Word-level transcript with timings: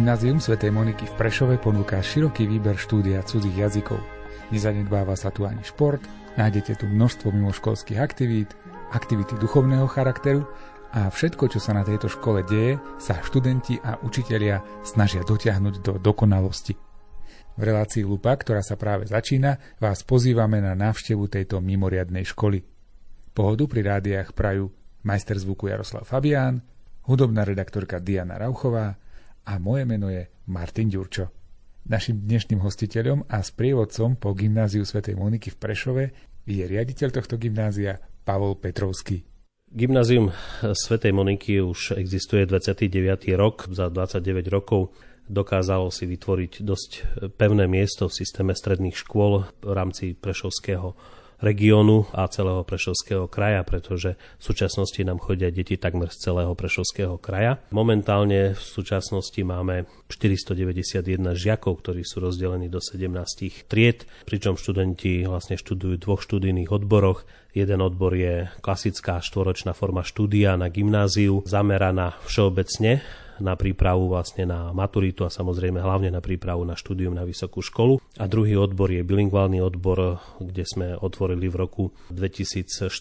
Gymnázium 0.00 0.40
Sv. 0.40 0.56
Moniky 0.72 1.04
v 1.04 1.12
Prešove 1.20 1.60
ponúka 1.60 2.00
široký 2.00 2.48
výber 2.48 2.80
štúdia 2.80 3.20
cudzích 3.20 3.52
jazykov. 3.52 4.00
Nezanedbáva 4.48 5.12
sa 5.12 5.28
tu 5.28 5.44
ani 5.44 5.60
šport, 5.60 6.00
nájdete 6.40 6.80
tu 6.80 6.88
množstvo 6.88 7.28
mimoškolských 7.28 8.00
aktivít, 8.00 8.56
aktivity 8.96 9.36
duchovného 9.36 9.84
charakteru 9.84 10.48
a 10.96 11.12
všetko, 11.12 11.52
čo 11.52 11.60
sa 11.60 11.76
na 11.76 11.84
tejto 11.84 12.08
škole 12.08 12.40
deje, 12.48 12.80
sa 12.96 13.20
študenti 13.20 13.76
a 13.76 14.00
učitelia 14.00 14.64
snažia 14.88 15.20
dotiahnuť 15.20 15.84
do 15.84 16.00
dokonalosti. 16.00 16.80
V 17.52 17.60
relácii 17.60 18.00
Lupa, 18.00 18.32
ktorá 18.40 18.64
sa 18.64 18.80
práve 18.80 19.04
začína, 19.04 19.60
vás 19.84 20.00
pozývame 20.00 20.64
na 20.64 20.72
návštevu 20.80 21.28
tejto 21.28 21.60
mimoriadnej 21.60 22.24
školy. 22.24 22.64
Pohodu 23.36 23.68
pri 23.68 23.84
rádiách 23.84 24.32
prajú 24.32 24.72
majster 25.04 25.36
zvuku 25.36 25.68
Jaroslav 25.68 26.08
Fabián, 26.08 26.64
hudobná 27.04 27.44
redaktorka 27.44 28.00
Diana 28.00 28.40
Rauchová 28.40 28.96
a 29.46 29.56
moje 29.56 29.84
meno 29.88 30.10
je 30.10 30.28
Martin 30.50 30.90
Ďurčo. 30.90 31.30
Našim 31.88 32.22
dnešným 32.22 32.60
hostiteľom 32.60 33.26
a 33.26 33.40
sprievodcom 33.40 34.20
po 34.20 34.36
gymnáziu 34.36 34.84
Sv. 34.84 35.00
Moniky 35.16 35.54
v 35.54 35.58
Prešove 35.58 36.04
je 36.44 36.64
riaditeľ 36.66 37.08
tohto 37.10 37.40
gymnázia 37.40 37.98
Pavol 38.22 38.58
Petrovský. 38.60 39.24
Gymnázium 39.70 40.34
Sv. 40.74 40.94
Moniky 41.14 41.62
už 41.62 41.94
existuje 41.96 42.44
29. 42.44 43.30
rok. 43.38 43.70
Za 43.70 43.88
29 43.88 44.50
rokov 44.50 44.92
dokázalo 45.30 45.94
si 45.94 46.10
vytvoriť 46.10 46.52
dosť 46.66 46.90
pevné 47.38 47.70
miesto 47.70 48.10
v 48.10 48.16
systéme 48.18 48.52
stredných 48.52 48.98
škôl 48.98 49.46
v 49.62 49.70
rámci 49.70 50.18
Prešovského 50.18 50.98
regiónu 51.40 52.06
a 52.12 52.28
celého 52.28 52.62
Prešovského 52.64 53.26
kraja, 53.26 53.64
pretože 53.64 54.16
v 54.38 54.42
súčasnosti 54.44 55.00
nám 55.02 55.18
chodia 55.18 55.48
deti 55.48 55.80
takmer 55.80 56.12
z 56.12 56.30
celého 56.30 56.52
Prešovského 56.52 57.16
kraja. 57.16 57.58
Momentálne 57.72 58.54
v 58.54 58.62
súčasnosti 58.62 59.40
máme 59.40 59.88
491 60.08 61.34
žiakov, 61.34 61.80
ktorí 61.80 62.04
sú 62.04 62.20
rozdelení 62.20 62.68
do 62.68 62.78
17 62.78 63.66
tried, 63.66 64.04
pričom 64.28 64.60
študenti 64.60 65.24
vlastne 65.24 65.56
študujú 65.56 65.96
v 65.96 66.02
dvoch 66.04 66.20
študijných 66.22 66.70
odboroch. 66.70 67.24
Jeden 67.50 67.82
odbor 67.82 68.14
je 68.14 68.46
klasická 68.62 69.18
štvoročná 69.18 69.74
forma 69.74 70.06
štúdia 70.06 70.54
na 70.54 70.70
gymnáziu, 70.70 71.42
zameraná 71.42 72.14
všeobecne 72.22 73.02
na 73.40 73.56
prípravu 73.56 74.12
vlastne 74.12 74.44
na 74.44 74.70
maturitu 74.70 75.24
a 75.26 75.32
samozrejme 75.32 75.80
hlavne 75.80 76.12
na 76.12 76.20
prípravu 76.20 76.62
na 76.64 76.76
štúdium 76.76 77.16
na 77.16 77.24
vysokú 77.24 77.64
školu. 77.64 77.98
A 78.20 78.24
druhý 78.28 78.56
odbor 78.60 78.92
je 78.92 79.02
bilingválny 79.02 79.58
odbor, 79.58 80.20
kde 80.38 80.64
sme 80.64 80.86
otvorili 80.96 81.48
v 81.48 81.56
roku 81.56 81.84
2014 82.12 82.92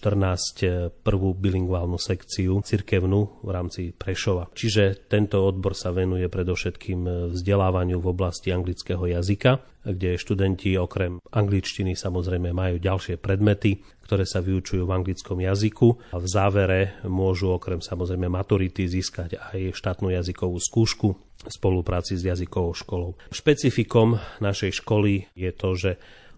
prvú 1.04 1.36
bilingválnu 1.36 2.00
sekciu 2.00 2.64
cirkevnú 2.64 3.44
v 3.44 3.50
rámci 3.52 3.92
Prešova. 3.92 4.50
Čiže 4.56 5.08
tento 5.12 5.44
odbor 5.44 5.76
sa 5.76 5.92
venuje 5.92 6.26
predovšetkým 6.32 7.32
vzdelávaniu 7.36 8.00
v 8.00 8.08
oblasti 8.10 8.56
anglického 8.56 9.06
jazyka, 9.06 9.60
kde 9.84 10.20
študenti 10.20 10.76
okrem 10.76 11.24
angličtiny 11.32 11.96
samozrejme 11.96 12.52
majú 12.52 12.76
ďalšie 12.80 13.16
predmety, 13.20 13.80
ktoré 14.10 14.26
sa 14.26 14.42
vyučujú 14.42 14.90
v 14.90 14.96
anglickom 14.98 15.38
jazyku 15.38 16.10
a 16.10 16.18
v 16.18 16.26
závere 16.26 16.98
môžu 17.06 17.54
okrem 17.54 17.78
samozrejme 17.78 18.26
maturity 18.26 18.90
získať 18.90 19.38
aj 19.38 19.78
štátnu 19.78 20.10
jazykovú 20.10 20.58
skúšku 20.58 21.14
v 21.14 21.52
spolupráci 21.54 22.18
s 22.18 22.26
jazykovou 22.26 22.74
školou. 22.74 23.12
Špecifikom 23.30 24.18
našej 24.42 24.82
školy 24.82 25.30
je 25.38 25.52
to, 25.54 25.70
že 25.78 25.92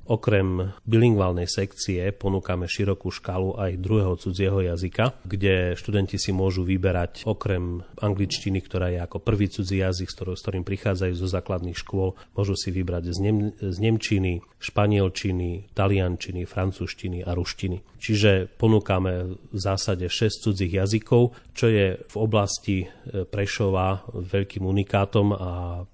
Okrem 0.10 0.74
bilingválnej 0.84 1.46
sekcie 1.46 2.10
ponúkame 2.10 2.66
širokú 2.66 3.14
škálu 3.14 3.54
aj 3.56 3.78
druhého 3.78 4.18
cudzieho 4.18 4.60
jazyka, 4.60 5.14
kde 5.24 5.78
študenti 5.78 6.18
si 6.18 6.34
môžu 6.34 6.66
vyberať 6.66 7.24
okrem 7.30 7.86
angličtiny, 8.02 8.60
ktorá 8.66 8.90
je 8.90 9.00
ako 9.00 9.22
prvý 9.22 9.48
cudzí 9.48 9.80
jazyk, 9.80 10.10
s 10.10 10.42
ktorým 10.42 10.66
prichádzajú 10.66 11.14
zo 11.14 11.28
základných 11.30 11.78
škôl, 11.78 12.18
môžu 12.34 12.58
si 12.58 12.74
vybrať 12.74 13.14
z, 13.14 13.20
nem, 13.22 13.38
z 13.56 13.78
nemčiny, 13.78 14.42
španielčiny, 14.62 15.74
taliančiny, 15.78 16.50
francúzštiny 16.50 17.26
a 17.26 17.34
ruštiny. 17.38 17.82
Čiže 18.02 18.50
ponúkame 18.58 19.38
v 19.38 19.58
zásade 19.58 20.10
6 20.10 20.50
cudzích 20.50 20.74
jazykov, 20.74 21.38
čo 21.54 21.70
je 21.70 22.02
v 22.02 22.16
oblasti 22.18 22.86
e, 22.86 23.26
Prešova 23.30 24.10
veľkým 24.10 24.66
unikátom 24.66 25.34
a 25.38 25.50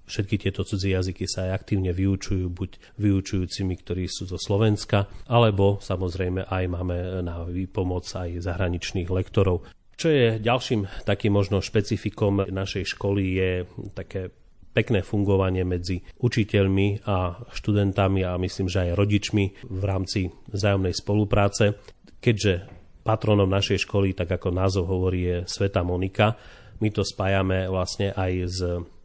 všetky 0.08 0.40
tieto 0.40 0.64
cudzie 0.64 0.96
jazyky 0.96 1.28
sa 1.28 1.48
aj 1.48 1.64
aktívne 1.64 1.92
vyučujú 1.92 2.48
buď 2.48 2.70
vyučujúcimi, 2.96 3.74
ktorí 3.84 3.97
sú 4.06 4.28
zo 4.28 4.38
Slovenska, 4.38 5.08
alebo 5.26 5.82
samozrejme 5.82 6.46
aj 6.46 6.64
máme 6.70 7.24
na 7.26 7.42
výpomoc 7.48 8.06
aj 8.06 8.38
zahraničných 8.38 9.10
lektorov. 9.10 9.66
Čo 9.98 10.14
je 10.14 10.26
ďalším 10.38 11.02
takým 11.02 11.34
možno 11.34 11.58
špecifikom 11.58 12.46
našej 12.46 12.94
školy 12.94 13.22
je 13.34 13.50
také 13.98 14.30
pekné 14.70 15.02
fungovanie 15.02 15.66
medzi 15.66 16.06
učiteľmi 16.22 17.02
a 17.02 17.34
študentami 17.50 18.22
a 18.22 18.38
myslím, 18.38 18.70
že 18.70 18.86
aj 18.86 18.94
rodičmi 18.94 19.44
v 19.66 19.82
rámci 19.82 20.30
vzájomnej 20.54 20.94
spolupráce 20.94 21.74
keďže 22.18 22.66
patronom 23.06 23.48
našej 23.48 23.88
školy, 23.88 24.12
tak 24.12 24.36
ako 24.36 24.52
názov 24.52 24.90
hovorí, 24.90 25.20
je 25.24 25.36
Sveta 25.48 25.80
Monika, 25.86 26.36
my 26.78 26.88
to 26.94 27.02
spájame 27.02 27.66
vlastne 27.66 28.14
aj 28.14 28.32
s 28.46 28.58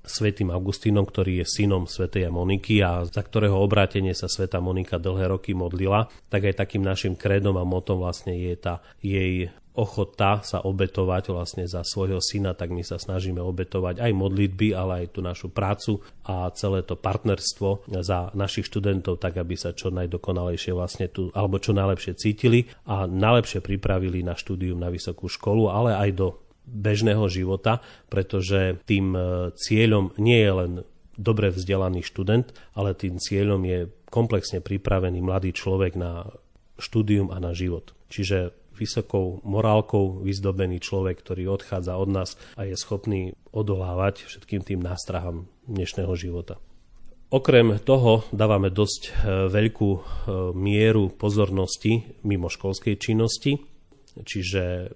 svetým 0.04 0.52
Augustínom, 0.52 1.08
ktorý 1.08 1.42
je 1.42 1.46
synom 1.48 1.88
svätej 1.88 2.28
Moniky 2.28 2.84
a 2.84 3.08
za 3.08 3.24
ktorého 3.24 3.56
obrátenie 3.56 4.12
sa 4.12 4.28
sveta 4.28 4.60
Monika 4.60 5.00
dlhé 5.00 5.32
roky 5.32 5.56
modlila, 5.56 6.12
tak 6.28 6.48
aj 6.52 6.60
takým 6.60 6.84
našim 6.84 7.16
krédom 7.16 7.56
a 7.56 7.64
motom 7.64 8.04
vlastne 8.04 8.36
je 8.36 8.54
tá 8.60 8.84
jej 9.00 9.50
ochota 9.74 10.46
sa 10.46 10.62
obetovať 10.62 11.34
vlastne 11.34 11.66
za 11.66 11.82
svojho 11.82 12.22
syna, 12.22 12.54
tak 12.54 12.70
my 12.70 12.86
sa 12.86 13.02
snažíme 13.02 13.42
obetovať 13.42 14.06
aj 14.06 14.12
modlitby, 14.14 14.78
ale 14.78 15.06
aj 15.06 15.18
tú 15.18 15.20
našu 15.26 15.50
prácu 15.50 15.98
a 16.30 16.46
celé 16.54 16.86
to 16.86 16.94
partnerstvo 16.94 17.90
za 17.90 18.30
našich 18.38 18.70
študentov, 18.70 19.18
tak 19.18 19.42
aby 19.42 19.58
sa 19.58 19.74
čo 19.74 19.90
najdokonalejšie 19.90 20.72
vlastne 20.78 21.10
tu, 21.10 21.34
alebo 21.34 21.58
čo 21.58 21.74
najlepšie 21.74 22.14
cítili 22.14 22.70
a 22.86 23.10
najlepšie 23.10 23.66
pripravili 23.66 24.22
na 24.22 24.38
štúdium 24.38 24.78
na 24.78 24.94
vysokú 24.94 25.26
školu, 25.26 25.74
ale 25.74 25.98
aj 25.98 26.10
do 26.14 26.28
bežného 26.64 27.28
života, 27.28 27.84
pretože 28.08 28.80
tým 28.88 29.14
e, 29.14 29.20
cieľom 29.56 30.16
nie 30.18 30.40
je 30.40 30.52
len 30.52 30.72
dobre 31.20 31.54
vzdelaný 31.54 32.02
študent, 32.02 32.50
ale 32.74 32.98
tým 32.98 33.22
cieľom 33.22 33.62
je 33.64 33.80
komplexne 34.10 34.62
pripravený 34.62 35.22
mladý 35.22 35.54
človek 35.54 35.94
na 35.98 36.26
štúdium 36.82 37.30
a 37.30 37.38
na 37.38 37.54
život. 37.54 37.94
Čiže 38.10 38.54
vysokou 38.74 39.42
morálkou 39.46 40.26
vyzdobený 40.26 40.82
človek, 40.82 41.22
ktorý 41.22 41.54
odchádza 41.54 41.94
od 41.94 42.10
nás 42.10 42.30
a 42.58 42.66
je 42.66 42.74
schopný 42.74 43.38
odolávať 43.54 44.26
všetkým 44.26 44.66
tým 44.66 44.82
nástrahám 44.82 45.46
dnešného 45.70 46.14
života. 46.18 46.58
Okrem 47.34 47.82
toho 47.82 48.30
dávame 48.30 48.70
dosť 48.70 49.02
e, 49.10 49.12
veľkú 49.50 49.90
e, 49.90 50.02
mieru 50.54 51.10
pozornosti 51.18 52.22
mimo 52.26 52.46
školskej 52.46 52.94
činnosti, 53.02 53.58
čiže 54.22 54.94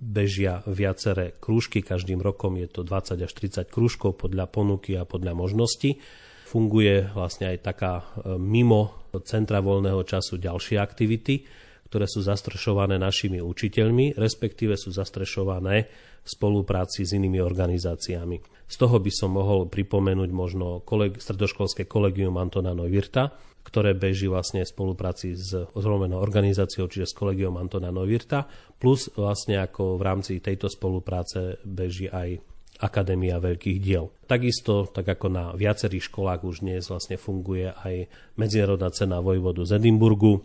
bežia 0.00 0.64
viaceré 0.64 1.36
krúžky, 1.36 1.84
každým 1.84 2.24
rokom 2.24 2.56
je 2.56 2.66
to 2.66 2.80
20 2.82 3.20
až 3.20 3.32
30 3.36 3.68
krúžkov 3.68 4.16
podľa 4.16 4.48
ponuky 4.48 4.96
a 4.96 5.04
podľa 5.04 5.36
možností. 5.36 6.00
Funguje 6.48 7.12
vlastne 7.12 7.52
aj 7.54 7.58
taká 7.62 7.92
e, 8.00 8.34
mimo 8.40 9.06
centra 9.22 9.60
voľného 9.60 10.02
času 10.02 10.40
ďalšie 10.40 10.80
aktivity, 10.80 11.46
ktoré 11.90 12.06
sú 12.06 12.22
zastrešované 12.22 13.02
našimi 13.02 13.42
učiteľmi, 13.42 14.14
respektíve 14.14 14.78
sú 14.78 14.94
zastrešované 14.94 15.90
v 16.22 16.28
spolupráci 16.30 17.02
s 17.02 17.18
inými 17.18 17.42
organizáciami. 17.42 18.38
Z 18.70 18.76
toho 18.78 19.02
by 19.02 19.10
som 19.10 19.34
mohol 19.34 19.66
pripomenúť 19.66 20.30
možno 20.30 20.86
koleg- 20.86 21.18
stredoškolské 21.18 21.90
kolegium 21.90 22.38
Antona 22.38 22.78
Neuwirta, 22.78 23.34
ktoré 23.66 23.98
beží 23.98 24.30
vlastne 24.30 24.62
v 24.62 24.70
spolupráci 24.70 25.34
s 25.34 25.50
ozlomenou 25.74 26.22
organizáciou, 26.22 26.86
čiže 26.86 27.10
s 27.10 27.18
kolegium 27.18 27.58
Antona 27.58 27.90
Neuwirta, 27.90 28.46
plus 28.78 29.10
vlastne 29.18 29.58
ako 29.58 29.98
v 29.98 30.02
rámci 30.06 30.32
tejto 30.38 30.70
spolupráce 30.70 31.58
beží 31.66 32.06
aj 32.06 32.38
Akadémia 32.80 33.36
veľkých 33.36 33.76
diel. 33.76 34.08
Takisto, 34.24 34.88
tak 34.88 35.04
ako 35.04 35.26
na 35.28 35.44
viacerých 35.52 36.08
školách 36.08 36.48
už 36.48 36.64
dnes 36.64 36.88
vlastne 36.88 37.20
funguje 37.20 37.68
aj 37.68 38.08
Medzinárodná 38.40 38.88
cena 38.88 39.20
vojvodu 39.20 39.68
z 39.68 39.76
Edimburgu, 39.76 40.40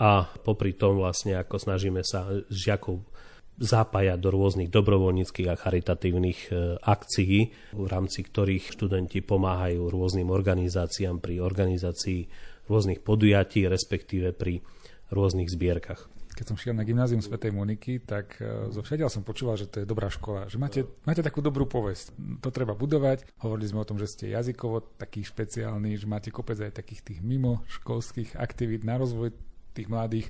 a 0.00 0.24
popri 0.40 0.72
tom 0.72 0.96
vlastne 0.96 1.36
ako 1.36 1.60
snažíme 1.60 2.00
sa 2.00 2.24
žiakov 2.48 3.04
zapájať 3.60 4.16
do 4.16 4.32
rôznych 4.32 4.72
dobrovoľníckých 4.72 5.48
a 5.52 5.60
charitatívnych 5.60 6.40
e, 6.48 6.80
akcií, 6.80 7.52
v 7.76 7.86
rámci 7.86 8.24
ktorých 8.24 8.72
študenti 8.72 9.20
pomáhajú 9.20 9.92
rôznym 9.92 10.32
organizáciám 10.32 11.20
pri 11.20 11.44
organizácii 11.44 12.24
rôznych 12.72 13.04
podujatí, 13.04 13.68
respektíve 13.68 14.32
pri 14.32 14.64
rôznych 15.12 15.52
zbierkach. 15.52 16.08
Keď 16.32 16.46
som 16.48 16.56
šiel 16.56 16.72
na 16.72 16.88
gymnázium 16.88 17.20
Svetej 17.20 17.52
Moniky, 17.52 18.00
tak 18.00 18.40
e, 18.40 18.72
zo 18.72 18.80
všadiaľ 18.80 19.12
som 19.12 19.28
počúval, 19.28 19.60
že 19.60 19.68
to 19.68 19.84
je 19.84 19.86
dobrá 19.90 20.08
škola, 20.08 20.48
že 20.48 20.56
máte, 20.56 20.88
máte 21.04 21.20
takú 21.20 21.44
dobrú 21.44 21.68
povesť. 21.68 22.16
To 22.40 22.48
treba 22.48 22.72
budovať. 22.72 23.28
Hovorili 23.44 23.68
sme 23.68 23.84
o 23.84 23.88
tom, 23.92 24.00
že 24.00 24.08
ste 24.08 24.32
jazykovo 24.32 24.96
taký 24.96 25.20
špeciálny, 25.20 26.00
že 26.00 26.08
máte 26.08 26.32
kopec 26.32 26.56
aj 26.56 26.80
takých 26.80 27.12
tých 27.12 27.20
mimo 27.20 27.60
školských 27.68 28.40
aktivít 28.40 28.88
na 28.88 28.96
rozvoj 28.96 29.49
tých 29.74 29.88
mladých. 29.88 30.26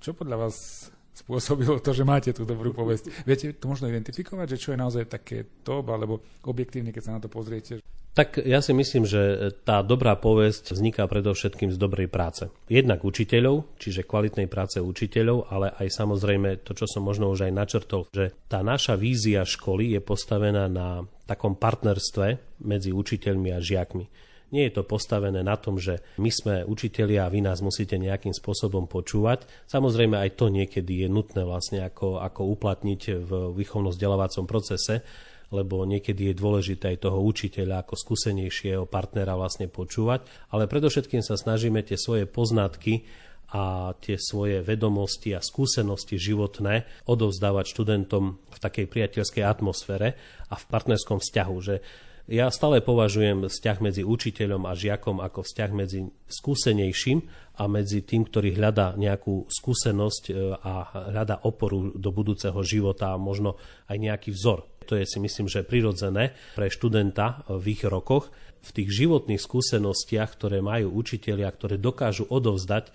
Čo 0.00 0.16
podľa 0.16 0.48
vás 0.48 0.88
spôsobilo 1.12 1.78
to, 1.84 1.92
že 1.92 2.08
máte 2.08 2.30
tú 2.32 2.48
dobrú 2.48 2.72
povesť? 2.72 3.28
Viete 3.28 3.52
to 3.52 3.68
možno 3.68 3.92
identifikovať, 3.92 4.56
že 4.56 4.60
čo 4.62 4.72
je 4.72 4.78
naozaj 4.80 5.04
také 5.10 5.44
top, 5.60 5.92
alebo 5.92 6.24
objektívne, 6.48 6.94
keď 6.94 7.02
sa 7.04 7.14
na 7.16 7.20
to 7.20 7.28
pozriete? 7.28 7.84
Tak 8.10 8.42
ja 8.42 8.58
si 8.58 8.74
myslím, 8.74 9.06
že 9.06 9.54
tá 9.62 9.86
dobrá 9.86 10.18
povesť 10.18 10.74
vzniká 10.74 11.06
predovšetkým 11.06 11.70
z 11.70 11.78
dobrej 11.78 12.10
práce. 12.10 12.50
Jednak 12.66 13.06
učiteľov, 13.06 13.78
čiže 13.78 14.02
kvalitnej 14.02 14.50
práce 14.50 14.82
učiteľov, 14.82 15.46
ale 15.46 15.70
aj 15.78 15.88
samozrejme 15.94 16.66
to, 16.66 16.74
čo 16.74 16.90
som 16.90 17.06
možno 17.06 17.30
už 17.30 17.46
aj 17.46 17.54
načrtol, 17.54 18.10
že 18.10 18.34
tá 18.50 18.66
naša 18.66 18.98
vízia 18.98 19.46
školy 19.46 19.94
je 19.94 20.00
postavená 20.02 20.66
na 20.66 21.06
takom 21.22 21.54
partnerstve 21.54 22.58
medzi 22.66 22.90
učiteľmi 22.90 23.54
a 23.54 23.62
žiakmi. 23.62 24.04
Nie 24.50 24.66
je 24.66 24.82
to 24.82 24.82
postavené 24.82 25.46
na 25.46 25.54
tom, 25.54 25.78
že 25.78 26.02
my 26.18 26.30
sme 26.30 26.54
učitelia 26.66 27.26
a 27.26 27.32
vy 27.32 27.46
nás 27.46 27.62
musíte 27.62 27.94
nejakým 27.94 28.34
spôsobom 28.34 28.90
počúvať. 28.90 29.46
Samozrejme 29.70 30.18
aj 30.18 30.30
to 30.34 30.50
niekedy 30.50 31.06
je 31.06 31.08
nutné 31.08 31.46
vlastne 31.46 31.86
ako, 31.86 32.18
ako 32.18 32.50
uplatniť 32.58 33.02
v 33.22 33.30
výchovno-vzdelávacom 33.54 34.44
procese, 34.50 35.06
lebo 35.54 35.82
niekedy 35.86 36.30
je 36.30 36.34
dôležité 36.38 36.94
aj 36.94 37.10
toho 37.10 37.22
učiteľa 37.22 37.86
ako 37.86 37.94
skúsenejšieho 37.94 38.86
partnera 38.90 39.38
vlastne 39.38 39.66
počúvať, 39.66 40.26
ale 40.50 40.70
predovšetkým 40.70 41.22
sa 41.22 41.38
snažíme 41.38 41.82
tie 41.86 41.98
svoje 41.98 42.26
poznatky 42.26 43.06
a 43.50 43.94
tie 43.98 44.14
svoje 44.14 44.62
vedomosti 44.62 45.34
a 45.34 45.42
skúsenosti 45.42 46.22
životné 46.22 46.86
odovzdávať 47.10 47.66
študentom 47.66 48.38
v 48.46 48.58
takej 48.62 48.86
priateľskej 48.86 49.42
atmosfére 49.42 50.14
a 50.46 50.54
v 50.54 50.64
partnerskom 50.70 51.18
vzťahu, 51.18 51.56
že 51.58 51.82
ja 52.30 52.46
stále 52.46 52.78
považujem 52.78 53.50
vzťah 53.50 53.78
medzi 53.82 54.02
učiteľom 54.06 54.62
a 54.70 54.78
žiakom 54.78 55.18
ako 55.18 55.42
vzťah 55.42 55.70
medzi 55.74 56.06
skúsenejším 56.30 57.26
a 57.58 57.66
medzi 57.66 58.06
tým, 58.06 58.22
ktorý 58.22 58.54
hľadá 58.54 58.94
nejakú 58.94 59.50
skúsenosť 59.50 60.22
e, 60.30 60.32
a 60.54 60.72
hľadá 61.10 61.42
oporu 61.42 61.90
do 61.90 62.14
budúceho 62.14 62.56
života 62.62 63.10
a 63.10 63.18
možno 63.18 63.58
aj 63.90 63.98
nejaký 63.98 64.30
vzor. 64.30 64.62
To 64.86 64.94
je 64.94 65.02
si 65.10 65.18
myslím, 65.18 65.50
že 65.50 65.66
prirodzené 65.66 66.38
pre 66.54 66.70
študenta 66.70 67.42
v 67.50 67.74
ich 67.74 67.82
rokoch, 67.82 68.30
v 68.62 68.70
tých 68.78 68.94
životných 68.94 69.42
skúsenostiach, 69.42 70.30
ktoré 70.38 70.62
majú 70.62 70.94
učitelia, 71.02 71.50
ktoré 71.50 71.82
dokážu 71.82 72.30
odovzdať 72.30 72.94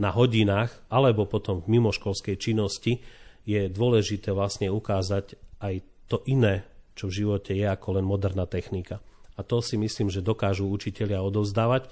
na 0.00 0.08
hodinách 0.08 0.72
alebo 0.88 1.28
potom 1.28 1.60
v 1.60 1.76
mimoškolskej 1.76 2.40
činnosti, 2.40 3.04
je 3.44 3.68
dôležité 3.68 4.32
vlastne 4.32 4.72
ukázať 4.72 5.36
aj 5.60 5.84
to 6.08 6.24
iné, 6.24 6.64
čo 7.00 7.08
v 7.08 7.24
živote 7.24 7.56
je 7.56 7.64
ako 7.64 7.96
len 7.96 8.04
moderná 8.04 8.44
technika. 8.44 9.00
A 9.34 9.40
to 9.40 9.64
si 9.64 9.80
myslím, 9.80 10.12
že 10.12 10.20
dokážu 10.20 10.68
učitelia 10.68 11.24
odovzdávať 11.24 11.88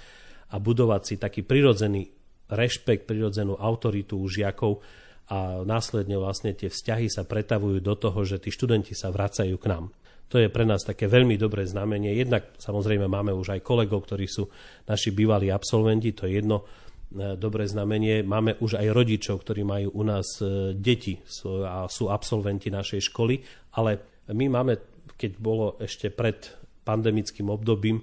a 0.52 0.60
budovať 0.60 1.02
si 1.08 1.14
taký 1.16 1.40
prirodzený 1.40 2.12
rešpekt, 2.52 3.08
prirodzenú 3.08 3.56
autoritu 3.56 4.20
u 4.20 4.28
žiakov, 4.28 4.84
a 5.28 5.60
následne 5.60 6.16
vlastne 6.16 6.56
tie 6.56 6.72
vzťahy 6.72 7.12
sa 7.12 7.28
pretavujú 7.28 7.84
do 7.84 7.92
toho, 7.92 8.24
že 8.24 8.40
tí 8.40 8.48
študenti 8.48 8.96
sa 8.96 9.12
vracajú 9.12 9.60
k 9.60 9.68
nám. 9.68 9.92
To 10.28 10.40
je 10.40 10.48
pre 10.48 10.64
nás 10.64 10.84
také 10.84 11.08
veľmi 11.08 11.36
dobré 11.40 11.68
znamenie. 11.68 12.16
Jednak 12.16 12.56
samozrejme 12.56 13.08
máme 13.08 13.32
už 13.36 13.56
aj 13.56 13.64
kolegov, 13.64 14.08
ktorí 14.08 14.28
sú 14.28 14.48
naši 14.88 15.12
bývalí 15.12 15.52
absolventi, 15.52 16.16
to 16.16 16.28
je 16.28 16.40
jedno 16.40 16.64
e, 16.64 17.36
dobré 17.36 17.68
znamenie. 17.68 18.24
Máme 18.24 18.56
už 18.60 18.80
aj 18.80 18.88
rodičov, 18.92 19.44
ktorí 19.44 19.64
majú 19.68 19.88
u 19.96 20.02
nás 20.04 20.40
e, 20.40 20.72
deti 20.76 21.16
a 21.64 21.88
sú 21.88 22.08
absolventi 22.08 22.72
našej 22.72 23.12
školy, 23.12 23.40
ale 23.76 24.24
my 24.32 24.48
máme, 24.52 24.87
keď 25.18 25.32
bolo 25.36 25.74
ešte 25.82 26.14
pred 26.14 26.38
pandemickým 26.86 27.50
obdobím, 27.50 28.00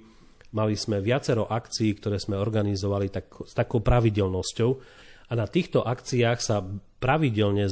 mali 0.52 0.76
sme 0.76 1.00
viacero 1.02 1.48
akcií, 1.48 1.96
ktoré 1.96 2.20
sme 2.20 2.36
organizovali 2.36 3.08
tak, 3.08 3.32
s 3.48 3.56
takou 3.56 3.80
pravidelnosťou, 3.80 4.70
a 5.26 5.32
na 5.34 5.46
týchto 5.50 5.82
akciách 5.82 6.38
sa 6.38 6.62
pravidelne 7.02 7.66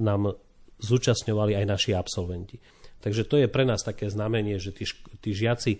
nám 0.00 0.40
zúčastňovali 0.80 1.52
aj 1.52 1.66
naši 1.68 1.92
absolventi. 1.92 2.56
Takže 3.04 3.28
to 3.28 3.36
je 3.36 3.52
pre 3.52 3.68
nás 3.68 3.84
také 3.84 4.08
znamenie, 4.08 4.56
že 4.56 4.72
tí, 4.72 4.88
tí 5.20 5.36
žiaci 5.36 5.76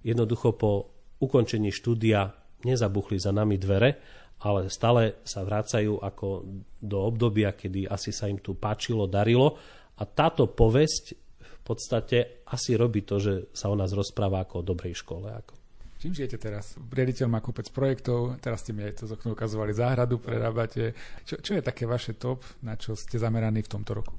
jednoducho 0.00 0.56
po 0.56 0.88
ukončení 1.20 1.68
štúdia 1.68 2.32
nezabuchli 2.64 3.20
za 3.20 3.30
nami 3.36 3.60
dvere, 3.60 4.00
ale 4.42 4.72
stále 4.72 5.22
sa 5.22 5.44
vracajú 5.44 6.02
ako 6.02 6.26
do 6.80 6.98
obdobia, 6.98 7.54
kedy 7.54 7.86
asi 7.86 8.10
sa 8.10 8.26
im 8.26 8.40
tu 8.40 8.56
páčilo, 8.58 9.06
darilo. 9.06 9.54
A 10.00 10.02
táto 10.08 10.50
povesť 10.50 11.21
v 11.62 11.64
podstate 11.64 12.42
asi 12.50 12.74
robí 12.74 13.06
to, 13.06 13.22
že 13.22 13.54
sa 13.54 13.70
o 13.70 13.78
nás 13.78 13.94
rozpráva 13.94 14.42
ako 14.42 14.60
o 14.60 14.66
dobrej 14.66 14.98
škole. 14.98 15.30
Ako. 15.30 15.54
Čím 16.02 16.18
žijete 16.18 16.42
teraz? 16.42 16.74
Riaditeľ 16.74 17.30
má 17.30 17.38
kopec 17.38 17.70
projektov, 17.70 18.34
teraz 18.42 18.66
ste 18.66 18.74
mi 18.74 18.82
aj 18.82 18.98
to 18.98 19.06
z 19.06 19.14
okna 19.14 19.38
ukazovali 19.38 19.70
záhradu, 19.70 20.18
prerábate. 20.18 20.98
Čo, 21.22 21.38
čo 21.38 21.54
je 21.54 21.62
také 21.62 21.86
vaše 21.86 22.18
top, 22.18 22.42
na 22.66 22.74
čo 22.74 22.98
ste 22.98 23.22
zameraní 23.22 23.62
v 23.62 23.70
tomto 23.70 24.02
roku? 24.02 24.10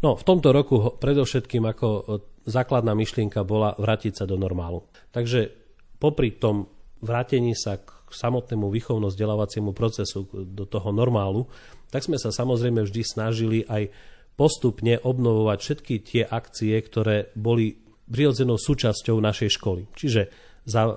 No, 0.00 0.16
v 0.16 0.24
tomto 0.24 0.56
roku 0.56 0.96
predovšetkým 0.96 1.64
ako 1.68 1.88
e, 1.88 2.02
základná 2.48 2.96
myšlienka 2.96 3.44
bola 3.44 3.76
vrátiť 3.76 4.20
sa 4.20 4.24
do 4.24 4.40
normálu. 4.40 4.88
Takže 5.12 5.52
popri 6.00 6.32
tom 6.32 6.72
vrátení 7.04 7.52
sa 7.52 7.76
k 7.76 7.92
samotnému 8.08 8.72
výchovno-vzdelávaciemu 8.72 9.76
procesu, 9.76 10.24
do 10.32 10.64
toho 10.64 10.88
normálu, 10.88 11.52
tak 11.92 12.00
sme 12.00 12.16
sa 12.16 12.32
samozrejme 12.32 12.80
vždy 12.80 13.02
snažili 13.04 13.60
aj 13.68 13.92
postupne 14.34 14.98
obnovovať 14.98 15.58
všetky 15.62 15.94
tie 16.02 16.22
akcie, 16.26 16.74
ktoré 16.82 17.30
boli 17.38 17.78
prirodzenou 18.04 18.58
súčasťou 18.58 19.16
našej 19.22 19.50
školy. 19.56 19.88
Čiže 19.94 20.22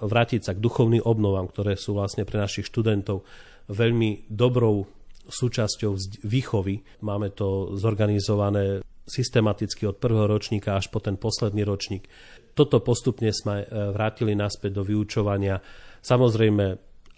vrátiť 0.03 0.41
sa 0.47 0.55
k 0.55 0.63
duchovným 0.63 1.03
obnovám, 1.03 1.51
ktoré 1.51 1.75
sú 1.75 1.95
vlastne 1.95 2.23
pre 2.23 2.39
našich 2.39 2.67
študentov 2.71 3.23
veľmi 3.67 4.31
dobrou 4.31 4.87
súčasťou 5.27 6.23
výchovy. 6.23 7.03
Máme 7.03 7.35
to 7.35 7.75
zorganizované 7.75 8.79
systematicky 9.07 9.87
od 9.87 9.99
prvého 9.99 10.27
ročníka 10.27 10.75
až 10.75 10.87
po 10.91 10.99
ten 11.03 11.19
posledný 11.19 11.63
ročník. 11.63 12.07
Toto 12.55 12.83
postupne 12.83 13.31
sme 13.31 13.63
e, 13.63 13.65
vrátili 13.91 14.35
naspäť 14.35 14.81
do 14.81 14.83
vyučovania. 14.83 15.59
Samozrejme, 16.03 16.65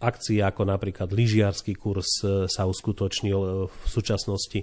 akcie 0.02 0.42
ako 0.42 0.70
napríklad 0.70 1.10
lyžiarský 1.10 1.74
kurz 1.78 2.22
e, 2.22 2.46
sa 2.46 2.70
uskutočnil 2.70 3.40
e, 3.40 3.50
v 3.70 3.86
súčasnosti. 3.90 4.60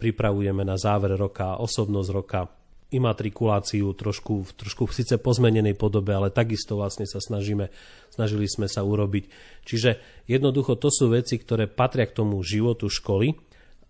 Pripravujeme 0.00 0.64
na 0.64 0.80
záver 0.80 1.12
roka 1.20 1.60
osobnosť 1.60 2.10
roka 2.10 2.48
imatrikuláciu 2.90 3.94
trošku, 3.94 4.42
v 4.50 4.96
síce 4.96 5.14
pozmenenej 5.22 5.78
podobe, 5.78 6.10
ale 6.10 6.34
takisto 6.34 6.74
vlastne 6.74 7.06
sa 7.06 7.22
snažíme, 7.22 7.70
snažili 8.10 8.50
sme 8.50 8.66
sa 8.66 8.82
urobiť. 8.82 9.30
Čiže 9.62 9.90
jednoducho 10.26 10.74
to 10.74 10.90
sú 10.90 11.14
veci, 11.14 11.38
ktoré 11.38 11.70
patria 11.70 12.10
k 12.10 12.18
tomu 12.18 12.42
životu 12.42 12.90
školy 12.90 13.38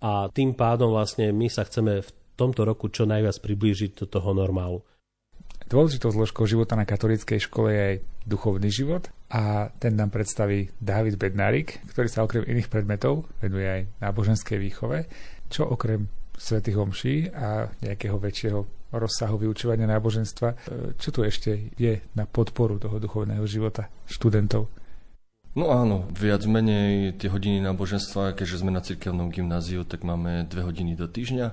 a 0.05 0.29
tým 0.29 0.53
pádom 0.53 0.93
vlastne 0.93 1.33
my 1.33 1.49
sa 1.49 1.65
chceme 1.65 2.05
v 2.05 2.11
tomto 2.37 2.65
roku 2.65 2.93
čo 2.93 3.09
najviac 3.09 3.41
priblížiť 3.41 4.05
do 4.05 4.07
toho 4.09 4.37
normálu. 4.37 4.85
Dôležitou 5.71 6.11
zložkou 6.11 6.51
života 6.51 6.75
na 6.75 6.83
katolíckej 6.83 7.47
škole 7.47 7.69
je 7.71 7.83
aj 7.95 7.97
duchovný 8.27 8.75
život 8.75 9.07
a 9.31 9.71
ten 9.79 9.95
nám 9.95 10.11
predstaví 10.11 10.67
David 10.83 11.15
Bednárik, 11.15 11.79
ktorý 11.95 12.09
sa 12.11 12.27
okrem 12.27 12.43
iných 12.43 12.67
predmetov 12.67 13.31
venuje 13.39 13.71
aj 13.71 13.83
náboženskej 14.03 14.59
výchove, 14.59 15.07
čo 15.51 15.67
okrem 15.67 16.07
svätých 16.41 16.81
homší 16.81 17.29
a 17.35 17.69
nejakého 17.85 18.17
väčšieho 18.17 18.61
rozsahu 18.97 19.37
vyučovania 19.37 19.87
náboženstva. 19.87 20.49
E, 20.49 20.57
čo 20.97 21.13
tu 21.13 21.21
ešte 21.23 21.75
je 21.77 22.01
na 22.17 22.25
podporu 22.25 22.81
toho 22.81 22.97
duchovného 22.97 23.45
života 23.45 23.93
študentov? 24.09 24.67
No 25.59 25.75
áno, 25.75 26.07
viac 26.15 26.47
menej 26.47 27.19
tie 27.19 27.27
hodiny 27.27 27.59
náboženstva, 27.67 28.39
keďže 28.39 28.63
sme 28.63 28.71
na 28.71 28.87
cirkevnom 28.87 29.35
gymnáziu, 29.35 29.83
tak 29.83 30.07
máme 30.07 30.47
dve 30.47 30.63
hodiny 30.63 30.95
do 30.95 31.11
týždňa 31.11 31.51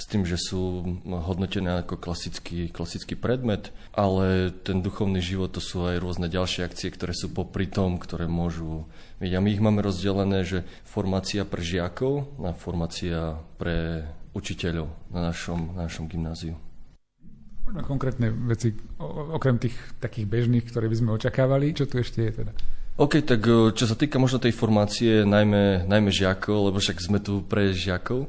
s 0.00 0.08
tým, 0.08 0.24
že 0.24 0.40
sú 0.40 0.96
hodnotené 1.04 1.84
ako 1.84 2.00
klasický, 2.00 2.72
klasický 2.72 3.20
predmet, 3.20 3.68
ale 3.92 4.48
ten 4.64 4.80
duchovný 4.80 5.20
život 5.20 5.52
to 5.52 5.60
sú 5.60 5.84
aj 5.84 6.00
rôzne 6.00 6.32
ďalšie 6.32 6.64
akcie, 6.64 6.88
ktoré 6.88 7.12
sú 7.12 7.28
popri 7.28 7.68
tom, 7.68 8.00
ktoré 8.00 8.24
môžu 8.24 8.88
byť. 9.20 9.32
A 9.36 9.44
my 9.44 9.48
ich 9.52 9.60
máme 9.60 9.84
rozdelené, 9.84 10.48
že 10.48 10.64
formácia 10.88 11.44
pre 11.44 11.60
žiakov 11.60 12.32
a 12.40 12.56
formácia 12.56 13.36
pre 13.60 14.08
učiteľov 14.32 14.88
na 15.12 15.28
našom, 15.28 15.76
na 15.76 15.84
našom 15.84 16.08
gymnáziu. 16.08 16.56
Poďme 17.68 17.84
konkrétne 17.84 18.28
veci, 18.48 18.72
okrem 19.36 19.60
tých 19.60 19.76
takých 20.00 20.26
bežných, 20.26 20.64
ktoré 20.64 20.88
by 20.88 20.96
sme 20.96 21.10
očakávali. 21.12 21.76
Čo 21.76 21.84
tu 21.84 22.00
ešte 22.00 22.24
je 22.24 22.32
teda? 22.40 22.52
OK, 22.96 23.20
tak 23.20 23.40
e, 23.44 23.70
čo 23.76 23.84
sa 23.84 23.96
týka 23.96 24.16
možno 24.16 24.40
tej 24.40 24.56
formácie, 24.56 25.28
najmä, 25.28 25.84
najmä 25.84 26.10
žiakov, 26.10 26.72
lebo 26.72 26.80
však 26.80 26.98
sme 26.98 27.18
tu 27.20 27.44
pre 27.44 27.70
žiakov, 27.70 28.26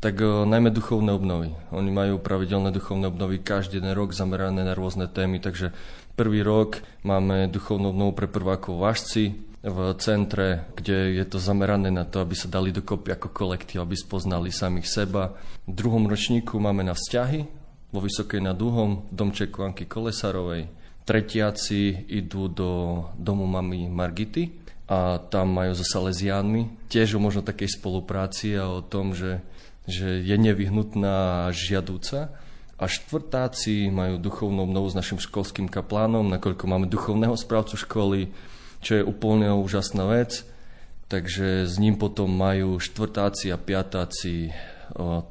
tak 0.00 0.18
e, 0.22 0.26
najmä 0.46 0.70
duchovné 0.70 1.12
obnovy. 1.12 1.54
Oni 1.74 1.90
majú 1.90 2.22
pravidelné 2.22 2.70
duchovné 2.70 3.10
obnovy 3.10 3.42
každý 3.42 3.78
jeden 3.78 3.94
rok 3.94 4.14
zamerané 4.14 4.64
na 4.64 4.74
rôzne 4.74 5.10
témy, 5.10 5.38
takže 5.38 5.74
prvý 6.14 6.42
rok 6.42 6.82
máme 7.02 7.50
duchovnú 7.50 7.90
obnovu 7.90 8.14
pre 8.14 8.26
prvákov 8.30 8.78
Vašci 8.78 9.54
v 9.64 9.78
centre, 9.96 10.68
kde 10.76 11.16
je 11.16 11.24
to 11.24 11.40
zamerané 11.40 11.88
na 11.88 12.04
to, 12.04 12.20
aby 12.20 12.36
sa 12.36 12.52
dali 12.52 12.68
dokopy 12.68 13.16
ako 13.16 13.32
kolektív, 13.32 13.80
aby 13.80 13.96
spoznali 13.96 14.52
samých 14.52 14.88
seba. 14.88 15.32
V 15.64 15.72
druhom 15.72 16.04
ročníku 16.04 16.60
máme 16.60 16.84
na 16.84 16.92
vzťahy, 16.92 17.64
vo 17.94 18.02
Vysokej 18.02 18.42
nad 18.42 18.58
Duhom, 18.58 19.06
domčeku 19.14 19.62
Anky 19.62 19.86
Kolesarovej. 19.86 20.66
Tretiaci 21.06 22.10
idú 22.10 22.50
do 22.50 22.70
domu 23.14 23.46
mami 23.46 23.86
Margity 23.86 24.50
a 24.90 25.22
tam 25.30 25.54
majú 25.54 25.78
so 25.78 25.86
Salesiánmi 25.86 26.90
tiež 26.90 27.16
o 27.16 27.22
možno 27.22 27.46
takej 27.46 27.78
spolupráci 27.78 28.58
a 28.58 28.66
o 28.66 28.82
tom, 28.82 29.14
že, 29.14 29.38
že 29.84 30.20
je 30.24 30.36
nevyhnutná 30.36 31.48
a 31.48 31.52
žiadúca. 31.52 32.32
A 32.74 32.84
štvrtáci 32.90 33.86
majú 33.88 34.18
duchovnú 34.18 34.66
obnovu 34.66 34.90
s 34.90 34.98
našim 34.98 35.22
školským 35.22 35.70
kaplánom, 35.70 36.26
nakoľko 36.26 36.64
máme 36.66 36.90
duchovného 36.90 37.38
správcu 37.38 37.78
školy, 37.78 38.20
čo 38.82 38.98
je 38.98 39.06
úplne 39.06 39.48
úžasná 39.54 40.04
vec. 40.10 40.42
Takže 41.06 41.68
s 41.68 41.78
ním 41.78 41.94
potom 41.94 42.32
majú 42.32 42.82
štvrtáci 42.82 43.54
a 43.54 43.60
piatáci 43.60 44.50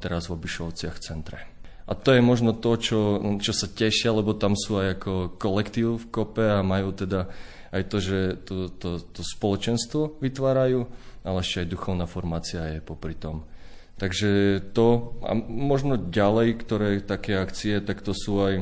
teraz 0.00 0.30
v 0.30 0.34
Obišovciach 0.40 0.96
centre. 1.02 1.38
A 1.84 1.92
to 1.92 2.16
je 2.16 2.24
možno 2.24 2.56
to, 2.56 2.80
čo, 2.80 3.00
čo 3.44 3.52
sa 3.52 3.68
tešia, 3.68 4.08
lebo 4.08 4.32
tam 4.32 4.56
sú 4.56 4.80
aj 4.80 4.88
ako 4.96 5.12
kolektív 5.36 6.00
v 6.00 6.06
kope 6.08 6.44
a 6.48 6.64
majú 6.64 6.96
teda 6.96 7.28
aj 7.76 7.82
to, 7.92 7.96
že 8.00 8.18
to, 8.48 8.72
to, 8.72 9.02
to 9.12 9.20
spoločenstvo 9.20 10.16
vytvárajú, 10.22 10.88
ale 11.26 11.38
ešte 11.44 11.66
aj 11.66 11.72
duchovná 11.76 12.06
formácia 12.08 12.72
je 12.72 12.80
popri 12.80 13.18
tom. 13.18 13.44
Takže 13.94 14.58
to 14.74 15.14
a 15.22 15.38
možno 15.38 15.94
ďalej, 15.94 16.58
ktoré 16.58 16.98
také 16.98 17.38
akcie, 17.38 17.78
tak 17.78 18.02
to 18.02 18.10
sú 18.10 18.42
aj 18.42 18.54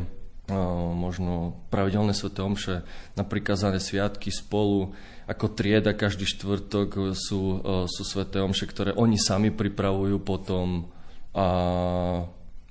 možno 0.92 1.64
pravidelné 1.72 2.12
sveté 2.12 2.44
omše, 2.44 2.84
na 3.16 3.24
prikazané 3.24 3.80
sviatky 3.80 4.28
spolu, 4.28 4.92
ako 5.24 5.54
trieda 5.54 5.96
každý 5.96 6.28
štvrtok 6.28 7.16
sú, 7.16 7.62
sú 7.88 8.02
sveté 8.04 8.42
omše, 8.42 8.68
ktoré 8.68 8.92
oni 8.92 9.16
sami 9.16 9.48
pripravujú 9.54 10.20
potom 10.20 10.92
a, 11.32 11.48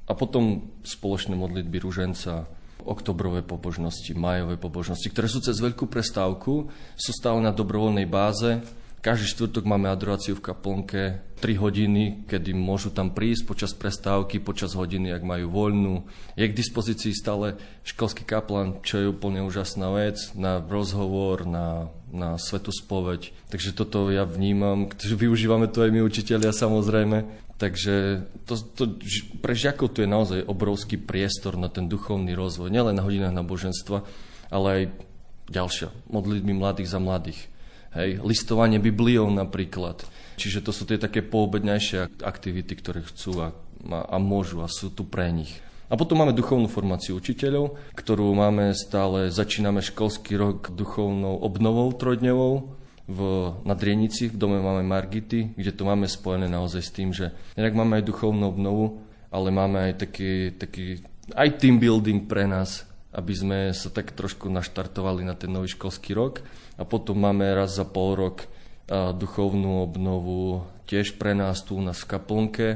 a 0.06 0.12
potom 0.14 0.70
spoločné 0.86 1.34
modlitby 1.34 1.82
ruženca, 1.82 2.46
oktobrové 2.82 3.46
pobožnosti, 3.46 4.14
majové 4.14 4.58
pobožnosti, 4.58 5.10
ktoré 5.10 5.30
sú 5.30 5.42
cez 5.42 5.58
veľkú 5.58 5.90
prestávku, 5.90 6.70
sú 6.98 7.12
stále 7.14 7.42
na 7.42 7.54
dobrovoľnej 7.54 8.06
báze 8.06 8.62
každý 9.02 9.34
štvrtok 9.34 9.66
máme 9.66 9.90
adoráciu 9.90 10.38
v 10.38 10.46
kaplnke 10.46 11.02
3 11.42 11.58
hodiny, 11.58 12.30
kedy 12.30 12.54
môžu 12.54 12.94
tam 12.94 13.10
prísť 13.10 13.50
počas 13.50 13.72
prestávky, 13.74 14.38
počas 14.38 14.78
hodiny, 14.78 15.10
ak 15.10 15.26
majú 15.26 15.50
voľnú. 15.50 16.06
Je 16.38 16.46
k 16.46 16.54
dispozícii 16.54 17.10
stále 17.18 17.58
školský 17.82 18.22
kaplan, 18.22 18.78
čo 18.86 19.02
je 19.02 19.10
úplne 19.10 19.42
úžasná 19.42 19.90
vec, 19.90 20.22
na 20.38 20.62
rozhovor, 20.62 21.50
na, 21.50 21.90
na 22.14 22.38
svetú 22.38 22.70
spoveď. 22.70 23.34
Takže 23.50 23.74
toto 23.74 24.14
ja 24.14 24.24
vnímam, 24.24 24.94
že 25.02 25.18
využívame 25.26 25.66
to 25.66 25.82
aj 25.82 25.92
my 25.92 26.06
učiteľia 26.06 26.54
samozrejme. 26.54 27.26
Takže 27.58 28.26
to, 28.50 28.58
to, 28.58 28.84
pre 29.42 29.54
žiakov 29.54 29.94
tu 29.94 30.02
je 30.02 30.10
naozaj 30.10 30.50
obrovský 30.50 30.98
priestor 30.98 31.58
na 31.62 31.70
ten 31.70 31.86
duchovný 31.86 32.34
rozvoj, 32.34 32.74
nielen 32.74 32.98
na 32.98 33.06
hodinách 33.06 33.38
náboženstva, 33.38 34.02
ale 34.50 34.68
aj 34.74 34.84
ďalšia, 35.46 35.94
modlitby 36.10 36.58
mladých 36.58 36.90
za 36.90 36.98
mladých 36.98 37.52
Hej, 37.92 38.24
listovanie 38.24 38.80
Bibliou 38.80 39.28
napríklad. 39.28 40.08
Čiže 40.40 40.64
to 40.64 40.72
sú 40.72 40.88
tie 40.88 40.96
také 40.96 41.20
poobednejšie 41.20 42.24
aktivity, 42.24 42.80
ktoré 42.80 43.04
chcú 43.04 43.44
a, 43.44 43.48
a, 43.92 44.16
môžu 44.16 44.64
a 44.64 44.72
sú 44.72 44.96
tu 44.96 45.04
pre 45.04 45.28
nich. 45.28 45.60
A 45.92 46.00
potom 46.00 46.24
máme 46.24 46.32
duchovnú 46.32 46.72
formáciu 46.72 47.20
učiteľov, 47.20 47.76
ktorú 47.92 48.32
máme 48.32 48.72
stále, 48.72 49.28
začíname 49.28 49.84
školský 49.84 50.40
rok 50.40 50.72
duchovnou 50.72 51.44
obnovou 51.44 51.92
trojdňovou 51.92 52.54
v 53.12 53.20
Nadrienici, 53.68 54.32
v 54.32 54.40
dome 54.40 54.64
máme 54.64 54.88
Margity, 54.88 55.52
kde 55.52 55.76
to 55.76 55.84
máme 55.84 56.08
spojené 56.08 56.48
naozaj 56.48 56.82
s 56.88 56.96
tým, 56.96 57.12
že 57.12 57.36
inak 57.60 57.76
máme 57.76 58.00
aj 58.00 58.08
duchovnú 58.08 58.48
obnovu, 58.48 59.04
ale 59.36 59.52
máme 59.52 59.92
aj 59.92 59.94
taký, 60.00 60.56
taký 60.56 61.04
aj 61.36 61.60
team 61.60 61.76
building 61.76 62.24
pre 62.24 62.48
nás, 62.48 62.88
aby 63.12 63.34
sme 63.36 63.60
sa 63.76 63.92
tak 63.92 64.16
trošku 64.16 64.48
naštartovali 64.48 65.28
na 65.28 65.36
ten 65.36 65.52
nový 65.52 65.68
školský 65.68 66.16
rok. 66.16 66.40
A 66.80 66.84
potom 66.88 67.20
máme 67.20 67.48
raz 67.52 67.76
za 67.76 67.84
pol 67.84 68.16
rok 68.16 68.48
duchovnú 68.92 69.88
obnovu 69.88 70.68
tiež 70.92 71.16
pre 71.16 71.32
nás 71.32 71.64
tu 71.64 71.80
u 71.80 71.82
nás 71.82 72.04
v 72.04 72.12
kaplnke 72.12 72.68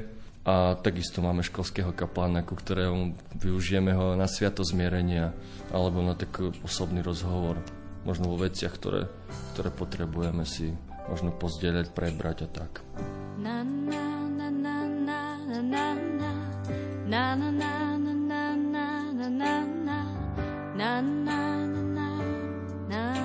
a 0.47 0.79
takisto 0.79 1.19
máme 1.19 1.43
školského 1.43 1.91
kaplána, 1.91 2.45
ku 2.45 2.55
ktorému 2.55 3.17
využijeme 3.35 3.91
ho 3.91 4.15
na 4.15 4.29
sviato 4.29 4.63
zmierenia 4.63 5.35
alebo 5.75 5.99
na 5.99 6.15
taký 6.15 6.55
osobný 6.63 7.03
rozhovor. 7.03 7.59
Možno 8.05 8.31
vo 8.31 8.37
veciach, 8.39 8.71
ktoré, 8.77 9.09
ktoré 9.51 9.73
potrebujeme 9.73 10.45
si 10.45 10.71
možno 11.09 11.33
pozdieľať, 11.33 11.91
prebrať 11.91 12.45
a 12.45 12.49
tak. 12.63 12.85
Na, 13.41 13.65
na, 13.65 14.05
na, 14.29 14.47
na, 14.53 14.77
na, 14.85 15.19
na, 15.41 15.65
na, 15.65 15.85
na, 17.09 17.33
na, 17.43 17.49
na. 17.49 18.25
Na, 20.75 21.01
na, 21.01 21.01
na, 21.01 21.01
na, 21.01 21.01
na, 21.01 22.09
na. 22.89 23.24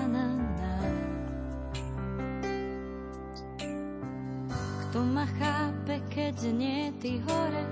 Kto 4.90 5.06
ma 5.06 5.22
chápe, 5.22 6.02
keď 6.10 6.50
nie 6.50 6.90
ty 6.98 7.22
hore? 7.22 7.62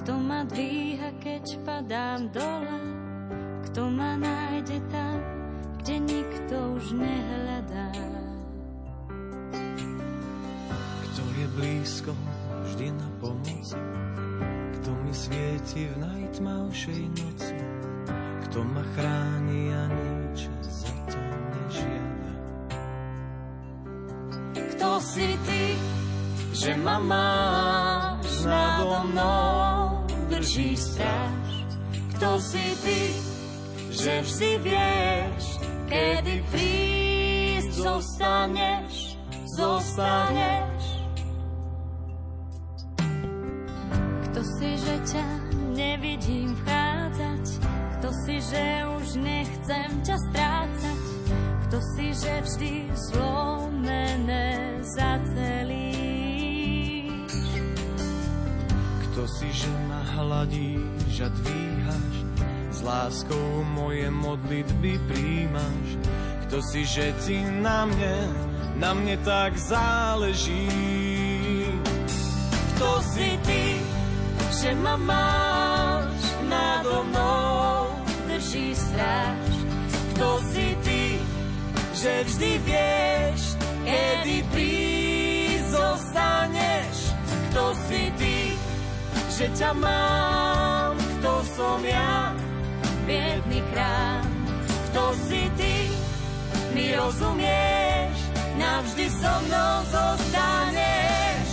Kto 0.00 0.16
ma 0.16 0.48
dvíha, 0.48 1.12
keď 1.20 1.60
padám 1.60 2.32
dole? 2.32 2.80
Kto 3.68 3.92
ma 3.92 4.16
nájde 4.16 4.80
tam, 4.88 5.20
kde 5.84 6.00
nikto 6.00 6.56
už 6.80 6.96
nehľadá? 6.96 7.88
Kto 11.04 11.22
je 11.36 11.46
blízko, 11.52 12.16
vždy 12.64 12.96
na 12.96 13.08
pomoc? 13.20 13.68
Kto 14.80 14.88
mi 15.04 15.12
svieti 15.12 15.84
v 15.84 16.00
najtmavšej 16.00 17.02
noci? 17.12 17.60
Kto 18.48 18.64
ma 18.72 18.80
chráni 18.96 19.68
a 19.68 19.84
nič 19.84 20.48
za 20.64 20.96
to 21.12 21.20
nežiada. 21.28 22.32
Kto 24.56 24.96
si 24.96 25.28
ty, 25.44 25.76
že 26.52 26.76
ma 26.76 27.00
máš 27.00 28.44
nado 28.44 29.08
mnou, 29.08 30.04
drží 30.28 30.76
stráž? 30.76 31.48
Kto 32.16 32.36
si 32.38 32.64
ty, 32.84 33.02
že 33.88 34.20
vždy 34.20 34.50
vieš, 34.60 35.44
kedy 35.88 36.36
prísť 36.52 37.72
zostaneš, 37.72 39.16
zostaneš? 39.56 40.84
Kto 44.28 44.40
si, 44.60 44.70
že 44.76 44.94
ťa 45.08 45.26
nevidím 45.72 46.52
vchádzať, 46.62 47.44
kto 47.98 48.08
si, 48.28 48.36
že 48.44 48.64
už 49.00 49.06
nechcem 49.24 49.88
ťa 50.04 50.16
strácať? 50.30 51.00
Kto 51.66 51.78
si, 51.96 52.06
že 52.12 52.32
vždy 52.44 52.72
zlomené 53.10 53.61
si, 59.42 59.66
že 59.66 59.72
ma 59.90 59.98
hladíš 60.14 61.26
a 61.26 61.28
dvíhaš? 61.34 62.14
S 62.70 62.78
láskou 62.86 63.66
moje 63.74 64.06
modlitby 64.06 65.02
príjmaš? 65.10 65.86
Kto 66.46 66.62
si, 66.62 66.86
že 66.86 67.10
ti 67.26 67.42
na 67.42 67.90
mne, 67.90 68.16
na 68.78 68.94
mne 68.94 69.18
tak 69.26 69.58
záleží? 69.58 70.70
Kto 72.78 72.90
si 73.02 73.34
ty, 73.42 73.82
že 74.62 74.70
ma 74.78 74.94
máš 74.94 76.22
nado 76.46 77.02
mnou? 77.10 78.02
drží 78.42 78.74
stráž. 78.74 79.52
Kto 80.12 80.28
si 80.50 80.66
ty, 80.82 81.02
že 81.94 82.12
vždy 82.26 82.52
vieš, 82.66 83.42
kedy 83.86 84.36
prísť 84.50 85.66
zostaneš? 85.70 86.96
Kto 87.50 87.64
si 87.86 88.02
ty, 88.18 88.41
že 89.32 89.48
ťa 89.56 89.72
mám? 89.72 90.92
Kto 90.92 91.32
som 91.56 91.80
ja, 91.80 92.36
biedný 93.08 93.64
chrám? 93.72 94.28
Kto 94.92 95.02
si 95.24 95.48
ty, 95.56 95.88
mi 96.76 96.92
rozumieš? 96.92 98.16
Navždy 98.60 99.06
so 99.08 99.34
mnou 99.48 99.74
zostaneš. 99.88 101.46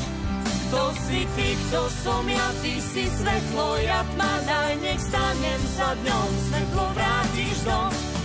Kto 0.69 0.81
si 1.07 1.23
ty, 1.39 1.47
kto 1.55 1.81
som 2.03 2.23
ja, 2.27 2.47
ty 2.59 2.73
si 2.83 3.07
svetlo, 3.07 3.67
ja 3.79 4.03
tma, 4.13 4.33
daj, 4.43 4.73
nech 4.83 5.01
stanem 5.01 5.61
sa 5.73 5.95
dňom, 6.03 6.29
svetlo 6.51 6.85
vrátiš 6.93 7.57
dom. 7.63 8.18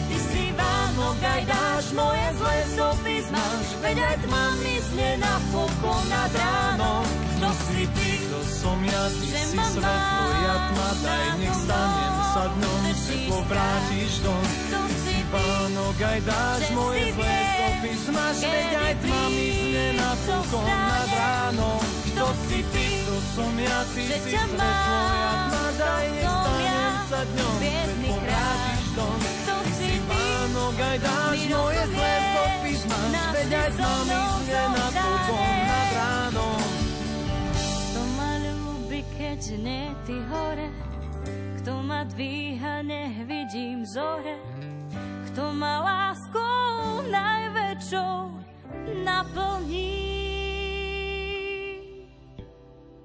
Ty 0.95 1.03
Vánok, 1.03 1.27
aj 1.27 1.43
dáš 1.51 1.87
moje 1.91 2.27
zlé 2.39 2.57
stopy 2.71 3.15
zmáš, 3.27 3.67
veď 3.83 3.97
aj 3.99 4.17
tma 4.31 4.45
zne 4.63 5.11
na 5.19 5.35
pokon 5.51 6.03
nad 6.07 6.31
ránom. 6.31 7.03
Kto 7.35 7.51
si 7.67 7.83
ty, 7.99 8.11
kto 8.23 8.39
som 8.47 8.79
ja, 8.79 9.05
ty 9.11 9.27
si 9.27 9.59
svetlo, 9.59 10.27
ja 10.39 10.55
tma, 10.71 10.91
daj, 11.03 11.27
nech 11.43 11.59
stanem 11.67 12.15
sa 12.31 12.45
dňom, 12.47 12.83
svetlo 12.95 13.39
vrátiš 13.51 14.13
dom. 14.23 14.45
Kto 14.71 14.81
si 15.03 15.19
Vánok, 15.35 15.99
aj 15.99 16.21
dáš 16.31 16.63
moje 16.79 17.05
zlé 17.11 17.37
stopy 17.43 17.91
zmáš, 18.07 18.39
veď 18.47 18.71
aj 18.79 18.95
tma 19.03 19.23
mi 19.35 19.49
zne 19.51 19.87
na 19.99 20.11
pokon 20.15 20.71
nad 20.71 21.11
ránom 21.11 21.83
kto 22.15 22.27
si 22.47 22.59
ty, 22.71 22.87
kto 23.03 23.15
som 23.35 23.55
ja, 23.59 23.79
ty 23.99 24.03
že 24.07 24.19
si 24.23 24.31
svetlo, 24.39 24.63
ja 25.11 25.33
tma, 25.51 25.65
daj, 25.75 26.07
nestanem 26.07 26.95
sa 27.11 27.21
dňom, 27.27 27.57
svetlo 27.59 28.15
vrátiš 28.23 28.87
dom. 28.95 29.19
Kto 29.43 29.57
si 29.75 29.91
Pánok, 30.45 30.77
aj 30.77 30.99
dáš 31.01 31.41
moje 31.49 31.83
zlé 31.89 32.15
stopy, 32.21 32.73
máš, 32.85 33.17
veď 33.33 33.51
aj 33.65 33.71
s 33.73 33.79
nami 33.81 34.17
zne 34.45 34.65
na 34.77 34.87
pokon 34.93 35.57
nad 35.65 35.89
ránom. 35.97 36.61
Kto 37.65 38.01
ma 38.13 38.31
ľúbi, 38.45 39.01
keď 39.17 39.41
nie 39.57 39.89
ty 40.05 40.17
hore, 40.29 40.69
kto 41.65 41.73
ma 41.81 42.05
dvíha, 42.05 42.85
nech 42.85 43.25
vidím 43.25 43.89
zore, 43.89 44.37
kto 45.33 45.49
ma 45.57 45.81
láskou 45.81 47.09
najväčšou 47.09 48.17
naplní. 49.01 50.24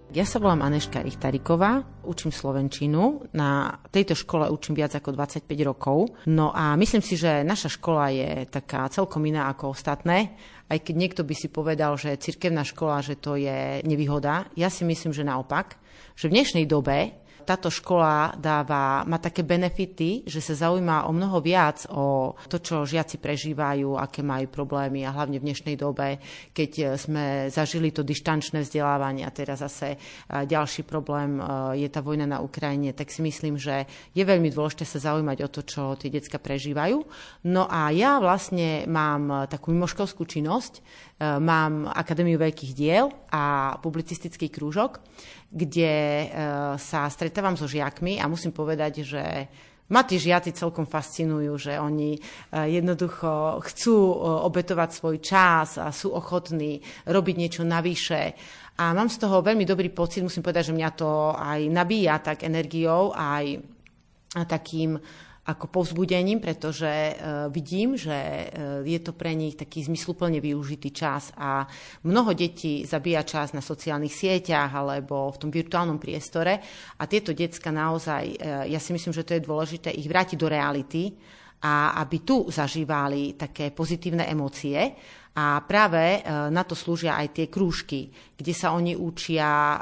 Ja 0.09 0.25
sa 0.25 0.41
volám 0.41 0.65
Aneška 0.65 1.05
Richtariková, 1.05 1.85
učím 2.01 2.33
Slovenčinu. 2.33 3.29
Na 3.37 3.77
tejto 3.93 4.17
škole 4.17 4.49
učím 4.49 4.81
viac 4.81 4.97
ako 4.97 5.13
25 5.13 5.45
rokov. 5.61 6.09
No 6.25 6.49
a 6.49 6.73
myslím 6.81 7.05
si, 7.05 7.13
že 7.13 7.45
naša 7.45 7.69
škola 7.69 8.09
je 8.09 8.49
taká 8.49 8.89
celkom 8.89 9.21
iná 9.29 9.45
ako 9.53 9.77
ostatné. 9.77 10.33
Aj 10.65 10.81
keď 10.81 10.95
niekto 10.97 11.21
by 11.21 11.35
si 11.37 11.53
povedal, 11.53 11.93
že 11.93 12.17
cirkevná 12.17 12.65
škola, 12.65 13.05
že 13.05 13.21
to 13.21 13.37
je 13.37 13.85
nevýhoda. 13.85 14.49
Ja 14.57 14.73
si 14.73 14.81
myslím, 14.81 15.13
že 15.13 15.21
naopak. 15.21 15.77
Že 16.17 16.33
v 16.33 16.35
dnešnej 16.41 16.65
dobe 16.65 17.13
táto 17.49 17.73
škola 17.73 18.37
dáva, 18.37 19.01
má 19.09 19.17
také 19.17 19.41
benefity, 19.41 20.21
že 20.29 20.37
sa 20.37 20.69
zaujíma 20.69 21.09
o 21.09 21.11
mnoho 21.11 21.41
viac 21.41 21.89
o 21.89 22.37
to, 22.45 22.61
čo 22.61 22.85
žiaci 22.85 23.17
prežívajú, 23.17 23.97
aké 23.97 24.21
majú 24.21 24.45
problémy 24.53 25.01
a 25.01 25.09
hlavne 25.09 25.41
v 25.41 25.49
dnešnej 25.49 25.73
dobe, 25.73 26.21
keď 26.53 26.71
e, 26.77 26.83
sme 26.93 27.25
zažili 27.49 27.89
to 27.89 28.05
dištančné 28.05 28.61
vzdelávanie 28.61 29.25
a 29.25 29.33
teraz 29.33 29.65
zase 29.65 29.97
e, 29.97 30.45
ďalší 30.45 30.85
problém 30.85 31.41
e, 31.41 31.81
je 31.81 31.89
tá 31.89 32.05
vojna 32.05 32.29
na 32.29 32.37
Ukrajine, 32.37 32.93
tak 32.93 33.09
si 33.09 33.25
myslím, 33.25 33.57
že 33.57 33.89
je 34.13 34.21
veľmi 34.21 34.53
dôležité 34.53 34.85
sa 34.85 35.09
zaujímať 35.09 35.41
o 35.41 35.49
to, 35.49 35.65
čo 35.65 35.97
tie 35.97 36.13
decka 36.13 36.37
prežívajú. 36.37 37.01
No 37.49 37.65
a 37.65 37.89
ja 37.89 38.21
vlastne 38.21 38.85
mám 38.85 39.49
takú 39.49 39.73
mimoškolskú 39.73 40.21
činnosť, 40.29 40.85
mám 41.19 41.91
Akadémiu 41.91 42.39
veľkých 42.39 42.71
diel 42.71 43.11
a 43.27 43.75
publicistický 43.83 44.47
krúžok 44.47 45.03
kde 45.49 45.93
e, 45.93 46.27
sa 46.77 47.09
stretávam 47.09 47.57
so 47.57 47.65
žiakmi 47.65 48.21
a 48.21 48.29
musím 48.29 48.53
povedať, 48.53 49.01
že 49.01 49.23
ma 49.89 50.05
tí 50.05 50.21
žiaci 50.21 50.53
celkom 50.53 50.85
fascinujú, 50.85 51.57
že 51.57 51.73
oni 51.81 52.13
e, 52.13 52.19
jednoducho 52.77 53.57
chcú 53.65 53.97
obetovať 54.45 54.89
svoj 54.93 55.17
čas 55.17 55.81
a 55.81 55.89
sú 55.89 56.13
ochotní 56.13 56.77
robiť 57.09 57.35
niečo 57.35 57.63
navyše. 57.65 58.37
A 58.79 58.93
mám 58.93 59.09
z 59.09 59.17
toho 59.25 59.41
veľmi 59.41 59.65
dobrý 59.65 59.89
pocit, 59.89 60.23
musím 60.23 60.45
povedať, 60.45 60.71
že 60.71 60.77
mňa 60.77 60.89
to 60.93 61.33
aj 61.35 61.59
nabíja 61.67 62.21
tak 62.21 62.45
energiou, 62.47 63.11
aj 63.11 63.59
takým 64.45 64.95
ako 65.49 65.65
povzbudením, 65.73 66.37
pretože 66.37 66.85
e, 66.85 67.13
vidím, 67.49 67.97
že 67.97 68.13
e, 68.13 68.45
je 68.85 68.99
to 69.01 69.17
pre 69.17 69.33
nich 69.33 69.57
taký 69.57 69.81
zmysluplne 69.81 70.37
využitý 70.37 70.93
čas 70.93 71.33
a 71.33 71.65
mnoho 72.05 72.37
detí 72.37 72.85
zabíja 72.85 73.25
čas 73.25 73.57
na 73.57 73.65
sociálnych 73.65 74.13
sieťach 74.13 74.69
alebo 74.69 75.33
v 75.33 75.39
tom 75.41 75.49
virtuálnom 75.49 75.97
priestore 75.97 76.61
a 77.01 77.03
tieto 77.09 77.33
decka 77.33 77.73
naozaj, 77.73 78.23
e, 78.29 78.35
ja 78.69 78.77
si 78.77 78.93
myslím, 78.93 79.09
že 79.09 79.25
to 79.25 79.33
je 79.33 79.47
dôležité 79.49 79.89
ich 79.89 80.05
vrátiť 80.05 80.37
do 80.37 80.45
reality 80.45 81.17
a 81.65 81.97
aby 81.99 82.23
tu 82.23 82.47
zažívali 82.47 83.35
také 83.35 83.73
pozitívne 83.73 84.29
emócie 84.29 84.95
a 85.39 85.63
práve 85.63 86.19
e, 86.19 86.21
na 86.51 86.67
to 86.67 86.75
slúžia 86.75 87.15
aj 87.15 87.31
tie 87.31 87.47
krúžky, 87.47 88.11
kde 88.35 88.51
sa 88.51 88.75
oni 88.75 88.91
učia 88.91 89.47
e, 89.47 89.77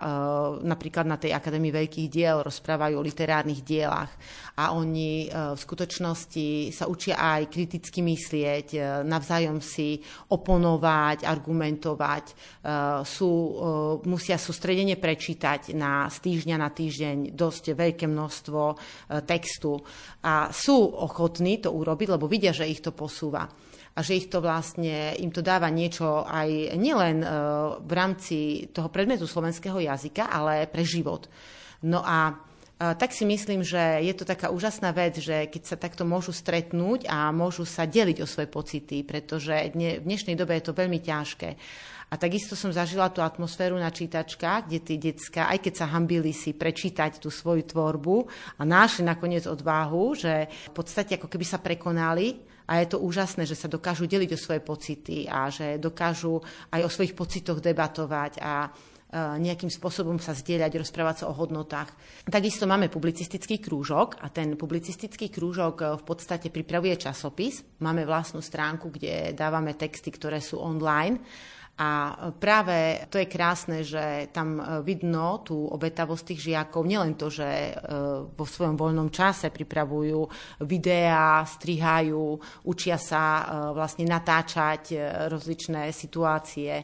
napríklad 0.62 1.10
na 1.10 1.18
tej 1.18 1.34
Akadémii 1.34 1.74
veľkých 1.74 2.08
diel, 2.14 2.46
rozprávajú 2.46 2.94
o 2.94 3.02
literárnych 3.02 3.66
dielach. 3.66 4.13
A 4.54 4.78
oni 4.78 5.26
e, 5.26 5.28
v 5.34 5.58
skutočnosti 5.58 6.70
sa 6.70 6.86
učia 6.86 7.17
aj 7.17 7.50
kriticky 7.50 8.06
myslieť, 8.06 9.02
navzájom 9.02 9.58
si 9.58 9.98
oponovať, 10.30 11.26
argumentovať, 11.26 12.26
sú, 13.08 13.32
musia 14.06 14.38
sústredene 14.38 15.00
prečítať 15.00 15.74
na, 15.74 16.06
z 16.12 16.17
týždňa 16.22 16.56
na 16.60 16.70
týždeň 16.70 17.17
dosť 17.34 17.74
veľké 17.74 18.06
množstvo 18.06 18.62
textu. 19.26 19.80
A 20.28 20.52
sú 20.52 20.78
ochotní 20.91 21.63
to 21.63 21.72
urobiť, 21.74 22.08
lebo 22.13 22.30
vidia, 22.30 22.52
že 22.54 22.70
ich 22.70 22.84
to 22.84 22.91
posúva 22.91 23.48
a 23.98 24.06
že 24.06 24.14
ich 24.14 24.30
to 24.30 24.46
vlastne, 24.46 25.18
im 25.18 25.34
to 25.34 25.42
dáva 25.42 25.74
niečo 25.74 26.22
aj 26.22 26.78
nielen 26.78 27.26
e, 27.26 27.28
v 27.82 27.92
rámci 27.98 28.70
toho 28.70 28.94
predmetu 28.94 29.26
slovenského 29.26 29.82
jazyka, 29.82 30.30
ale 30.30 30.70
pre 30.70 30.86
život. 30.86 31.26
No 31.82 32.06
a 32.06 32.30
e, 32.78 32.94
tak 32.94 33.10
si 33.10 33.26
myslím, 33.26 33.66
že 33.66 34.06
je 34.06 34.14
to 34.14 34.22
taká 34.22 34.54
úžasná 34.54 34.94
vec, 34.94 35.18
že 35.18 35.50
keď 35.50 35.62
sa 35.66 35.82
takto 35.82 36.06
môžu 36.06 36.30
stretnúť 36.30 37.10
a 37.10 37.34
môžu 37.34 37.66
sa 37.66 37.90
deliť 37.90 38.22
o 38.22 38.30
svoje 38.30 38.46
pocity, 38.46 39.02
pretože 39.02 39.74
v 39.74 40.06
dnešnej 40.06 40.38
dobe 40.38 40.62
je 40.62 40.70
to 40.70 40.78
veľmi 40.78 41.02
ťažké. 41.02 41.50
A 42.08 42.16
takisto 42.16 42.56
som 42.56 42.72
zažila 42.72 43.12
tú 43.12 43.20
atmosféru 43.20 43.76
na 43.76 43.92
čítačkách, 43.92 44.70
kde 44.70 44.80
tí 44.80 44.96
decka, 44.96 45.52
aj 45.52 45.60
keď 45.60 45.74
sa 45.74 45.92
hambili 45.92 46.32
si 46.32 46.56
prečítať 46.56 47.20
tú 47.20 47.28
svoju 47.28 47.68
tvorbu 47.68 48.30
a 48.56 48.64
našli 48.64 49.04
nakoniec 49.04 49.44
odvahu, 49.44 50.16
že 50.16 50.48
v 50.48 50.74
podstate 50.78 51.20
ako 51.20 51.28
keby 51.28 51.44
sa 51.50 51.60
prekonali 51.60 52.48
a 52.67 52.84
je 52.84 52.88
to 52.91 52.99
úžasné, 52.99 53.47
že 53.47 53.56
sa 53.56 53.71
dokážu 53.71 54.06
deliť 54.06 54.36
o 54.36 54.43
svoje 54.43 54.60
pocity 54.60 55.23
a 55.23 55.47
že 55.47 55.80
dokážu 55.80 56.43
aj 56.75 56.84
o 56.84 56.91
svojich 56.91 57.15
pocitoch 57.15 57.63
debatovať 57.63 58.43
a 58.43 58.67
e, 58.67 58.69
nejakým 59.39 59.71
spôsobom 59.71 60.19
sa 60.19 60.36
zdieľať, 60.36 60.84
rozprávať 60.84 61.15
sa 61.23 61.25
o 61.32 61.38
hodnotách. 61.39 61.95
Takisto 62.27 62.67
máme 62.67 62.91
publicistický 62.91 63.63
krúžok 63.63 64.19
a 64.19 64.27
ten 64.27 64.60
publicistický 64.60 65.32
krúžok 65.32 65.75
e, 65.80 65.84
v 65.95 66.03
podstate 66.03 66.51
pripravuje 66.51 66.99
časopis. 66.99 67.63
Máme 67.80 68.03
vlastnú 68.03 68.43
stránku, 68.43 68.91
kde 68.91 69.32
dávame 69.32 69.80
texty, 69.80 70.12
ktoré 70.12 70.43
sú 70.43 70.60
online 70.60 71.23
a 71.78 72.18
práve 72.42 73.06
to 73.13 73.22
je 73.22 73.30
krásne, 73.30 73.86
že 73.86 74.34
tam 74.34 74.58
e, 74.58 74.82
vidno 74.82 75.46
tú 75.46 75.70
obetavosť 75.70 76.34
tých 76.34 76.50
žiakov, 76.50 76.82
nielen 76.82 77.13
to, 77.13 77.30
že 77.30 77.46
e, 77.46 77.72
vo 78.34 78.46
svojom 78.50 78.74
voľnom 78.74 79.13
čase 79.13 79.54
pripravujú 79.54 80.26
videá, 80.66 81.46
strihajú, 81.46 82.42
učia 82.66 82.98
sa 82.98 83.22
e, 83.22 83.44
vlastne 83.78 84.10
natáčať 84.10 84.98
rozličné 85.30 85.94
situácie 85.94 86.82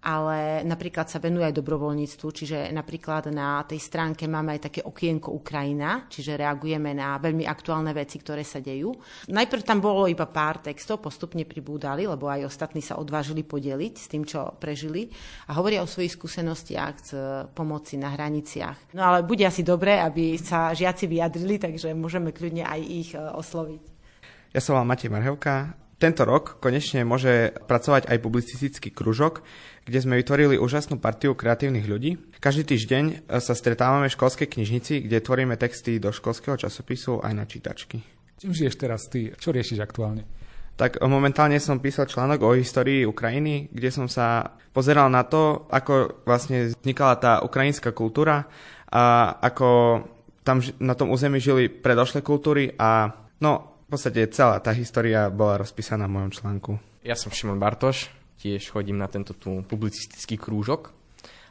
ale 0.00 0.64
napríklad 0.64 1.12
sa 1.12 1.20
venuje 1.20 1.44
aj 1.44 1.60
dobrovoľníctvu, 1.60 2.26
čiže 2.32 2.58
napríklad 2.72 3.28
na 3.28 3.60
tej 3.68 3.76
stránke 3.76 4.24
máme 4.24 4.56
aj 4.56 4.72
také 4.72 4.80
okienko 4.80 5.36
Ukrajina, 5.36 6.08
čiže 6.08 6.40
reagujeme 6.40 6.96
na 6.96 7.20
veľmi 7.20 7.44
aktuálne 7.44 7.92
veci, 7.92 8.16
ktoré 8.16 8.40
sa 8.40 8.64
dejú. 8.64 8.96
Najprv 9.28 9.62
tam 9.62 9.84
bolo 9.84 10.08
iba 10.08 10.24
pár 10.24 10.64
textov, 10.64 11.04
postupne 11.04 11.44
pribúdali, 11.44 12.08
lebo 12.08 12.32
aj 12.32 12.48
ostatní 12.48 12.80
sa 12.80 12.96
odvážili 12.96 13.44
podeliť 13.44 13.94
s 14.00 14.06
tým, 14.08 14.24
čo 14.24 14.56
prežili 14.56 15.12
a 15.52 15.60
hovoria 15.60 15.84
o 15.84 15.90
svojich 15.90 16.16
skúsenostiach 16.16 16.94
z 17.04 17.10
pomoci 17.52 18.00
na 18.00 18.16
hraniciach. 18.16 18.96
No 18.96 19.04
ale 19.04 19.20
bude 19.20 19.44
asi 19.44 19.60
dobré, 19.60 20.00
aby 20.00 20.40
sa 20.40 20.72
žiaci 20.72 21.04
vyjadrili, 21.04 21.60
takže 21.60 21.92
môžeme 21.92 22.32
kľudne 22.32 22.64
aj 22.64 22.80
ich 22.80 23.12
e, 23.12 23.20
osloviť. 23.20 23.82
Ja 24.50 24.58
som 24.64 24.74
volám 24.74 24.96
Matej 24.96 25.12
Marhevka, 25.12 25.76
tento 26.00 26.24
rok 26.24 26.56
konečne 26.64 27.04
môže 27.04 27.52
pracovať 27.68 28.08
aj 28.08 28.18
publicistický 28.24 28.88
kružok, 28.88 29.44
kde 29.84 29.98
sme 30.00 30.16
vytvorili 30.16 30.56
úžasnú 30.56 30.96
partiu 30.96 31.36
kreatívnych 31.36 31.84
ľudí. 31.84 32.16
Každý 32.40 32.64
týždeň 32.64 33.04
e, 33.04 33.14
sa 33.36 33.52
stretávame 33.52 34.08
v 34.08 34.16
školskej 34.16 34.48
knižnici, 34.48 35.04
kde 35.04 35.20
tvoríme 35.20 35.60
texty 35.60 36.00
do 36.00 36.08
školského 36.08 36.56
časopisu 36.56 37.20
aj 37.20 37.32
na 37.36 37.44
čítačky. 37.44 38.00
Čím 38.40 38.56
žiješ 38.56 38.74
teraz 38.80 39.12
ty? 39.12 39.36
Čo 39.36 39.52
riešiš 39.52 39.84
aktuálne? 39.84 40.24
Tak 40.80 41.04
momentálne 41.04 41.60
som 41.60 41.76
písal 41.76 42.08
článok 42.08 42.40
o 42.40 42.56
histórii 42.56 43.04
Ukrajiny, 43.04 43.68
kde 43.68 43.92
som 43.92 44.08
sa 44.08 44.56
pozeral 44.72 45.12
na 45.12 45.28
to, 45.28 45.68
ako 45.68 46.24
vlastne 46.24 46.72
vznikala 46.72 47.20
tá 47.20 47.32
ukrajinská 47.44 47.92
kultúra 47.92 48.48
a 48.88 49.36
ako 49.44 50.00
tam 50.40 50.64
na 50.80 50.96
tom 50.96 51.12
území 51.12 51.36
žili 51.36 51.68
predošlé 51.68 52.24
kultúry 52.24 52.72
a 52.80 53.12
no 53.44 53.79
v 53.90 53.98
podstate 53.98 54.22
celá 54.30 54.62
tá 54.62 54.70
história 54.70 55.26
bola 55.34 55.66
rozpísaná 55.66 56.06
v 56.06 56.14
mojom 56.14 56.30
článku. 56.30 56.78
Ja 57.02 57.18
som 57.18 57.34
Šimon 57.34 57.58
Bartoš, 57.58 58.06
tiež 58.38 58.70
chodím 58.70 59.02
na 59.02 59.10
tento 59.10 59.34
tu 59.34 59.66
publicistický 59.66 60.38
krúžok. 60.38 60.94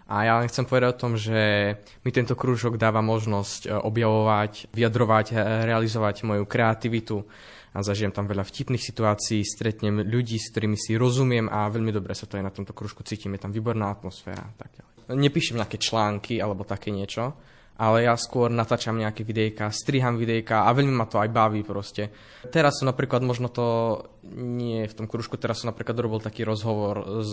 A 0.08 0.24
ja 0.24 0.40
len 0.40 0.48
chcem 0.48 0.64
povedať 0.64 0.96
o 0.96 1.02
tom, 1.04 1.20
že 1.20 1.76
mi 2.08 2.16
tento 2.16 2.40
krúžok 2.40 2.80
dáva 2.80 3.04
možnosť 3.04 3.68
e, 3.68 3.76
objavovať, 3.76 4.72
vyjadrovať, 4.72 5.26
e, 5.30 5.68
realizovať 5.68 6.24
moju 6.24 6.48
kreativitu 6.48 7.28
a 7.76 7.84
zažijem 7.84 8.16
tam 8.16 8.24
veľa 8.24 8.48
vtipných 8.48 8.88
situácií, 8.88 9.44
stretnem 9.44 10.00
ľudí, 10.08 10.40
s 10.40 10.56
ktorými 10.56 10.80
si 10.80 10.96
rozumiem 10.96 11.52
a 11.52 11.68
veľmi 11.68 11.92
dobre 11.92 12.16
sa 12.16 12.24
to 12.24 12.40
aj 12.40 12.48
na 12.48 12.56
tomto 12.56 12.72
krúžku 12.72 13.04
cítim, 13.04 13.36
je 13.36 13.44
tam 13.44 13.52
výborná 13.52 13.92
atmosféra. 13.92 14.48
Tak 14.56 14.80
Nepíšem 15.12 15.60
nejaké 15.60 15.76
články 15.76 16.40
alebo 16.40 16.64
také 16.64 16.88
niečo, 16.88 17.36
ale 17.80 18.04
ja 18.04 18.20
skôr 18.20 18.52
natáčam 18.52 19.00
nejaké 19.00 19.24
videjka, 19.24 19.72
striham 19.72 20.20
videjka 20.20 20.68
a 20.68 20.76
veľmi 20.76 20.92
ma 20.92 21.08
to 21.08 21.16
aj 21.16 21.32
baví 21.32 21.64
proste. 21.64 22.12
Teraz 22.52 22.84
som 22.84 22.92
napríklad, 22.92 23.24
možno 23.24 23.48
to 23.48 23.98
nie 24.36 24.84
v 24.84 24.98
tom 25.00 25.08
kružku, 25.08 25.40
teraz 25.40 25.64
som 25.64 25.72
napríklad 25.72 25.96
robil 25.96 26.20
taký 26.20 26.44
rozhovor 26.44 27.24
s 27.24 27.32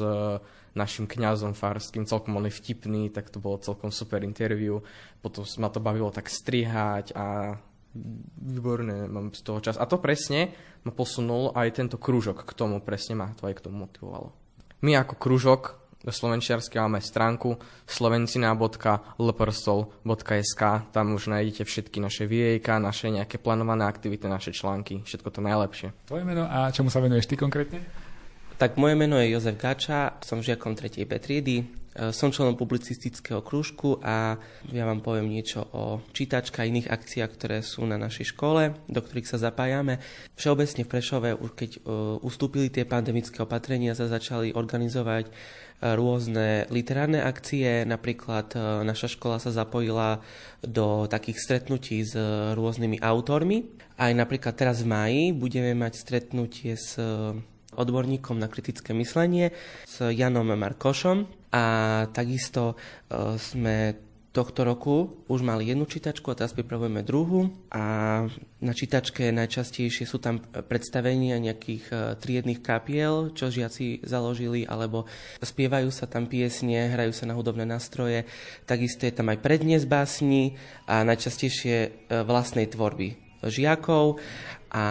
našim 0.79 1.11
kňazom 1.11 1.59
farským, 1.59 2.07
celkom 2.07 2.39
on 2.39 2.47
je 2.47 2.55
vtipný, 2.55 3.11
tak 3.11 3.35
to 3.35 3.43
bolo 3.43 3.59
celkom 3.59 3.91
super 3.91 4.23
interview. 4.23 4.79
Potom 5.19 5.43
ma 5.59 5.67
to 5.67 5.83
bavilo 5.83 6.15
tak 6.15 6.31
strihať 6.31 7.11
a 7.19 7.59
výborné, 8.39 9.11
mám 9.11 9.35
z 9.35 9.43
toho 9.43 9.59
čas. 9.59 9.75
A 9.75 9.89
to 9.91 9.99
presne 9.99 10.55
ma 10.87 10.93
posunul 10.95 11.51
aj 11.59 11.75
tento 11.75 11.99
krúžok 11.99 12.47
k 12.47 12.53
tomu, 12.55 12.79
presne 12.85 13.19
ma 13.19 13.35
to 13.35 13.51
aj 13.51 13.59
k 13.59 13.65
tomu 13.67 13.89
motivovalo. 13.89 14.31
My 14.85 15.01
ako 15.01 15.19
krúžok 16.07 16.23
slovenčiarsky 16.23 16.79
máme 16.79 17.03
stránku 17.03 17.59
slovencina.lprsol.sk 17.90 20.62
Tam 20.95 21.07
už 21.19 21.35
nájdete 21.35 21.66
všetky 21.66 21.99
naše 21.99 22.31
viejka, 22.31 22.79
naše 22.79 23.11
nejaké 23.11 23.42
plánované 23.42 23.90
aktivity, 23.90 24.31
naše 24.31 24.55
články, 24.55 25.03
všetko 25.03 25.35
to 25.35 25.42
najlepšie. 25.42 25.90
Tvoje 26.07 26.23
meno 26.23 26.47
a 26.47 26.71
čomu 26.71 26.95
sa 26.95 27.03
venuješ 27.03 27.27
ty 27.27 27.35
konkrétne? 27.35 27.83
Tak 28.55 28.79
moje 28.79 28.95
meno 28.95 29.19
je 29.19 29.35
Jozef 29.35 29.59
Gača, 29.59 30.23
som 30.23 30.38
žiakom 30.38 30.79
3. 30.79 31.03
B 31.11 31.19
triedy, 31.19 31.57
e, 31.59 31.66
som 32.13 32.29
členom 32.29 32.61
publicistického 32.61 33.41
krúžku 33.41 33.97
a 34.05 34.37
ja 34.69 34.85
vám 34.85 35.01
poviem 35.01 35.33
niečo 35.33 35.65
o 35.73 36.05
čítačka 36.13 36.61
a 36.61 36.69
iných 36.69 36.93
akciách, 36.93 37.31
ktoré 37.33 37.59
sú 37.65 37.89
na 37.89 37.97
našej 37.97 38.37
škole, 38.37 38.77
do 38.85 39.01
ktorých 39.01 39.29
sa 39.29 39.41
zapájame. 39.41 40.05
Všeobecne 40.37 40.85
v 40.85 40.93
Prešove, 40.93 41.29
keď 41.57 41.71
e, 41.77 41.81
ustúpili 42.21 42.69
tie 42.69 42.85
pandemické 42.85 43.41
opatrenia, 43.41 43.97
sa 43.97 44.13
začali 44.13 44.53
organizovať 44.53 45.25
e, 45.25 45.33
rôzne 45.97 46.69
literárne 46.69 47.25
akcie. 47.25 47.89
Napríklad 47.89 48.53
naša 48.85 49.09
škola 49.17 49.41
sa 49.41 49.49
zapojila 49.49 50.21
do 50.61 51.09
takých 51.09 51.41
stretnutí 51.41 52.05
s 52.05 52.13
rôznymi 52.53 53.01
autormi. 53.01 53.73
Aj 53.97 54.13
napríklad 54.13 54.53
teraz 54.53 54.85
v 54.85 54.93
maji 54.93 55.23
budeme 55.33 55.73
mať 55.73 55.93
stretnutie 55.97 56.77
s 56.77 57.01
odborníkom 57.77 58.41
na 58.41 58.49
kritické 58.49 58.97
myslenie 58.97 59.53
s 59.85 60.01
Janom 60.01 60.49
Markošom 60.49 61.46
a 61.57 61.62
takisto 62.12 62.77
e, 63.09 63.40
sme 63.40 63.97
tohto 64.37 64.69
roku 64.69 65.25
už 65.33 65.40
mali 65.40 65.73
jednu 65.73 65.88
čítačku 65.88 66.29
a 66.29 66.37
teraz 66.37 66.53
pripravujeme 66.53 67.01
druhú. 67.01 67.49
A 67.73 67.85
na 68.61 68.73
čítačke 68.77 69.33
najčastejšie 69.33 70.05
sú 70.05 70.21
tam 70.21 70.45
predstavenia 70.45 71.40
nejakých 71.40 71.85
e, 71.88 71.95
triedných 72.21 72.61
kapiel, 72.61 73.33
čo 73.33 73.49
žiaci 73.49 74.05
založili, 74.05 74.69
alebo 74.69 75.09
spievajú 75.40 75.88
sa 75.88 76.05
tam 76.05 76.29
piesne, 76.29 76.92
hrajú 76.92 77.16
sa 77.16 77.25
na 77.25 77.33
hudobné 77.33 77.64
nástroje, 77.64 78.29
takisto 78.69 79.09
je 79.09 79.16
tam 79.16 79.33
aj 79.33 79.40
prednes 79.40 79.88
básni 79.88 80.61
a 80.85 81.01
najčastejšie 81.01 81.77
e, 81.81 81.88
vlastnej 82.29 82.69
tvorby 82.69 83.16
žiakov. 83.40 84.21
A 84.77 84.85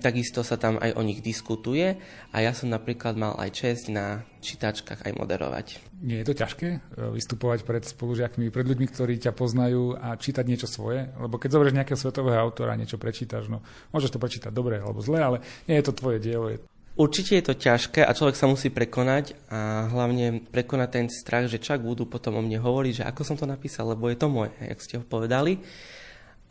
Takisto 0.00 0.46
sa 0.46 0.56
tam 0.56 0.80
aj 0.80 0.96
o 0.96 1.02
nich 1.04 1.20
diskutuje 1.20 1.98
a 2.30 2.36
ja 2.40 2.56
som 2.56 2.72
napríklad 2.72 3.18
mal 3.18 3.36
aj 3.36 3.50
čest 3.52 3.92
na 3.92 4.24
čítačkách 4.40 5.04
aj 5.04 5.12
moderovať. 5.16 5.66
Nie 6.04 6.20
je 6.20 6.28
to 6.32 6.34
ťažké 6.36 6.68
e, 6.68 6.78
vystupovať 7.16 7.64
pred 7.64 7.84
spolužiakmi, 7.84 8.52
pred 8.52 8.66
ľuďmi, 8.68 8.86
ktorí 8.88 9.16
ťa 9.20 9.32
poznajú 9.32 9.96
a 9.96 10.16
čítať 10.16 10.44
niečo 10.44 10.68
svoje? 10.68 11.08
Lebo 11.16 11.40
keď 11.40 11.56
zoberieš 11.56 11.76
nejakého 11.76 12.00
svetového 12.00 12.38
autora, 12.38 12.76
niečo 12.76 13.00
prečítaš, 13.00 13.48
no 13.48 13.64
môžeš 13.92 14.16
to 14.16 14.22
prečítať 14.22 14.52
dobre 14.52 14.80
alebo 14.80 15.00
zle, 15.00 15.20
ale 15.20 15.38
nie 15.68 15.80
je 15.80 15.86
to 15.88 15.96
tvoje 15.96 16.20
dielo. 16.20 16.52
Určite 16.94 17.34
je 17.34 17.44
to 17.50 17.54
ťažké 17.58 18.06
a 18.06 18.14
človek 18.14 18.38
sa 18.38 18.46
musí 18.46 18.70
prekonať 18.70 19.34
a 19.50 19.90
hlavne 19.90 20.46
prekonať 20.46 20.88
ten 20.94 21.06
strach, 21.10 21.50
že 21.50 21.58
čak 21.58 21.82
budú 21.82 22.06
potom 22.06 22.38
o 22.38 22.42
mne 22.44 22.62
hovoriť, 22.62 23.02
že 23.02 23.08
ako 23.10 23.22
som 23.26 23.34
to 23.34 23.50
napísal, 23.50 23.90
lebo 23.90 24.06
je 24.06 24.14
to 24.14 24.30
moje, 24.30 24.54
jak 24.62 24.78
ste 24.78 24.94
ho 25.02 25.04
povedali 25.04 25.58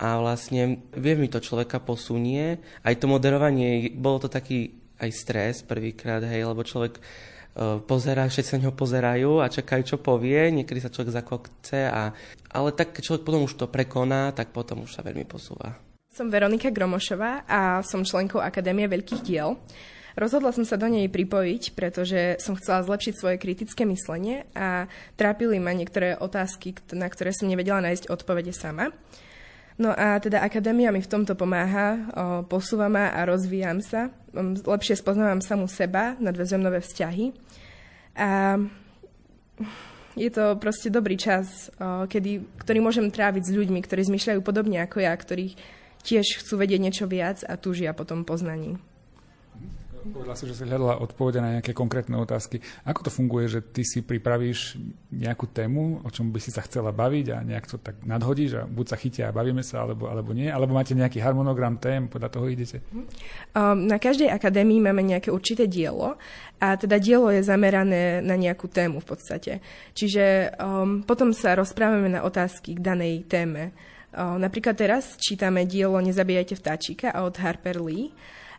a 0.04 0.20
vlastne 0.20 0.84
vie 0.92 1.16
mi 1.16 1.32
to 1.32 1.39
človeka 1.39 1.80
posunie. 1.80 2.60
Aj 2.84 2.92
to 3.00 3.08
moderovanie, 3.08 3.88
bolo 3.96 4.20
to 4.20 4.28
taký 4.28 4.76
aj 5.00 5.10
stres 5.16 5.56
prvýkrát, 5.63 6.20
hej, 6.28 6.44
lebo 6.44 6.68
človek 6.68 7.00
uh, 7.00 7.80
pozerá, 7.80 8.28
všetci 8.28 8.52
sa 8.52 8.60
ňo 8.60 8.76
pozerajú 8.76 9.39
a 9.39 9.48
čakajú, 9.48 9.96
čo 9.96 9.98
povie, 10.04 10.52
niekedy 10.52 10.84
sa 10.84 10.92
človek 10.92 11.16
zakokce, 11.16 11.88
a, 11.88 12.12
ale 12.52 12.70
tak 12.76 12.92
keď 12.92 13.02
človek 13.08 13.24
potom 13.24 13.48
už 13.48 13.56
to 13.56 13.72
prekoná, 13.72 14.36
tak 14.36 14.52
potom 14.52 14.84
už 14.84 14.92
sa 14.92 15.08
veľmi 15.08 15.24
posúva. 15.24 15.80
Som 16.12 16.30
Veronika 16.30 16.70
Gromošová 16.70 17.48
a 17.48 17.80
som 17.82 18.04
členkou 18.06 18.38
Akadémie 18.44 18.86
veľkých 18.86 19.24
diel. 19.24 19.56
Rozhodla 20.13 20.54
som 20.54 20.62
sa 20.62 20.78
do 20.78 20.86
nej 20.86 21.10
pripojiť, 21.10 21.74
pretože 21.74 22.38
som 22.38 22.54
chcela 22.54 22.86
zlepšiť 22.86 23.13
svoje 23.18 23.42
kritické 23.42 23.82
myslenie 23.89 24.46
a 24.54 24.86
trápili 25.18 25.58
ma 25.58 25.74
niektoré 25.74 26.13
otázky, 26.13 26.78
na 26.94 27.10
ktoré 27.10 27.34
som 27.34 27.50
nevedela 27.50 27.82
nájsť 27.82 28.13
odpovede 28.13 28.54
sama. 28.54 28.94
No 29.74 29.90
a 29.90 30.22
teda 30.22 30.46
akadémia 30.46 30.94
mi 30.94 31.02
v 31.02 31.10
tomto 31.10 31.34
pomáha, 31.34 31.98
posúva 32.46 32.86
ma 32.94 33.10
a 33.10 33.26
rozvíjam 33.26 33.82
sa, 33.82 34.14
lepšie 34.66 35.02
spoznávam 35.02 35.42
samu 35.42 35.66
seba, 35.66 36.14
nadvezujem 36.22 36.62
nové 36.62 36.78
vzťahy 36.78 37.34
a 38.14 38.62
je 40.14 40.30
to 40.30 40.62
proste 40.62 40.94
dobrý 40.94 41.18
čas, 41.18 41.74
kedy, 41.82 42.62
ktorý 42.62 42.86
môžem 42.86 43.10
tráviť 43.10 43.50
s 43.50 43.56
ľuďmi, 43.58 43.82
ktorí 43.82 44.06
zmyšľajú 44.14 44.40
podobne 44.46 44.78
ako 44.86 45.02
ja, 45.02 45.14
ktorí 45.18 45.58
tiež 46.06 46.46
chcú 46.46 46.62
vedieť 46.62 46.78
niečo 46.78 47.06
viac 47.10 47.42
a 47.42 47.58
túžia 47.58 47.98
po 47.98 48.06
tom 48.06 48.22
poznaní. 48.22 48.78
Povedala 50.04 50.36
si, 50.36 50.44
že 50.52 50.60
si 50.60 50.68
hľadala 50.68 51.00
odpovede 51.00 51.39
na 51.39 51.56
nejaké 51.60 51.72
konkrétne 51.72 52.20
otázky. 52.20 52.60
Ako 52.84 53.08
to 53.08 53.12
funguje, 53.12 53.48
že 53.48 53.63
ty 53.63 53.88
si 53.88 54.04
pripravíš 54.04 54.76
nejakú 55.16 55.48
tému, 55.48 56.04
o 56.04 56.10
čom 56.12 56.28
by 56.28 56.44
si 56.44 56.52
sa 56.52 56.60
chcela 56.68 56.92
baviť 56.92 57.26
a 57.32 57.38
nejak 57.39 57.66
to 57.72 57.80
tak 57.80 58.04
nadhodíš 58.04 58.52
a 58.60 58.63
buď 58.68 58.86
sa 58.92 58.98
chytia 59.00 59.24
a 59.32 59.36
bavíme 59.36 59.63
sa, 59.63 59.88
alebo, 59.88 60.12
alebo 60.12 60.36
nie? 60.36 60.52
Alebo 60.52 60.76
máte 60.76 60.92
nejaký 60.92 61.24
harmonogram 61.24 61.80
tém, 61.80 62.12
podľa 62.12 62.30
toho 62.36 62.52
idete? 62.52 62.84
Um, 63.56 63.88
na 63.88 63.96
každej 63.96 64.28
akadémii 64.28 64.84
máme 64.84 65.08
nejaké 65.08 65.32
určité 65.32 65.72
dielo 65.72 66.20
a 66.60 66.68
teda 66.76 67.00
dielo 67.00 67.32
je 67.32 67.39
zamerané 67.39 68.20
na 68.20 68.36
nejakú 68.36 68.68
tému 68.68 69.00
v 69.00 69.08
podstate. 69.08 69.63
Čiže 69.96 70.56
um, 70.60 71.00
potom 71.08 71.32
sa 71.32 71.56
rozprávame 71.56 72.12
na 72.12 72.28
otázky 72.28 72.76
k 72.76 72.84
danej 72.84 73.24
téme. 73.32 73.72
Um, 74.12 74.36
napríklad 74.36 74.76
teraz 74.76 75.16
čítame 75.16 75.63
dielo 75.63 75.96
Nezabíjajte 76.04 76.60
vtáčika 76.60 77.08
od 77.24 77.39
Harper 77.39 77.80
Lee 77.80 78.12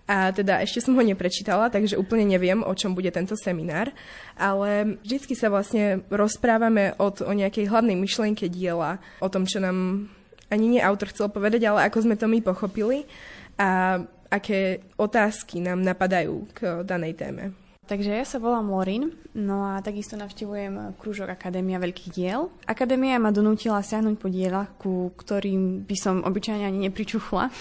a 0.05 0.37
teda 0.37 0.61
ešte 0.61 0.85
som 0.85 0.93
ho 0.93 1.01
neprečítala, 1.01 1.73
takže 1.73 1.97
úplne 1.97 2.29
neviem, 2.29 2.61
o 2.61 2.73
čom 2.77 2.93
bude 2.93 3.09
tento 3.09 3.33
seminár. 3.41 3.89
Ale 4.37 5.01
vždycky 5.01 5.33
sa 5.33 5.49
vlastne 5.49 6.05
rozprávame 6.13 6.93
od, 7.01 7.25
o 7.25 7.33
nejakej 7.33 7.73
hlavnej 7.73 7.97
myšlienke 7.97 8.53
diela, 8.53 9.01
o 9.25 9.33
tom, 9.33 9.49
čo 9.49 9.65
nám 9.65 10.09
ani 10.53 10.77
nie 10.77 10.83
autor 10.85 11.09
chcel 11.09 11.33
povedať, 11.33 11.65
ale 11.65 11.89
ako 11.89 12.05
sme 12.05 12.21
to 12.21 12.29
my 12.29 12.45
pochopili 12.45 13.09
a 13.57 14.01
aké 14.29 14.85
otázky 15.01 15.65
nám 15.65 15.81
napadajú 15.81 16.53
k 16.53 16.85
danej 16.85 17.17
téme. 17.17 17.57
Takže 17.85 18.17
ja 18.17 18.25
sa 18.25 18.41
volám 18.41 18.73
Lorin, 18.73 19.13
no 19.37 19.61
a 19.61 19.85
takisto 19.85 20.17
navštevujem 20.17 20.97
krúžok 20.97 21.29
Akadémia 21.29 21.77
veľkých 21.77 22.17
diel. 22.17 22.49
Akadémia 22.65 23.21
ma 23.21 23.29
donútila 23.29 23.85
siahnuť 23.85 24.17
po 24.17 24.33
dielach, 24.33 24.73
ku 24.81 25.13
ktorým 25.13 25.85
by 25.85 25.97
som 26.01 26.25
obyčajne 26.25 26.65
ani 26.65 26.89
nepričuchla. 26.89 27.53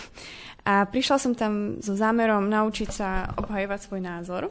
A 0.64 0.88
prišla 0.88 1.18
som 1.20 1.34
tam 1.36 1.84
so 1.84 1.92
zámerom 1.96 2.48
naučiť 2.48 2.90
sa 2.90 3.28
obhajovať 3.36 3.80
svoj 3.84 4.02
názor. 4.02 4.42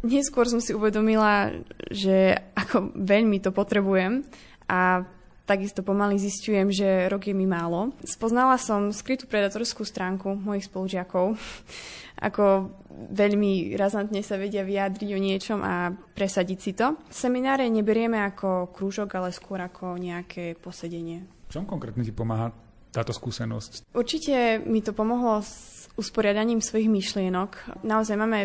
Neskôr 0.00 0.48
som 0.48 0.62
si 0.62 0.72
uvedomila, 0.72 1.52
že 1.92 2.38
ako 2.54 2.96
veľmi 2.96 3.42
to 3.42 3.50
potrebujem 3.50 4.24
a 4.70 5.02
takisto 5.48 5.80
pomaly 5.80 6.20
zistujem, 6.20 6.68
že 6.68 7.08
rok 7.08 7.24
je 7.24 7.32
mi 7.32 7.48
málo. 7.48 7.96
Spoznala 8.04 8.60
som 8.60 8.92
skrytú 8.92 9.24
predatorskú 9.24 9.82
stránku 9.82 10.36
mojich 10.36 10.68
spolužiakov, 10.68 11.34
ako 12.28 12.68
veľmi 13.16 13.74
razantne 13.80 14.20
sa 14.20 14.36
vedia 14.36 14.62
vyjadriť 14.62 15.10
o 15.16 15.18
niečom 15.18 15.60
a 15.64 15.90
presadiť 15.92 16.58
si 16.60 16.72
to. 16.76 17.00
Semináre 17.08 17.64
neberieme 17.72 18.20
ako 18.20 18.70
krúžok, 18.70 19.16
ale 19.16 19.32
skôr 19.32 19.58
ako 19.64 19.96
nejaké 19.96 20.52
posedenie. 20.60 21.24
V 21.48 21.56
čom 21.56 21.64
konkrétne 21.64 22.04
ti 22.04 22.12
pomáha 22.12 22.67
táto 22.90 23.12
skúsenosť? 23.12 23.92
Určite 23.92 24.62
mi 24.64 24.80
to 24.80 24.96
pomohlo 24.96 25.44
s 25.44 25.86
usporiadaním 25.98 26.62
svojich 26.62 26.88
myšlienok. 26.88 27.82
Naozaj 27.84 28.16
máme 28.16 28.40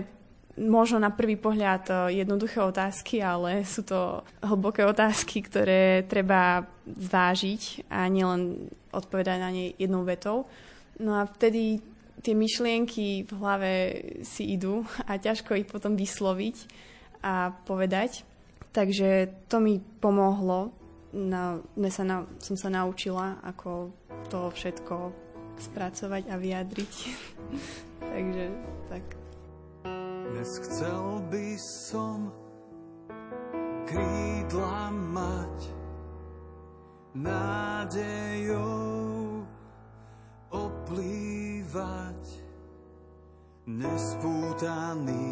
možno 0.58 1.01
na 1.01 1.10
prvý 1.10 1.34
pohľad 1.34 2.13
jednoduché 2.13 2.62
otázky, 2.62 3.25
ale 3.25 3.65
sú 3.65 3.82
to 3.82 4.21
hlboké 4.45 4.86
otázky, 4.86 5.41
ktoré 5.41 6.06
treba 6.06 6.69
zvážiť 6.86 7.89
a 7.89 8.06
nielen 8.06 8.69
odpovedať 8.93 9.38
na 9.41 9.49
ne 9.49 9.73
jednou 9.77 10.06
vetou. 10.06 10.45
No 11.01 11.17
a 11.17 11.25
vtedy 11.25 11.82
tie 12.21 12.38
myšlienky 12.38 13.25
v 13.25 13.32
hlave 13.41 13.71
si 14.21 14.53
idú 14.53 14.86
a 15.10 15.17
ťažko 15.17 15.58
ich 15.58 15.65
potom 15.65 15.97
vysloviť 15.97 16.56
a 17.25 17.49
povedať. 17.65 18.21
Takže 18.73 19.29
to 19.49 19.58
mi 19.58 19.82
pomohlo 20.01 20.73
na, 21.13 21.62
sa 21.93 22.03
na, 22.06 22.25
som 22.41 22.58
sa 22.58 22.69
naučila, 22.73 23.38
ako 23.45 23.93
to 24.29 24.51
všetko 24.51 25.12
spracovať 25.59 26.23
a 26.29 26.36
vyjadriť. 26.38 26.93
Takže 28.13 28.45
tak. 28.89 29.05
Dnes 30.33 30.51
chcel 30.65 31.21
by 31.29 31.47
som 31.89 32.33
krídla 33.86 34.89
mať 35.13 35.57
nádejou 37.13 38.73
oplývať 40.49 42.21
nespútaný 43.69 45.29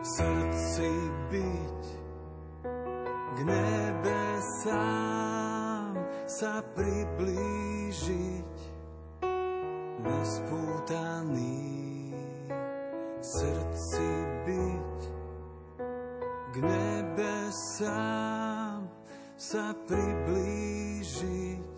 v 0.00 0.06
srdci 0.06 0.92
byť 1.32 1.82
k 3.36 3.38
nebesám 3.48 4.80
sa 6.30 6.62
priblížiť 6.78 8.54
nespútaný 10.06 11.58
srdci 13.18 14.10
byť 14.46 14.98
k 16.54 16.54
nebesám 16.62 17.90
sa 19.34 19.74
priblížiť. 19.90 21.69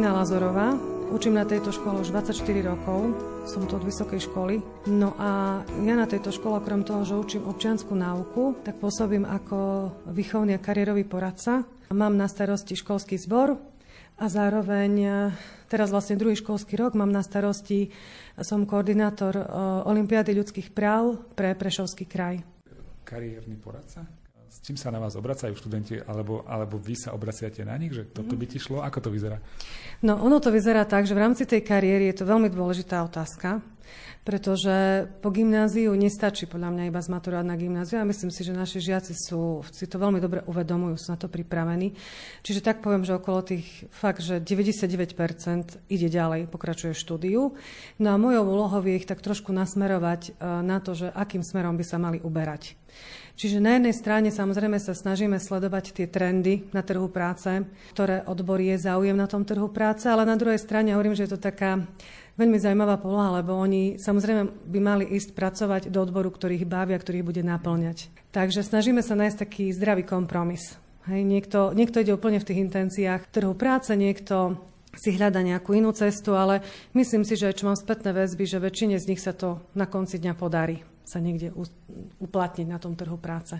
Zefina 0.00 0.16
Lazorová. 0.16 0.80
Učím 1.12 1.36
na 1.36 1.44
tejto 1.44 1.76
škole 1.76 2.00
už 2.00 2.08
24 2.08 2.40
rokov. 2.64 3.12
Som 3.44 3.68
tu 3.68 3.76
od 3.76 3.84
vysokej 3.84 4.32
školy. 4.32 4.64
No 4.88 5.12
a 5.20 5.60
ja 5.84 5.92
na 5.92 6.08
tejto 6.08 6.32
škole, 6.32 6.56
okrem 6.56 6.88
toho, 6.88 7.04
že 7.04 7.20
učím 7.20 7.44
občianskú 7.44 7.92
náuku, 7.92 8.64
tak 8.64 8.80
pôsobím 8.80 9.28
ako 9.28 9.92
výchovný 10.08 10.56
a 10.56 10.64
kariérový 10.64 11.04
poradca. 11.04 11.68
Mám 11.92 12.16
na 12.16 12.32
starosti 12.32 12.80
školský 12.80 13.20
zbor 13.20 13.60
a 14.16 14.24
zároveň 14.24 14.92
e, 15.04 15.08
teraz 15.68 15.92
vlastne 15.92 16.16
druhý 16.16 16.32
školský 16.32 16.80
rok 16.80 16.96
mám 16.96 17.12
na 17.12 17.20
starosti, 17.20 17.92
som 18.40 18.64
koordinátor 18.64 19.36
e, 19.36 19.44
Olympiády 19.84 20.32
ľudských 20.32 20.72
práv 20.72 21.28
pre 21.36 21.52
Prešovský 21.52 22.08
kraj. 22.08 22.40
Kariérny 23.04 23.60
poradca? 23.60 24.19
S 24.50 24.58
čím 24.66 24.74
sa 24.74 24.90
na 24.90 24.98
vás 24.98 25.14
obracajú 25.14 25.54
študenti, 25.54 26.02
alebo, 26.10 26.42
alebo 26.42 26.74
vy 26.74 26.98
sa 26.98 27.14
obraciate 27.14 27.62
na 27.62 27.78
nich, 27.78 27.94
že 27.94 28.10
toto 28.10 28.34
by 28.34 28.50
ti 28.50 28.58
šlo? 28.58 28.82
Ako 28.82 28.98
to 28.98 29.14
vyzerá? 29.14 29.38
No, 30.02 30.18
ono 30.18 30.42
to 30.42 30.50
vyzerá 30.50 30.82
tak, 30.82 31.06
že 31.06 31.14
v 31.14 31.22
rámci 31.22 31.46
tej 31.46 31.62
kariéry 31.62 32.10
je 32.10 32.18
to 32.18 32.26
veľmi 32.26 32.50
dôležitá 32.50 32.98
otázka, 33.06 33.62
pretože 34.20 35.08
po 35.24 35.32
gymnáziu 35.32 35.96
nestačí 35.96 36.44
podľa 36.44 36.70
mňa 36.76 36.84
iba 36.92 37.00
zmaturovať 37.00 37.46
na 37.46 37.56
gymnáziu 37.56 37.98
a 37.98 38.08
myslím 38.08 38.28
si, 38.28 38.44
že 38.44 38.52
naši 38.52 38.78
žiaci 38.78 39.16
sú, 39.16 39.64
si 39.72 39.88
to 39.88 39.96
veľmi 39.96 40.20
dobre 40.20 40.44
uvedomujú, 40.44 40.94
sú 41.00 41.08
na 41.10 41.18
to 41.18 41.32
pripravení. 41.32 41.96
Čiže 42.44 42.60
tak 42.60 42.84
poviem, 42.84 43.02
že 43.02 43.16
okolo 43.16 43.40
tých 43.40 43.88
fakt, 43.88 44.20
že 44.20 44.38
99% 44.38 45.88
ide 45.88 46.08
ďalej, 46.12 46.52
pokračuje 46.52 46.92
štúdiu. 46.92 47.56
No 47.96 48.08
a 48.12 48.20
mojou 48.20 48.44
úlohou 48.44 48.84
je 48.84 49.00
ich 49.00 49.08
tak 49.08 49.24
trošku 49.24 49.50
nasmerovať 49.56 50.20
e, 50.28 50.30
na 50.62 50.78
to, 50.84 50.92
že 50.92 51.08
akým 51.10 51.40
smerom 51.40 51.80
by 51.80 51.84
sa 51.84 51.96
mali 51.96 52.20
uberať. 52.20 52.76
Čiže 53.40 53.56
na 53.56 53.80
jednej 53.80 53.96
strane 53.96 54.28
samozrejme 54.28 54.76
sa 54.76 54.92
snažíme 54.92 55.40
sledovať 55.40 55.96
tie 55.96 56.04
trendy 56.04 56.68
na 56.76 56.84
trhu 56.84 57.08
práce, 57.08 57.48
ktoré 57.96 58.20
odbory 58.28 58.76
je 58.76 58.84
záujem 58.84 59.16
na 59.16 59.24
tom 59.24 59.48
trhu 59.48 59.64
práce, 59.72 60.04
ale 60.04 60.28
na 60.28 60.36
druhej 60.36 60.60
strane 60.60 60.92
hovorím, 60.92 61.16
že 61.16 61.24
je 61.24 61.32
to 61.32 61.40
taká 61.40 61.80
veľmi 62.36 62.58
zaujímavá 62.60 63.00
poloha, 63.00 63.40
lebo 63.40 63.56
oni 63.56 63.98
samozrejme 63.98 64.68
by 64.68 64.78
mali 64.82 65.04
ísť 65.08 65.34
pracovať 65.34 65.82
do 65.88 65.98
odboru, 66.02 66.30
ktorých 66.30 66.68
bavia, 66.68 66.98
ktorých 66.98 67.26
bude 67.26 67.42
naplňať. 67.42 68.10
Takže 68.30 68.62
snažíme 68.62 69.02
sa 69.02 69.18
nájsť 69.18 69.38
taký 69.38 69.64
zdravý 69.74 70.06
kompromis. 70.06 70.78
Hej, 71.08 71.24
niekto, 71.24 71.72
niekto 71.72 72.04
ide 72.04 72.12
úplne 72.14 72.38
v 72.38 72.46
tých 72.46 72.62
intenciách 72.62 73.32
trhu 73.32 73.56
práce, 73.56 73.90
niekto 73.96 74.60
si 74.94 75.14
hľada 75.14 75.40
nejakú 75.40 75.72
inú 75.74 75.94
cestu, 75.94 76.34
ale 76.34 76.60
myslím 76.98 77.22
si, 77.22 77.38
že 77.38 77.54
čo 77.54 77.70
mám 77.70 77.78
spätné 77.78 78.10
väzby, 78.10 78.44
že 78.44 78.58
väčšine 78.58 78.98
z 78.98 79.08
nich 79.08 79.22
sa 79.22 79.32
to 79.32 79.62
na 79.72 79.86
konci 79.86 80.18
dňa 80.18 80.34
podarí 80.34 80.82
sa 81.10 81.18
niekde 81.18 81.50
uplatniť 82.22 82.66
na 82.70 82.78
tom 82.78 82.94
trhu 82.94 83.18
práce. 83.18 83.58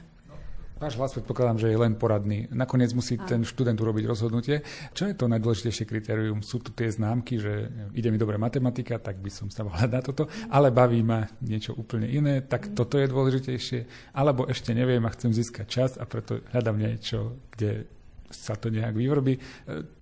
Váš 0.81 0.97
hlas 0.97 1.13
predpokladám, 1.13 1.61
že 1.61 1.69
je 1.69 1.77
len 1.77 1.93
poradný. 1.93 2.49
Nakoniec 2.49 2.97
musí 2.97 3.21
ten 3.21 3.45
študent 3.45 3.77
urobiť 3.77 4.09
rozhodnutie. 4.09 4.65
Čo 4.97 5.13
je 5.13 5.15
to 5.15 5.29
najdôležitejšie 5.29 5.85
kritérium? 5.85 6.41
Sú 6.41 6.57
tu 6.57 6.73
tie 6.73 6.89
známky, 6.89 7.37
že 7.37 7.69
ide 7.93 8.09
mi 8.09 8.17
dobre 8.17 8.41
matematika, 8.41 8.97
tak 8.97 9.21
by 9.21 9.29
som 9.29 9.53
sa 9.53 9.61
mohla 9.61 9.85
na 9.93 10.01
toto, 10.01 10.33
ale 10.49 10.73
baví 10.73 11.05
ma 11.05 11.29
niečo 11.45 11.77
úplne 11.77 12.09
iné, 12.09 12.41
tak 12.41 12.73
toto 12.73 12.97
je 12.97 13.13
dôležitejšie. 13.13 13.81
Alebo 14.17 14.49
ešte 14.49 14.73
neviem 14.73 15.05
a 15.05 15.13
chcem 15.13 15.37
získať 15.37 15.67
čas 15.69 15.91
a 16.01 16.09
preto 16.09 16.41
hľadám 16.49 16.81
niečo, 16.81 17.37
kde 17.53 17.85
sa 18.31 18.55
to 18.55 18.71
nejak 18.71 18.95
vyvrbí. 18.95 19.35
E, 19.37 19.41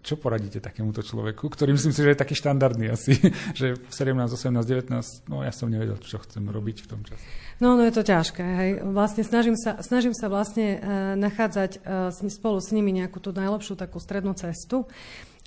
čo 0.05 0.21
poradíte 0.21 0.61
takémuto 0.61 1.01
človeku, 1.01 1.49
ktorý 1.49 1.75
myslím 1.75 1.93
si, 1.97 2.05
že 2.05 2.13
je 2.13 2.23
taký 2.23 2.37
štandardný 2.37 2.93
asi, 2.93 3.17
že 3.59 3.75
v 3.75 3.93
17, 3.93 4.15
18, 4.29 4.53
19, 4.63 5.33
no 5.33 5.43
ja 5.43 5.53
som 5.53 5.73
nevedel, 5.73 5.97
čo 5.99 6.21
chcem 6.23 6.45
robiť 6.45 6.85
v 6.85 6.87
tom 6.87 7.01
čase. 7.03 7.25
No, 7.59 7.75
no 7.75 7.83
je 7.83 7.91
to 7.91 8.07
ťažké. 8.07 8.45
Hej. 8.45 8.71
Vlastne 8.87 9.27
snažím 9.27 9.59
sa, 9.59 9.83
snažím 9.83 10.15
sa 10.15 10.31
vlastne 10.31 10.79
uh, 10.79 10.81
nachádzať 11.19 11.83
uh, 11.83 12.31
spolu 12.31 12.63
s 12.63 12.71
nimi 12.71 12.95
nejakú 12.95 13.19
tú 13.19 13.35
najlepšiu 13.35 13.75
takú 13.75 13.99
strednú 13.99 14.31
cestu. 14.39 14.87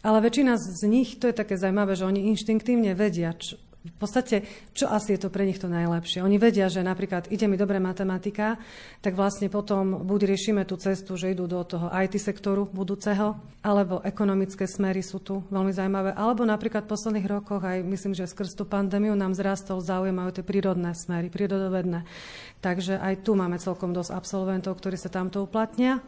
Ale 0.01 0.19
väčšina 0.19 0.57
z 0.57 0.81
nich, 0.89 1.21
to 1.21 1.29
je 1.29 1.35
také 1.37 1.55
zaujímavé, 1.55 1.93
že 1.93 2.09
oni 2.09 2.27
inštinktívne 2.33 2.97
vedia, 2.97 3.31
v 3.81 3.97
podstate, 3.97 4.45
čo 4.77 4.85
asi 4.85 5.17
je 5.17 5.25
to 5.25 5.33
pre 5.33 5.41
nich 5.41 5.57
to 5.57 5.65
najlepšie? 5.65 6.21
Oni 6.21 6.37
vedia, 6.37 6.69
že 6.69 6.85
napríklad 6.85 7.33
ide 7.33 7.49
mi 7.49 7.57
dobre 7.57 7.81
matematika, 7.81 8.61
tak 9.01 9.17
vlastne 9.17 9.49
potom 9.49 10.05
buď 10.05 10.29
riešime 10.29 10.69
tú 10.69 10.77
cestu, 10.77 11.17
že 11.17 11.33
idú 11.33 11.49
do 11.49 11.65
toho 11.65 11.89
IT 11.89 12.13
sektoru 12.21 12.69
budúceho, 12.69 13.41
alebo 13.65 14.05
ekonomické 14.05 14.69
smery 14.69 15.01
sú 15.01 15.17
tu 15.17 15.41
veľmi 15.49 15.73
zaujímavé, 15.73 16.13
alebo 16.13 16.45
napríklad 16.45 16.85
v 16.85 16.93
posledných 16.93 17.25
rokoch, 17.25 17.65
aj 17.65 17.81
myslím, 17.81 18.13
že 18.13 18.29
skrz 18.29 18.53
tú 18.53 18.69
pandémiu 18.69 19.17
nám 19.17 19.33
zrastol 19.33 19.81
záujem 19.81 20.13
aj 20.13 20.37
tie 20.37 20.45
prírodné 20.45 20.93
smery, 20.93 21.33
prírodovedné. 21.33 22.05
Takže 22.61 23.01
aj 23.01 23.25
tu 23.25 23.33
máme 23.33 23.57
celkom 23.57 23.97
dosť 23.97 24.13
absolventov, 24.13 24.77
ktorí 24.77 24.93
sa 24.93 25.09
tamto 25.09 25.41
uplatnia. 25.41 26.05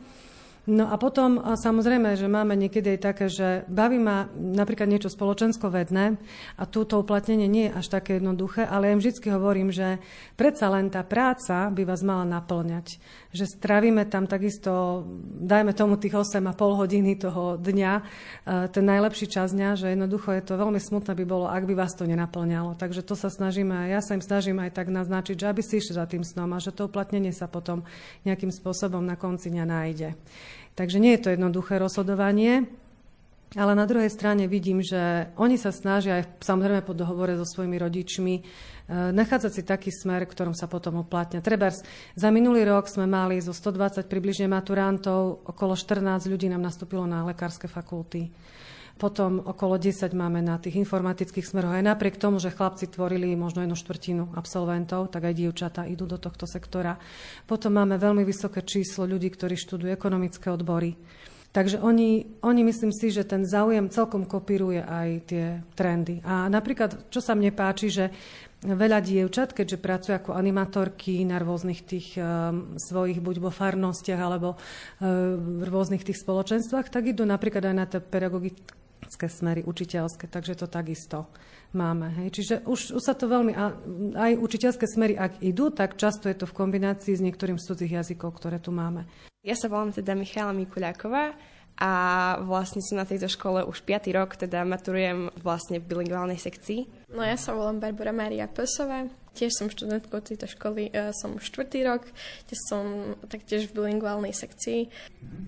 No 0.63 0.87
a 0.87 0.95
potom 0.95 1.43
samozrejme, 1.59 2.15
že 2.15 2.31
máme 2.31 2.55
niekedy 2.55 2.95
aj 2.95 2.99
také, 3.03 3.27
že 3.27 3.67
baví 3.67 3.99
ma 3.99 4.31
napríklad 4.31 4.87
niečo 4.87 5.11
spoločensko-vedné 5.11 6.15
a 6.55 6.63
túto 6.63 7.03
uplatnenie 7.03 7.51
nie 7.51 7.67
je 7.67 7.83
až 7.83 7.99
také 7.99 8.15
jednoduché, 8.15 8.63
ale 8.63 8.87
ja 8.87 8.95
im 8.95 9.03
vždy 9.03 9.27
hovorím, 9.27 9.75
že 9.75 9.99
predsa 10.39 10.71
len 10.71 10.87
tá 10.87 11.03
práca 11.03 11.67
by 11.67 11.83
vás 11.83 11.99
mala 11.99 12.23
naplňať. 12.23 12.95
Že 13.35 13.59
stravíme 13.59 14.07
tam 14.07 14.23
takisto, 14.23 15.03
dajme 15.43 15.75
tomu 15.75 15.99
tých 15.99 16.15
8,5 16.15 16.55
hodiny 16.55 17.19
toho 17.19 17.59
dňa, 17.59 17.93
e, 17.99 18.01
ten 18.71 18.87
najlepší 18.87 19.27
čas 19.27 19.51
dňa, 19.51 19.75
že 19.75 19.91
jednoducho 19.91 20.31
je 20.31 20.47
to 20.47 20.55
veľmi 20.55 20.79
smutné 20.79 21.11
by 21.11 21.25
bolo, 21.27 21.51
ak 21.51 21.67
by 21.67 21.75
vás 21.75 21.91
to 21.91 22.07
nenaplňalo. 22.07 22.79
Takže 22.79 23.03
to 23.03 23.19
sa 23.19 23.27
snažíme, 23.27 23.91
ja 23.91 23.99
sa 23.99 24.15
im 24.15 24.23
snažím 24.23 24.63
aj 24.63 24.79
tak 24.79 24.87
naznačiť, 24.87 25.43
že 25.43 25.49
aby 25.51 25.59
si 25.59 25.83
išli 25.83 25.99
za 25.99 26.07
tým 26.07 26.23
snom 26.23 26.55
a 26.55 26.63
že 26.63 26.71
to 26.71 26.87
uplatnenie 26.87 27.35
sa 27.35 27.51
potom 27.51 27.83
nejakým 28.23 28.47
spôsobom 28.47 29.03
na 29.03 29.19
konci 29.19 29.51
dňa 29.51 29.65
nájde. 29.67 30.15
Takže 30.73 30.97
nie 30.97 31.13
je 31.13 31.21
to 31.21 31.29
jednoduché 31.33 31.77
rozhodovanie, 31.77 32.65
ale 33.53 33.77
na 33.77 33.85
druhej 33.85 34.09
strane 34.09 34.49
vidím, 34.49 34.81
že 34.81 35.29
oni 35.37 35.61
sa 35.61 35.69
snažia 35.69 36.21
aj 36.21 36.41
samozrejme 36.41 36.81
po 36.81 36.97
dohovore 36.97 37.37
so 37.37 37.45
svojimi 37.45 37.77
rodičmi 37.77 38.33
e, 38.37 38.41
nachádzať 39.13 39.51
si 39.53 39.61
taký 39.61 39.93
smer, 39.93 40.25
ktorom 40.25 40.57
sa 40.57 40.65
potom 40.65 41.05
uplatňa. 41.05 41.45
Treba 41.45 41.69
za 42.17 42.29
minulý 42.33 42.65
rok 42.65 42.89
sme 42.89 43.05
mali 43.05 43.37
zo 43.37 43.53
120 43.53 44.09
približne 44.09 44.49
maturantov, 44.49 45.45
okolo 45.45 45.77
14 45.77 46.25
ľudí 46.25 46.49
nám 46.49 46.65
nastúpilo 46.65 47.05
na 47.05 47.21
lekárske 47.29 47.69
fakulty. 47.69 48.33
Potom 48.93 49.41
okolo 49.41 49.81
10 49.81 50.13
máme 50.13 50.39
na 50.39 50.61
tých 50.61 50.77
informatických 50.77 51.43
smeroch. 51.43 51.73
Aj 51.73 51.83
napriek 51.83 52.21
tomu, 52.21 52.37
že 52.37 52.53
chlapci 52.53 52.87
tvorili 52.87 53.33
možno 53.33 53.65
jednu 53.65 53.73
štvrtinu 53.73 54.37
absolventov, 54.37 55.09
tak 55.09 55.27
aj 55.27 55.33
dievčatá 55.33 55.81
idú 55.89 56.05
do 56.05 56.21
tohto 56.21 56.45
sektora. 56.45 57.01
Potom 57.49 57.73
máme 57.73 57.97
veľmi 57.97 58.21
vysoké 58.21 58.61
číslo 58.61 59.09
ľudí, 59.09 59.33
ktorí 59.33 59.57
študujú 59.57 59.89
ekonomické 59.91 60.53
odbory. 60.53 60.93
Takže 61.53 61.85
oni, 61.85 62.41
oni 62.41 62.61
myslím 62.65 62.89
si, 62.89 63.13
že 63.13 63.29
ten 63.29 63.45
záujem 63.45 63.85
celkom 63.85 64.25
kopíruje 64.25 64.81
aj 64.81 65.09
tie 65.29 65.45
trendy. 65.77 66.17
A 66.25 66.49
napríklad, 66.49 67.13
čo 67.13 67.21
sa 67.21 67.37
mne 67.37 67.53
páči, 67.53 67.93
že 67.93 68.09
veľa 68.65 69.05
dievčat, 69.05 69.53
keďže 69.53 69.77
pracujú 69.77 70.13
ako 70.17 70.31
animatorky 70.33 71.21
na 71.27 71.37
rôznych 71.37 71.85
tých 71.85 72.17
um, 72.17 72.73
svojich, 72.79 73.21
buď 73.21 73.35
vo 73.37 73.51
farnostiach, 73.53 74.17
alebo 74.17 74.55
uh, 74.55 75.37
v 75.37 75.61
rôznych 75.67 76.01
tých 76.01 76.25
spoločenstvách, 76.25 76.89
tak 76.89 77.13
idú 77.13 77.21
napríklad 77.21 77.69
aj 77.69 77.75
na 77.75 77.85
tie 77.85 78.01
pedagogické 78.01 78.82
smery, 79.09 79.61
učiteľské, 79.63 80.27
takže 80.27 80.59
to 80.59 80.67
takisto 80.67 81.27
máme. 81.73 82.13
Hej. 82.21 82.27
Čiže 82.39 82.55
už, 82.63 82.95
už 82.97 83.03
sa 83.03 83.17
to 83.17 83.25
veľmi, 83.27 83.53
aj 84.13 84.31
učiteľské 84.37 84.85
smery, 84.85 85.17
ak 85.17 85.41
idú, 85.41 85.73
tak 85.73 85.97
často 85.97 86.29
je 86.29 86.37
to 86.37 86.45
v 86.45 86.57
kombinácii 86.57 87.13
s 87.17 87.21
niektorým 87.23 87.57
z 87.57 87.65
cudzích 87.67 87.95
jazykov, 87.99 88.37
ktoré 88.37 88.61
tu 88.61 88.69
máme. 88.69 89.09
Ja 89.43 89.59
sa 89.59 89.67
volám 89.67 89.91
teda 89.91 90.15
Michala 90.15 90.55
Mikuľáková 90.55 91.35
a 91.77 91.91
vlastne 92.45 92.85
som 92.85 93.01
na 93.01 93.05
tejto 93.07 93.25
škole 93.25 93.65
už 93.65 93.81
5. 93.81 94.13
rok, 94.13 94.37
teda 94.37 94.61
maturujem 94.61 95.33
vlastne 95.41 95.81
v 95.81 95.89
bilingválnej 95.89 96.37
sekcii. 96.37 97.09
No 97.13 97.25
ja 97.25 97.33
sa 97.33 97.57
volám 97.57 97.81
Barbara 97.81 98.13
Mária 98.13 98.45
Pesová, 98.45 99.09
tiež 99.33 99.57
som 99.57 99.67
študentkou 99.69 100.21
tejto 100.21 100.45
školy, 100.45 100.93
uh, 100.93 101.09
som 101.13 101.41
štvrtý 101.41 101.81
rok, 101.89 102.05
tiež 102.45 102.59
som 102.69 103.17
taktiež 103.25 103.69
v 103.69 103.81
bilingválnej 103.81 104.33
sekcii. 104.33 104.89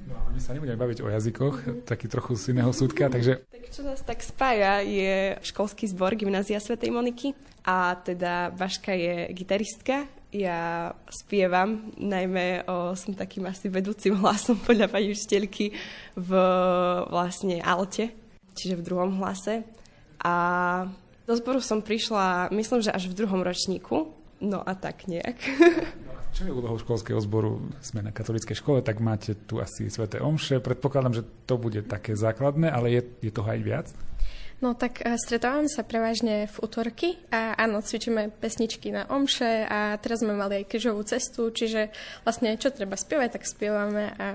No 0.09 0.17
ale 0.17 0.29
my 0.33 0.41
sa 0.41 0.57
nebudeme 0.57 0.81
baviť 0.81 0.99
o 1.05 1.07
jazykoch, 1.13 1.55
mm-hmm. 1.61 1.85
taký 1.85 2.09
trochu 2.09 2.33
z 2.33 2.57
iného 2.57 2.73
súdka, 2.73 3.05
takže... 3.09 3.45
Tak 3.45 3.63
čo 3.69 3.81
nás 3.85 4.01
tak 4.01 4.25
spája 4.25 4.81
je 4.81 5.37
školský 5.45 5.85
zbor 5.93 6.17
Gymnázia 6.17 6.57
Svetej 6.57 6.89
Moniky 6.89 7.37
a 7.65 7.97
teda 8.01 8.49
Baška 8.53 8.93
je 8.97 9.29
gitaristka 9.33 10.09
ja 10.35 10.91
spievam, 11.07 11.95
najmä 11.95 12.67
o, 12.67 12.91
som 12.99 13.15
takým 13.15 13.47
asi 13.47 13.71
vedúcim 13.71 14.17
hlasom 14.21 14.59
podľa 14.59 14.91
pani 14.91 15.15
učiteľky 15.15 15.71
v 16.19 16.31
vlastne 17.07 17.63
alte, 17.63 18.11
čiže 18.51 18.79
v 18.79 18.85
druhom 18.85 19.15
hlase. 19.23 19.63
A 20.19 20.35
do 21.25 21.33
zboru 21.33 21.63
som 21.63 21.79
prišla, 21.79 22.51
myslím, 22.51 22.83
že 22.83 22.91
až 22.91 23.07
v 23.07 23.17
druhom 23.17 23.41
ročníku, 23.41 24.11
no 24.43 24.59
a 24.59 24.71
tak 24.75 25.07
nejak. 25.07 25.37
Čo 26.35 26.51
je 26.51 26.51
úlohou 26.51 26.75
školského 26.75 27.15
zboru? 27.23 27.63
Sme 27.79 28.03
na 28.03 28.11
katolíckej 28.11 28.59
škole, 28.59 28.83
tak 28.83 28.99
máte 28.99 29.39
tu 29.47 29.63
asi 29.63 29.87
sveté 29.87 30.19
omše. 30.19 30.59
Predpokladám, 30.59 31.15
že 31.15 31.23
to 31.47 31.55
bude 31.55 31.87
také 31.87 32.11
základné, 32.11 32.67
ale 32.67 32.91
je, 32.91 33.01
je 33.23 33.31
toho 33.31 33.47
aj 33.47 33.61
viac? 33.63 33.87
No 34.63 34.71
tak 34.71 35.03
e, 35.03 35.19
stretávam 35.19 35.67
sa 35.67 35.83
prevažne 35.83 36.47
v 36.47 36.55
útorky 36.63 37.19
a 37.27 37.59
áno, 37.59 37.83
cvičíme 37.83 38.31
pesničky 38.39 38.87
na 38.87 39.03
omše 39.11 39.67
a 39.67 39.99
teraz 39.99 40.23
sme 40.23 40.31
mali 40.31 40.63
aj 40.63 40.69
križovú 40.71 41.03
cestu, 41.03 41.51
čiže 41.51 41.91
vlastne 42.23 42.55
čo 42.55 42.71
treba 42.71 42.95
spievať, 42.95 43.35
tak 43.35 43.43
spievame 43.43 44.15
a 44.15 44.27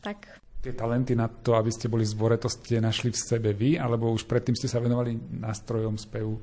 tak. 0.00 0.40
Tie 0.60 0.76
talenty 0.76 1.16
na 1.16 1.28
to, 1.28 1.56
aby 1.56 1.72
ste 1.72 1.88
boli 1.88 2.04
v 2.04 2.12
zbore, 2.12 2.36
to 2.36 2.48
ste 2.48 2.80
našli 2.80 3.12
v 3.12 3.20
sebe 3.20 3.52
vy, 3.52 3.80
alebo 3.80 4.12
už 4.12 4.28
predtým 4.28 4.56
ste 4.56 4.68
sa 4.68 4.80
venovali 4.80 5.16
nástrojom 5.16 5.96
spevu? 5.96 6.36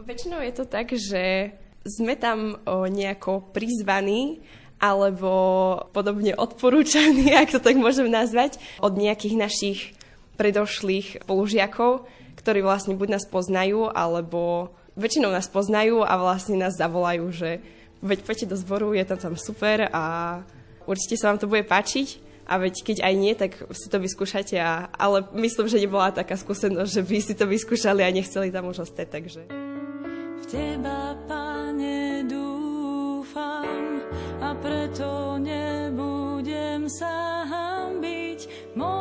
Väčšinou 0.00 0.40
je 0.40 0.52
to 0.56 0.64
tak, 0.64 0.92
že 0.96 1.52
sme 1.84 2.16
tam 2.16 2.60
o, 2.64 2.88
nejako 2.88 3.52
prizvaní 3.52 4.40
alebo 4.80 5.32
podobne 5.92 6.32
odporúčaní, 6.32 7.32
ak 7.40 7.52
to 7.52 7.60
tak 7.60 7.76
môžem 7.76 8.08
nazvať, 8.08 8.56
od 8.80 8.96
nejakých 8.96 9.36
našich 9.36 9.80
predošlých 10.40 11.28
spolužiakov, 11.28 12.08
ktorí 12.40 12.64
vlastne 12.64 12.96
buď 12.96 13.20
nás 13.20 13.28
poznajú, 13.28 13.92
alebo 13.92 14.72
väčšinou 14.96 15.28
nás 15.28 15.44
poznajú 15.52 16.00
a 16.00 16.16
vlastne 16.16 16.56
nás 16.56 16.80
zavolajú, 16.80 17.28
že 17.28 17.60
veď 18.00 18.24
poďte 18.24 18.46
do 18.48 18.56
zboru, 18.56 18.96
je 18.96 19.04
tam 19.04 19.20
tam 19.20 19.34
super 19.36 19.92
a 19.92 20.40
určite 20.88 21.20
sa 21.20 21.28
vám 21.28 21.38
to 21.44 21.50
bude 21.50 21.68
páčiť. 21.68 22.32
A 22.50 22.58
veď 22.58 22.82
keď 22.82 22.96
aj 23.06 23.14
nie, 23.14 23.32
tak 23.38 23.62
si 23.70 23.86
to 23.86 24.02
vyskúšate. 24.02 24.58
A, 24.58 24.90
ale 24.90 25.22
myslím, 25.38 25.70
že 25.70 25.78
nebola 25.78 26.10
taká 26.10 26.34
skúsenosť, 26.34 26.90
že 26.90 27.02
by 27.06 27.16
si 27.22 27.34
to 27.38 27.46
vyskúšali 27.46 28.02
a 28.02 28.10
nechceli 28.10 28.50
tam 28.50 28.66
už 28.66 28.90
ostať, 28.90 29.06
takže... 29.06 29.40
V 30.42 30.44
teba, 30.50 31.14
pane, 31.30 32.26
dúfam 32.26 34.02
a 34.42 34.50
preto 34.58 35.38
nebudem 35.38 36.90
sa 36.90 37.46
hambiť. 37.46 37.70
Ústa 38.74 38.99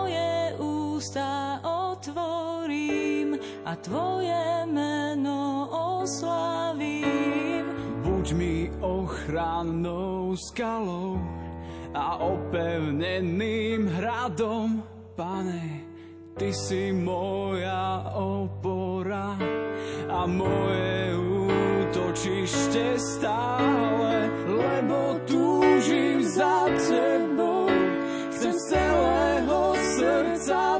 otvorím 1.99 3.35
a 3.67 3.75
Tvoje 3.75 4.63
meno 4.71 5.67
oslavím. 5.99 7.67
Buď 8.07 8.25
mi 8.39 8.71
ochrannou 8.79 10.31
skalou 10.39 11.19
a 11.91 12.23
opevneným 12.23 13.91
hradom, 13.99 14.79
Pane, 15.19 15.83
Ty 16.39 16.55
si 16.55 16.95
moja 16.95 18.15
opora 18.15 19.35
a 20.07 20.23
moje 20.23 21.19
útočište 21.19 22.95
stále, 22.95 24.31
lebo 24.47 25.19
túžim 25.27 26.23
za 26.23 26.63
Tebou, 26.79 27.67
chcem 28.31 28.55
celého 28.71 29.59
srdca 29.99 30.79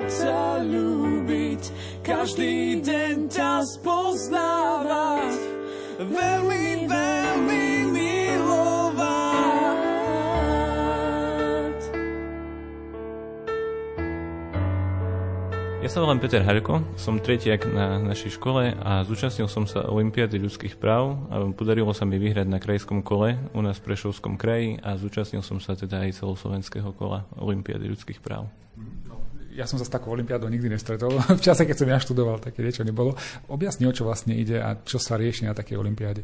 každý 2.20 2.84
deň 2.84 3.32
ťa 3.32 3.64
spoznávať, 3.80 5.40
veľmi, 6.04 6.84
veľmi 6.84 7.64
milovať. 7.96 9.40
Ja 15.80 15.88
sa 15.88 16.04
volám 16.04 16.20
Peter 16.20 16.44
Harko, 16.44 16.84
som 17.00 17.24
tretiak 17.24 17.64
na 17.72 17.96
našej 18.04 18.36
škole 18.36 18.76
a 18.76 19.08
zúčastnil 19.08 19.48
som 19.48 19.64
sa 19.64 19.88
Olympiády 19.88 20.44
ľudských 20.44 20.76
práv 20.76 21.24
a 21.32 21.40
podarilo 21.56 21.96
sa 21.96 22.04
mi 22.04 22.20
vyhrať 22.20 22.52
na 22.52 22.60
krajskom 22.60 23.00
kole 23.00 23.40
u 23.56 23.64
nás 23.64 23.80
v 23.80 23.96
Prešovskom 23.96 24.36
kraji 24.36 24.76
a 24.84 25.00
zúčastnil 25.00 25.40
som 25.40 25.64
sa 25.64 25.72
teda 25.72 26.04
aj 26.04 26.20
celoslovenského 26.20 26.92
kola 27.00 27.24
Olympiády 27.40 27.88
ľudských 27.88 28.20
práv 28.20 28.52
ja 29.54 29.66
som 29.66 29.82
sa 29.82 29.86
s 29.86 29.92
takou 29.92 30.14
nikdy 30.16 30.70
nestretol. 30.70 31.18
V 31.40 31.42
čase, 31.42 31.66
keď 31.66 31.78
som 31.78 31.90
ja 31.90 31.98
študoval, 31.98 32.42
také 32.44 32.62
niečo 32.62 32.86
nebolo. 32.86 33.18
Objasni, 33.50 33.88
o 33.90 33.94
čo 33.94 34.06
vlastne 34.06 34.38
ide 34.38 34.62
a 34.62 34.78
čo 34.82 35.02
sa 35.02 35.18
rieši 35.18 35.50
na 35.50 35.54
takej 35.58 35.80
olimpiáde. 35.80 36.22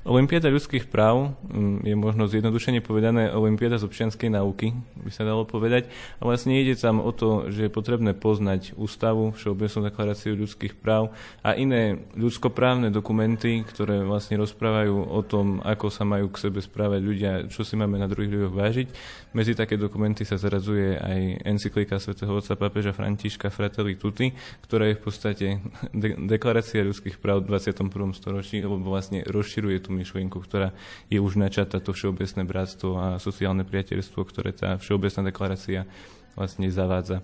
Olympiáda 0.00 0.48
ľudských 0.48 0.88
práv 0.88 1.36
mm, 1.44 1.84
je 1.84 1.92
možno 1.92 2.24
zjednodušene 2.24 2.80
povedané 2.80 3.28
Olympiáda 3.36 3.76
z 3.76 3.84
občianskej 3.84 4.32
náuky, 4.32 4.72
by 5.04 5.12
sa 5.12 5.28
dalo 5.28 5.44
povedať. 5.44 5.92
A 6.16 6.24
vlastne 6.24 6.56
ide 6.56 6.72
tam 6.72 7.04
o 7.04 7.12
to, 7.12 7.52
že 7.52 7.68
je 7.68 7.76
potrebné 7.76 8.16
poznať 8.16 8.72
ústavu, 8.80 9.36
Všeobecnú 9.36 9.92
deklaráciu 9.92 10.40
ľudských 10.40 10.80
práv 10.80 11.12
a 11.44 11.52
iné 11.52 12.00
ľudskoprávne 12.16 12.88
dokumenty, 12.88 13.60
ktoré 13.68 14.00
vlastne 14.00 14.40
rozprávajú 14.40 15.04
o 15.04 15.20
tom, 15.20 15.60
ako 15.60 15.92
sa 15.92 16.08
majú 16.08 16.32
k 16.32 16.48
sebe 16.48 16.64
správať 16.64 17.00
ľudia, 17.04 17.32
čo 17.52 17.60
si 17.60 17.76
máme 17.76 18.00
na 18.00 18.08
druhých 18.08 18.32
ľuďoch 18.32 18.56
vážiť. 18.56 18.88
Medzi 19.30 19.54
také 19.54 19.78
dokumenty 19.78 20.26
sa 20.26 20.34
zarazuje 20.34 20.98
aj 20.98 21.46
encyklika 21.46 22.02
svätého 22.02 22.34
otca 22.34 22.58
pápeža 22.58 22.90
Františka 22.90 23.46
Fratelli 23.46 23.94
Tutti, 23.94 24.34
ktorá 24.66 24.90
je 24.90 24.98
v 24.98 25.02
podstate 25.06 25.46
de- 25.94 26.18
deklarácia 26.26 26.82
ľudských 26.82 27.22
práv 27.22 27.46
v 27.46 27.54
21. 27.54 28.10
storočí, 28.10 28.58
lebo 28.58 28.82
vlastne 28.82 29.22
rozširuje 29.22 29.86
tú 29.86 29.94
myšlienku, 29.94 30.34
ktorá 30.34 30.74
je 31.06 31.22
už 31.22 31.38
načata, 31.38 31.78
to 31.78 31.94
všeobecné 31.94 32.42
bratstvo 32.42 32.90
a 32.98 33.06
sociálne 33.22 33.62
priateľstvo, 33.62 34.18
ktoré 34.26 34.50
tá 34.50 34.74
všeobecná 34.82 35.30
deklarácia 35.30 35.86
vlastne 36.34 36.66
zavádza. 36.66 37.22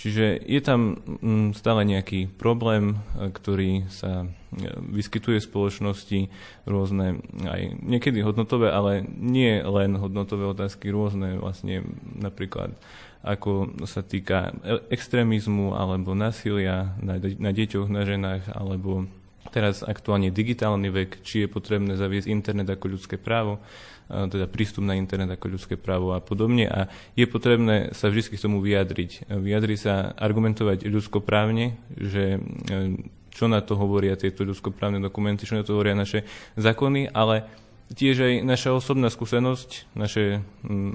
Čiže 0.00 0.40
je 0.48 0.60
tam 0.64 0.96
mm, 0.96 1.52
stále 1.52 1.84
nejaký 1.84 2.32
problém, 2.40 2.96
e, 3.20 3.28
ktorý 3.28 3.84
sa 3.92 4.24
e, 4.24 4.28
vyskytuje 4.96 5.44
v 5.44 5.48
spoločnosti, 5.52 6.20
rôzne 6.64 7.20
aj 7.44 7.76
niekedy 7.84 8.24
hodnotové, 8.24 8.72
ale 8.72 9.04
nie 9.04 9.60
len 9.60 10.00
hodnotové 10.00 10.48
otázky, 10.48 10.88
rôzne 10.88 11.36
vlastne 11.36 11.84
napríklad 12.16 12.72
ako 13.20 13.76
sa 13.84 14.00
týka 14.00 14.56
e, 14.64 14.80
extrémizmu 14.88 15.76
alebo 15.76 16.16
násilia 16.16 16.96
na, 17.04 17.20
na 17.20 17.52
deťoch, 17.52 17.92
na 17.92 18.08
ženách 18.08 18.48
alebo 18.56 19.04
teraz 19.48 19.80
aktuálne 19.80 20.28
digitálny 20.28 20.92
vek, 20.92 21.10
či 21.24 21.44
je 21.44 21.48
potrebné 21.48 21.96
zaviesť 21.96 22.28
internet 22.28 22.68
ako 22.68 22.86
ľudské 22.92 23.16
právo, 23.16 23.56
teda 24.10 24.50
prístup 24.50 24.84
na 24.84 24.98
internet 24.98 25.32
ako 25.38 25.56
ľudské 25.56 25.74
právo 25.78 26.12
a 26.12 26.20
podobne. 26.20 26.66
A 26.66 26.90
je 27.14 27.24
potrebné 27.24 27.94
sa 27.94 28.10
vždy 28.10 28.36
k 28.36 28.42
tomu 28.42 28.58
vyjadriť. 28.60 29.30
Vyjadriť 29.30 29.78
sa, 29.78 30.10
argumentovať 30.18 30.90
ľudskoprávne, 30.90 31.78
že 31.94 32.36
e, 32.36 32.38
čo 33.30 33.46
na 33.46 33.62
to 33.62 33.78
hovoria 33.78 34.18
tieto 34.18 34.42
ľudskoprávne 34.42 34.98
dokumenty, 34.98 35.46
čo 35.46 35.54
na 35.54 35.62
to 35.62 35.78
hovoria 35.78 35.94
naše 35.94 36.26
zákony, 36.58 37.14
ale 37.14 37.46
tiež 37.94 38.16
aj 38.18 38.34
naša 38.42 38.70
osobná 38.74 39.10
skúsenosť, 39.10 39.94
naše 39.94 40.42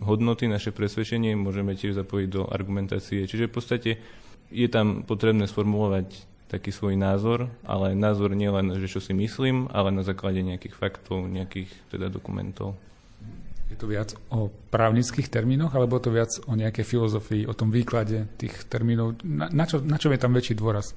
hodnoty, 0.04 0.52
naše 0.52 0.76
presvedčenie 0.76 1.39
môžeme 1.39 1.76
tiež 1.76 1.96
zapojiť 1.96 2.28
do 2.28 2.48
argumentácie. 2.48 3.24
Čiže 3.28 3.48
v 3.48 3.56
podstate 3.56 3.91
je 4.52 4.68
tam 4.68 5.08
potrebné 5.08 5.48
sformulovať 5.48 6.35
taký 6.46 6.70
svoj 6.70 6.93
názor, 6.93 7.50
ale 7.66 7.98
názor 7.98 8.38
nie 8.38 8.50
len, 8.50 8.78
že 8.78 8.86
čo 8.86 9.02
si 9.02 9.18
myslím, 9.18 9.66
ale 9.74 9.89
na 9.89 10.06
základe 10.06 10.39
nejakých 10.46 10.78
faktov, 10.78 11.26
nejakých 11.26 11.70
teda 11.89 12.08
dokumentov. 12.14 12.78
Je 13.66 13.74
to 13.74 13.89
viac 13.89 14.14
o 14.30 14.54
právnických 14.70 15.26
termínoch, 15.26 15.74
alebo 15.74 15.98
to 15.98 16.14
viac 16.14 16.30
o 16.46 16.54
nejakej 16.54 16.86
filozofii, 16.86 17.43
o 17.50 17.58
tom 17.58 17.74
výklade 17.74 18.30
tých 18.38 18.70
termínov? 18.70 19.26
Na, 19.26 19.50
na, 19.50 19.66
čo, 19.66 19.82
na 19.82 19.98
čo 19.98 20.14
je 20.14 20.22
tam 20.22 20.38
väčší 20.38 20.54
dôraz? 20.54 20.93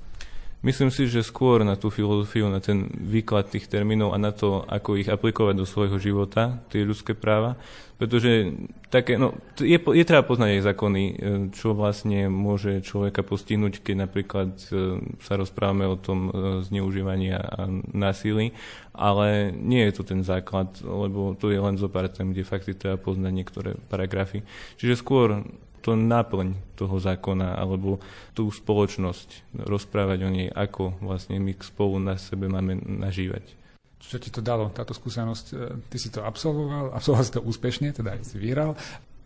Myslím 0.59 0.91
si, 0.91 1.07
že 1.07 1.23
skôr 1.23 1.63
na 1.63 1.79
tú 1.79 1.87
filozofiu, 1.87 2.51
na 2.51 2.59
ten 2.59 2.91
výklad 2.91 3.47
tých 3.47 3.71
termínov 3.71 4.11
a 4.11 4.19
na 4.19 4.35
to, 4.35 4.67
ako 4.67 4.99
ich 4.99 5.07
aplikovať 5.07 5.55
do 5.55 5.63
svojho 5.63 6.03
života, 6.03 6.59
tie 6.67 6.83
ľudské 6.83 7.15
práva. 7.15 7.55
Pretože 7.95 8.59
také, 8.91 9.15
no, 9.19 9.39
je, 9.59 9.79
je 9.79 10.05
treba 10.07 10.27
poznať 10.27 10.59
aj 10.59 10.67
zákony, 10.71 11.03
e, 11.03 11.15
čo 11.55 11.79
vlastne 11.79 12.27
môže 12.27 12.83
človeka 12.83 13.23
postihnúť, 13.23 13.87
keď 13.87 13.95
napríklad 14.07 14.51
e, 14.71 14.99
sa 15.23 15.39
rozprávame 15.39 15.87
o 15.87 15.95
tom 15.95 16.27
e, 16.27 16.31
zneužívaní 16.67 17.39
a 17.39 17.71
násilí, 17.95 18.51
ale 18.95 19.55
nie 19.55 19.87
je 19.87 19.95
to 19.95 20.03
ten 20.03 20.27
základ, 20.27 20.75
lebo 20.83 21.39
to 21.39 21.55
je 21.55 21.59
len 21.59 21.79
zo 21.79 21.87
pár 21.87 22.11
tém, 22.11 22.35
kde 22.35 22.47
fakt 22.47 22.67
treba 22.83 22.99
poznať 22.99 23.31
niektoré 23.31 23.71
paragrafy. 23.87 24.43
Čiže 24.79 24.99
skôr 24.99 25.47
to 25.81 25.97
náplň 25.97 26.55
toho 26.75 26.97
zákona 26.99 27.59
alebo 27.59 28.03
tú 28.35 28.51
spoločnosť, 28.51 29.59
rozprávať 29.67 30.19
o 30.27 30.31
nej, 30.31 30.49
ako 30.51 30.99
vlastne 31.03 31.39
my 31.39 31.55
spolu 31.59 31.99
na 32.03 32.19
sebe 32.19 32.47
máme 32.47 32.79
nažívať. 32.79 33.59
Čo 33.99 34.23
ti 34.23 34.31
to 34.31 34.39
dalo, 34.39 34.71
táto 34.71 34.95
skúsenosť? 34.95 35.47
E, 35.53 35.57
ty 35.91 35.99
si 35.99 36.09
to 36.09 36.23
absolvoval, 36.23 36.95
absolvoval 36.95 37.25
si 37.27 37.35
to 37.35 37.43
úspešne, 37.43 37.91
teda 37.91 38.15
si 38.23 38.39
vyhral. 38.39 38.79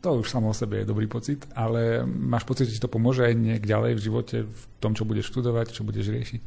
To 0.02 0.18
už 0.18 0.32
samo 0.32 0.50
o 0.50 0.56
sebe 0.56 0.82
je 0.82 0.90
dobrý 0.90 1.06
pocit, 1.06 1.46
ale 1.54 2.02
máš 2.02 2.42
pocit, 2.42 2.66
že 2.66 2.80
ti 2.80 2.82
to 2.82 2.90
pomôže 2.90 3.22
aj 3.22 3.38
nejak 3.38 3.64
ďalej 3.68 3.92
v 3.94 4.04
živote, 4.04 4.36
v 4.48 4.62
tom, 4.82 4.98
čo 4.98 5.06
budeš 5.06 5.30
študovať, 5.30 5.76
čo 5.76 5.86
budeš 5.86 6.10
riešiť? 6.10 6.42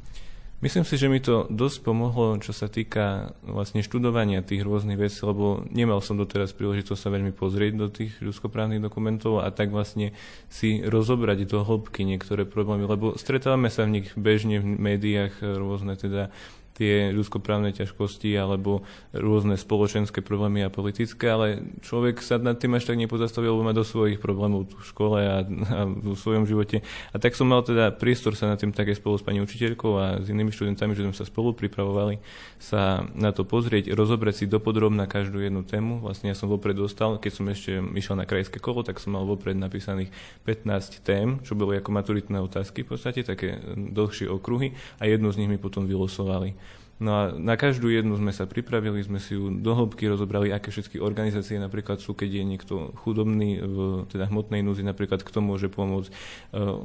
Myslím 0.63 0.87
si, 0.87 0.95
že 0.95 1.11
mi 1.11 1.19
to 1.19 1.51
dosť 1.51 1.83
pomohlo, 1.83 2.39
čo 2.39 2.55
sa 2.55 2.71
týka 2.71 3.35
vlastne 3.43 3.83
študovania 3.83 4.39
tých 4.39 4.63
rôznych 4.63 4.95
vecí, 4.95 5.19
lebo 5.27 5.67
nemal 5.67 5.99
som 5.99 6.15
doteraz 6.15 6.55
príležitosť 6.55 6.95
sa 6.95 7.11
veľmi 7.11 7.35
pozrieť 7.35 7.73
do 7.75 7.87
tých 7.91 8.15
ľudskoprávnych 8.23 8.79
dokumentov 8.79 9.43
a 9.43 9.51
tak 9.51 9.75
vlastne 9.75 10.15
si 10.47 10.79
rozobrať 10.79 11.43
do 11.43 11.59
hĺbky 11.59 12.07
niektoré 12.07 12.47
problémy, 12.47 12.87
lebo 12.87 13.19
stretávame 13.19 13.67
sa 13.67 13.83
v 13.83 13.99
nich 13.99 14.07
bežne 14.15 14.63
v 14.63 14.79
médiách 14.79 15.43
rôzne 15.43 15.99
teda 15.99 16.31
tie 16.75 17.15
ľudskoprávne 17.15 17.71
ťažkosti 17.71 18.35
alebo 18.35 18.83
rôzne 19.15 19.55
spoločenské 19.55 20.19
problémy 20.19 20.67
a 20.67 20.69
politické, 20.69 21.31
ale 21.31 21.63
človek 21.79 22.19
sa 22.19 22.35
nad 22.35 22.59
tým 22.59 22.75
až 22.75 22.91
tak 22.91 22.99
nepozastavil, 22.99 23.55
lebo 23.55 23.63
má 23.63 23.71
do 23.71 23.87
svojich 23.87 24.19
problémov 24.19 24.67
v 24.67 24.83
škole 24.83 25.19
a, 25.23 25.47
a 25.47 25.79
v 25.87 26.13
svojom 26.19 26.43
živote. 26.43 26.83
A 27.11 27.17
tak 27.17 27.39
som 27.39 27.47
mal 27.47 27.63
teda 27.63 27.95
priestor 27.95 28.35
sa 28.35 28.51
nad 28.51 28.59
tým 28.59 28.75
také 28.75 28.91
spolu 28.91 29.15
s 29.15 29.23
pani 29.23 29.39
učiteľkou 29.39 29.91
a 29.95 30.05
s 30.19 30.27
inými 30.27 30.51
študentami, 30.51 30.91
že 30.91 31.07
sme 31.07 31.15
sa 31.15 31.23
spolu 31.23 31.55
pripravovali 31.55 32.19
sa 32.59 33.07
na 33.15 33.31
to 33.31 33.47
pozrieť, 33.47 33.95
rozobrať 33.95 34.43
si 34.43 34.45
dopodrobná 34.51 35.07
každú 35.07 35.39
jednu 35.39 35.63
tému. 35.63 36.03
Vlastne 36.03 36.31
ja 36.31 36.35
som 36.35 36.51
vopred 36.51 36.75
dostal, 36.75 37.15
keď 37.21 37.31
som 37.31 37.45
ešte 37.47 37.79
išiel 37.95 38.19
na 38.19 38.27
krajské 38.27 38.59
kolo, 38.59 38.83
tak 38.83 38.99
som 38.99 39.15
mal 39.15 39.23
vopred 39.23 39.55
napísaných 39.55 40.11
15 40.43 41.05
tém, 41.07 41.39
čo 41.45 41.55
boli 41.55 41.79
ako 41.79 41.89
maturitné 41.95 42.41
otázky 42.43 42.83
v 42.83 42.95
podstate, 42.95 43.23
také 43.23 43.61
dlhšie 43.75 44.27
okruhy 44.27 44.75
a 44.99 45.07
jednu 45.07 45.31
z 45.31 45.39
nich 45.43 45.51
mi 45.51 45.59
potom 45.61 45.87
vylosovali. 45.87 46.57
No 46.95 47.11
a 47.11 47.21
na 47.35 47.59
každú 47.59 47.91
jednu 47.91 48.15
sme 48.15 48.31
sa 48.31 48.47
pripravili, 48.47 49.03
sme 49.03 49.19
si 49.19 49.35
ju 49.35 49.51
dohlbky 49.51 50.07
rozobrali, 50.07 50.55
aké 50.55 50.71
všetky 50.71 51.03
organizácie 51.03 51.59
napríklad 51.59 51.99
sú, 51.99 52.15
keď 52.15 52.39
je 52.39 52.43
niekto 52.47 52.75
chudobný 53.03 53.59
v 53.59 53.77
teda 54.07 54.31
hmotnej 54.31 54.63
núzi, 54.63 54.79
napríklad 54.79 55.19
kto 55.19 55.43
môže 55.43 55.67
pomôcť, 55.67 56.07
uh, 56.07 56.79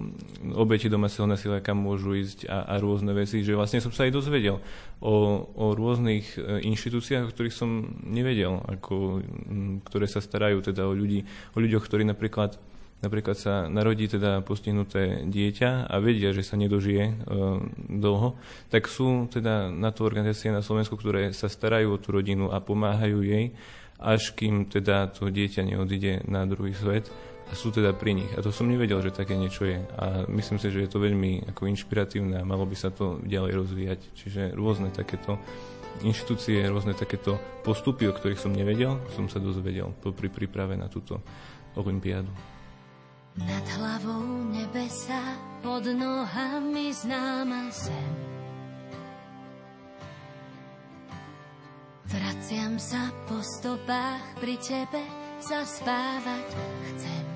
obeti 0.58 0.90
domáceho 0.90 1.30
násilia, 1.30 1.62
kam 1.62 1.78
môžu 1.78 2.18
ísť 2.18 2.50
a, 2.50 2.74
a 2.74 2.82
rôzne 2.82 3.14
veci, 3.14 3.46
že 3.46 3.54
vlastne 3.54 3.78
som 3.78 3.94
sa 3.94 4.02
aj 4.02 4.18
dozvedel 4.18 4.58
o, 4.98 5.14
o 5.54 5.78
rôznych 5.78 6.26
uh, 6.42 6.58
inštitúciách, 6.58 7.30
o 7.30 7.32
ktorých 7.32 7.54
som 7.54 7.94
nevedel, 8.02 8.66
ako, 8.66 9.22
ktoré 9.86 10.10
sa 10.10 10.18
starajú 10.18 10.58
teda 10.58 10.90
o 10.90 10.92
ľudí, 10.92 11.22
o 11.54 11.62
ľuďoch, 11.62 11.86
ktorí 11.86 12.02
napríklad 12.02 12.58
napríklad 13.00 13.36
sa 13.36 13.66
narodí 13.66 14.08
teda 14.08 14.44
postihnuté 14.44 15.24
dieťa 15.24 15.88
a 15.88 15.96
vedia, 16.00 16.36
že 16.36 16.44
sa 16.44 16.60
nedožije 16.60 17.04
e, 17.04 17.14
dlho, 18.00 18.36
tak 18.68 18.88
sú 18.88 19.28
teda 19.28 19.72
na 19.72 19.90
to 19.92 20.04
organizácie 20.04 20.52
na 20.52 20.64
Slovensku, 20.64 20.96
ktoré 20.96 21.32
sa 21.32 21.48
starajú 21.48 21.96
o 21.96 22.00
tú 22.00 22.12
rodinu 22.12 22.52
a 22.52 22.60
pomáhajú 22.60 23.24
jej, 23.24 23.56
až 24.00 24.32
kým 24.36 24.68
teda 24.68 25.12
to 25.12 25.28
dieťa 25.28 25.64
neodíde 25.64 26.24
na 26.28 26.44
druhý 26.48 26.72
svet 26.76 27.08
a 27.50 27.52
sú 27.58 27.74
teda 27.74 27.90
pri 27.96 28.14
nich. 28.14 28.30
A 28.38 28.44
to 28.44 28.54
som 28.54 28.70
nevedel, 28.70 29.02
že 29.02 29.10
také 29.10 29.34
niečo 29.34 29.66
je. 29.66 29.82
A 29.98 30.24
myslím 30.30 30.62
si, 30.62 30.70
že 30.70 30.86
je 30.86 30.90
to 30.90 31.02
veľmi 31.02 31.50
ako 31.50 31.66
inšpiratívne 31.66 32.38
a 32.38 32.46
malo 32.46 32.62
by 32.62 32.76
sa 32.78 32.94
to 32.94 33.18
ďalej 33.26 33.52
rozvíjať. 33.58 34.00
Čiže 34.14 34.42
rôzne 34.54 34.94
takéto 34.94 35.34
inštitúcie, 36.06 36.62
rôzne 36.70 36.94
takéto 36.94 37.36
postupy, 37.66 38.06
o 38.06 38.14
ktorých 38.14 38.38
som 38.40 38.54
nevedel, 38.54 39.02
som 39.12 39.26
sa 39.26 39.42
dozvedel 39.42 39.90
pri 39.98 40.30
príprave 40.30 40.78
na 40.78 40.86
túto 40.86 41.18
olympiádu. 41.74 42.30
Nad 43.38 43.66
hlavou 43.78 44.50
nebesa, 44.50 45.38
pod 45.62 45.86
nohami 45.86 46.90
známa 46.90 47.70
zem. 47.70 48.14
Vraciam 52.10 52.74
sa 52.82 53.14
po 53.30 53.38
stopách, 53.38 54.42
pri 54.42 54.58
tebe 54.58 55.02
zaspávať 55.46 56.48
chcem. 56.90 57.29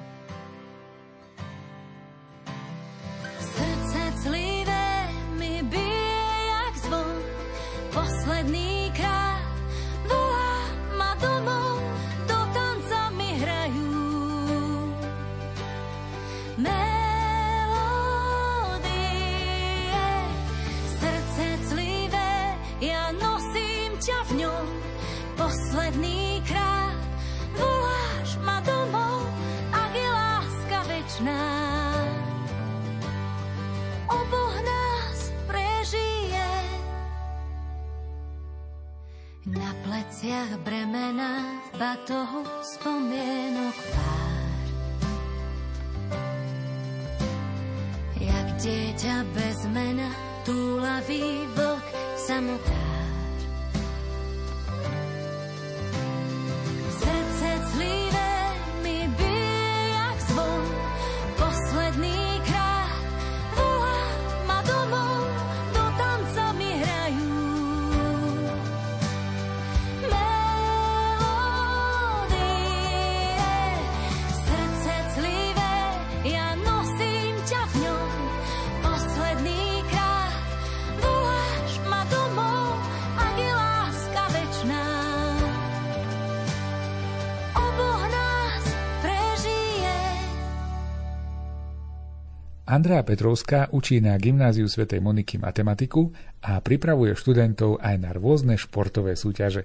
Andrea 92.75 93.07
Petrovská 93.07 93.71
učí 93.71 94.03
na 94.03 94.19
gymnáziu 94.19 94.67
svätej 94.67 94.99
Moniky 94.99 95.39
matematiku 95.39 96.11
a 96.43 96.59
pripravuje 96.59 97.15
študentov 97.15 97.79
aj 97.79 97.95
na 98.03 98.11
rôzne 98.11 98.59
športové 98.59 99.15
súťaže. 99.15 99.63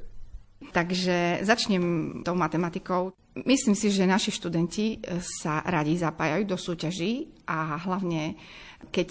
Takže 0.70 1.41
začnem 1.41 2.22
tou 2.22 2.38
matematikou. 2.38 3.10
Myslím 3.49 3.74
si, 3.74 3.89
že 3.89 4.05
naši 4.05 4.30
študenti 4.30 5.01
sa 5.41 5.66
radi 5.66 5.97
zapájajú 5.97 6.43
do 6.45 6.53
súťaží 6.53 7.34
a 7.49 7.82
hlavne 7.82 8.38
keď 8.80 9.10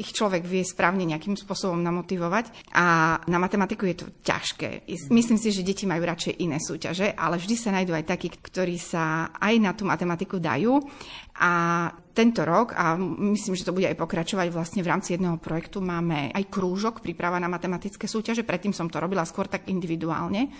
ich 0.00 0.10
človek 0.16 0.40
vie 0.40 0.64
správne 0.64 1.04
nejakým 1.04 1.36
spôsobom 1.36 1.76
namotivovať. 1.84 2.72
A 2.72 3.18
na 3.28 3.36
matematiku 3.36 3.84
je 3.84 3.96
to 4.00 4.06
ťažké. 4.24 4.88
Myslím 5.12 5.36
si, 5.36 5.52
že 5.52 5.66
deti 5.66 5.84
majú 5.84 6.08
radšej 6.08 6.40
iné 6.40 6.56
súťaže, 6.56 7.12
ale 7.12 7.36
vždy 7.36 7.54
sa 7.60 7.76
nájdú 7.76 7.92
aj 7.92 8.08
takí, 8.08 8.32
ktorí 8.32 8.80
sa 8.80 9.28
aj 9.36 9.54
na 9.60 9.76
tú 9.76 9.84
matematiku 9.84 10.40
dajú. 10.40 10.80
A 11.42 11.52
tento 12.14 12.46
rok, 12.46 12.70
a 12.76 12.94
myslím, 13.34 13.58
že 13.58 13.66
to 13.66 13.74
bude 13.74 13.88
aj 13.88 13.98
pokračovať 13.98 14.52
vlastne 14.54 14.84
v 14.84 14.90
rámci 14.94 15.16
jedného 15.16 15.42
projektu, 15.42 15.82
máme 15.82 16.30
aj 16.30 16.44
krúžok, 16.52 17.02
príprava 17.02 17.40
na 17.42 17.50
matematické 17.50 18.06
súťaže. 18.06 18.46
Predtým 18.46 18.70
som 18.70 18.86
to 18.86 19.02
robila 19.02 19.26
skôr 19.26 19.50
tak 19.50 19.66
individuálne. 19.66 20.52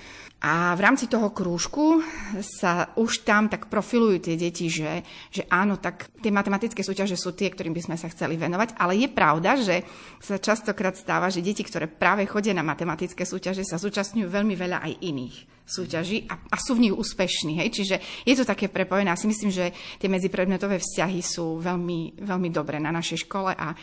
A 0.43 0.75
v 0.75 0.81
rámci 0.83 1.07
toho 1.07 1.31
krúžku 1.31 2.03
sa 2.43 2.91
už 2.99 3.23
tam 3.23 3.47
tak 3.47 3.71
profilujú 3.71 4.27
tie 4.27 4.35
deti, 4.35 4.67
že, 4.67 5.07
že 5.31 5.47
áno, 5.53 5.79
tak 5.79 6.11
tie 6.19 6.35
matematické 6.35 6.83
súťaže 6.83 7.15
sú 7.15 7.31
tie, 7.37 7.53
ktorým 7.53 7.77
by 7.77 7.93
sme 7.93 7.97
sa 8.01 8.11
chceli 8.11 8.35
venovať. 8.35 8.75
Ale 8.81 8.99
je 8.99 9.07
pravda, 9.13 9.55
že 9.61 9.87
sa 10.19 10.43
častokrát 10.43 10.99
stáva, 10.99 11.31
že 11.31 11.45
deti, 11.45 11.63
ktoré 11.63 11.87
práve 11.87 12.27
chodia 12.27 12.57
na 12.57 12.67
matematické 12.67 13.23
súťaže, 13.23 13.63
sa 13.63 13.79
zúčastňujú 13.79 14.27
veľmi 14.27 14.59
veľa 14.59 14.83
aj 14.83 14.93
iných 14.99 15.52
súťaží 15.63 16.27
a, 16.29 16.35
a 16.51 16.57
sú 16.59 16.77
v 16.77 16.89
nich 16.89 16.95
úspešní. 16.95 17.63
Hej? 17.63 17.69
Čiže 17.73 17.97
je 18.27 18.35
to 18.37 18.45
také 18.45 18.69
prepojené. 18.69 19.11
Ja 19.11 19.19
si 19.19 19.31
myslím, 19.31 19.51
že 19.55 19.73
tie 19.97 20.11
medzipredmetové 20.11 20.83
vzťahy 20.83 21.21
sú 21.23 21.63
veľmi, 21.63 22.23
veľmi 22.23 22.49
dobré 22.53 22.83
na 22.83 22.93
našej 22.93 23.25
škole 23.25 23.55
a, 23.55 23.73
a 23.73 23.75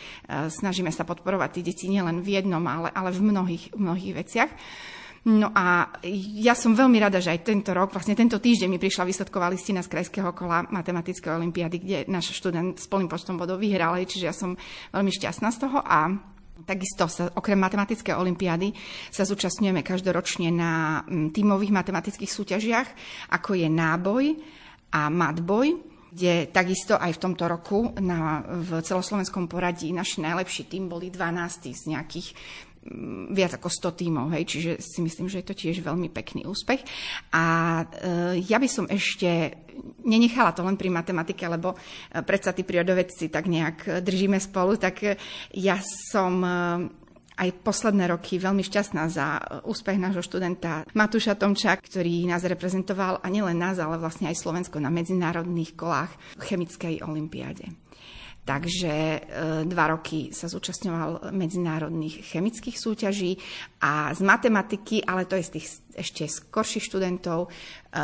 snažíme 0.47 0.91
sa 0.91 1.07
podporovať 1.07 1.59
tie 1.59 1.63
deti 1.65 1.85
nielen 1.87 2.21
v 2.21 2.39
jednom, 2.39 2.61
ale, 2.67 2.91
ale 2.91 3.09
v 3.15 3.21
mnohých, 3.23 3.65
mnohých 3.73 4.13
veciach. 4.15 4.51
No 5.27 5.51
a 5.51 5.91
ja 6.39 6.55
som 6.55 6.71
veľmi 6.71 6.95
rada, 6.95 7.19
že 7.19 7.35
aj 7.35 7.43
tento 7.43 7.75
rok, 7.75 7.91
vlastne 7.91 8.15
tento 8.15 8.39
týždeň 8.39 8.71
mi 8.71 8.79
prišla 8.79 9.03
výsledková 9.03 9.51
listina 9.51 9.83
z 9.83 9.91
krajského 9.91 10.31
kola 10.31 10.63
matematickej 10.71 11.35
olimpiady, 11.35 11.77
kde 11.83 11.97
náš 12.07 12.31
študent 12.39 12.79
s 12.79 12.87
plným 12.87 13.11
počtom 13.11 13.35
bodov 13.35 13.59
vyhral, 13.59 13.99
čiže 13.99 14.25
ja 14.25 14.31
som 14.31 14.55
veľmi 14.95 15.11
šťastná 15.11 15.51
z 15.51 15.59
toho 15.59 15.83
a 15.83 16.15
Takisto 16.69 17.09
sa, 17.09 17.33
okrem 17.33 17.57
matematickej 17.57 18.13
olimpiády 18.13 18.69
sa 19.09 19.25
zúčastňujeme 19.25 19.81
každoročne 19.81 20.53
na 20.53 21.01
mm, 21.01 21.33
tímových 21.33 21.73
matematických 21.73 22.29
súťažiach, 22.29 22.87
ako 23.33 23.57
je 23.57 23.65
náboj 23.65 24.37
a 24.93 25.09
matboj, 25.09 25.81
kde 26.13 26.45
takisto 26.53 26.93
aj 26.93 27.17
v 27.17 27.21
tomto 27.25 27.49
roku 27.49 27.89
na, 27.97 28.45
v 28.45 28.85
celoslovenskom 28.85 29.49
poradí 29.49 29.89
naši 29.89 30.21
najlepší 30.21 30.69
tým 30.69 30.85
boli 30.85 31.09
12 31.09 31.73
z 31.73 31.83
nejakých 31.89 32.37
viac 33.29 33.59
ako 33.59 33.67
100 33.67 33.99
tímov, 33.99 34.25
hej, 34.33 34.43
čiže 34.47 34.71
si 34.79 34.99
myslím, 35.03 35.27
že 35.27 35.43
je 35.43 35.47
to 35.51 35.55
tiež 35.55 35.83
veľmi 35.83 36.07
pekný 36.09 36.47
úspech. 36.47 36.79
A 37.35 37.45
e, 37.83 37.85
ja 38.47 38.55
by 38.55 38.69
som 38.71 38.85
ešte 38.87 39.51
nenechala 40.07 40.55
to 40.55 40.63
len 40.63 40.79
pri 40.79 40.87
matematike, 40.87 41.43
lebo 41.43 41.75
e, 41.75 41.77
predsa 42.23 42.55
tí 42.55 42.63
prírodovedci 42.63 43.27
tak 43.27 43.51
nejak 43.51 44.03
držíme 44.03 44.39
spolu, 44.39 44.79
tak 44.79 44.95
e, 45.03 45.19
ja 45.55 45.77
som 45.83 46.39
e, 46.39 46.49
aj 47.39 47.49
posledné 47.63 48.11
roky 48.11 48.35
veľmi 48.35 48.63
šťastná 48.63 49.03
za 49.07 49.39
úspech 49.63 49.95
nášho 49.95 50.19
študenta 50.19 50.83
Matúša 50.91 51.39
Tomča, 51.39 51.71
ktorý 51.79 52.27
nás 52.27 52.43
reprezentoval 52.43 53.23
a 53.23 53.27
nielen 53.31 53.55
nás, 53.55 53.79
ale 53.79 53.95
vlastne 53.95 54.27
aj 54.27 54.39
Slovensko 54.39 54.83
na 54.83 54.91
medzinárodných 54.91 55.79
kolách 55.79 56.11
v 56.35 56.43
chemickej 56.43 56.95
olimpiáde. 57.07 57.71
Takže 58.49 58.89
e, 58.89 59.19
dva 59.69 59.93
roky 59.93 60.33
sa 60.33 60.49
zúčastňoval 60.49 61.29
medzinárodných 61.29 62.25
chemických 62.33 62.81
súťaží 62.81 63.37
a 63.85 64.09
z 64.09 64.25
matematiky, 64.25 65.05
ale 65.05 65.29
to 65.29 65.37
je 65.37 65.45
z 65.45 65.51
tých 65.53 65.67
ešte 65.93 66.25
skorších 66.25 66.81
študentov, 66.81 67.45
e, 67.45 67.49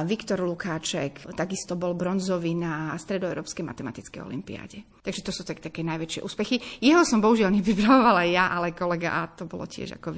Viktor 0.06 0.46
Lukáček 0.46 1.34
takisto 1.34 1.74
bol 1.74 1.98
bronzový 1.98 2.54
na 2.54 2.94
Stredoeurópskej 2.94 3.66
matematickej 3.66 4.22
olimpiáde. 4.22 4.86
Takže 5.02 5.26
to 5.26 5.34
sú 5.34 5.42
tak, 5.42 5.66
také 5.66 5.82
najväčšie 5.82 6.22
úspechy. 6.22 6.62
Jeho 6.78 7.02
som 7.02 7.26
bohužiaľ 7.26 7.50
nevybravovala 7.50 8.30
ja, 8.30 8.54
ale 8.54 8.78
kolega 8.78 9.26
a 9.26 9.34
to 9.34 9.50
bolo 9.50 9.66
tiež 9.66 9.98
ako 9.98 10.14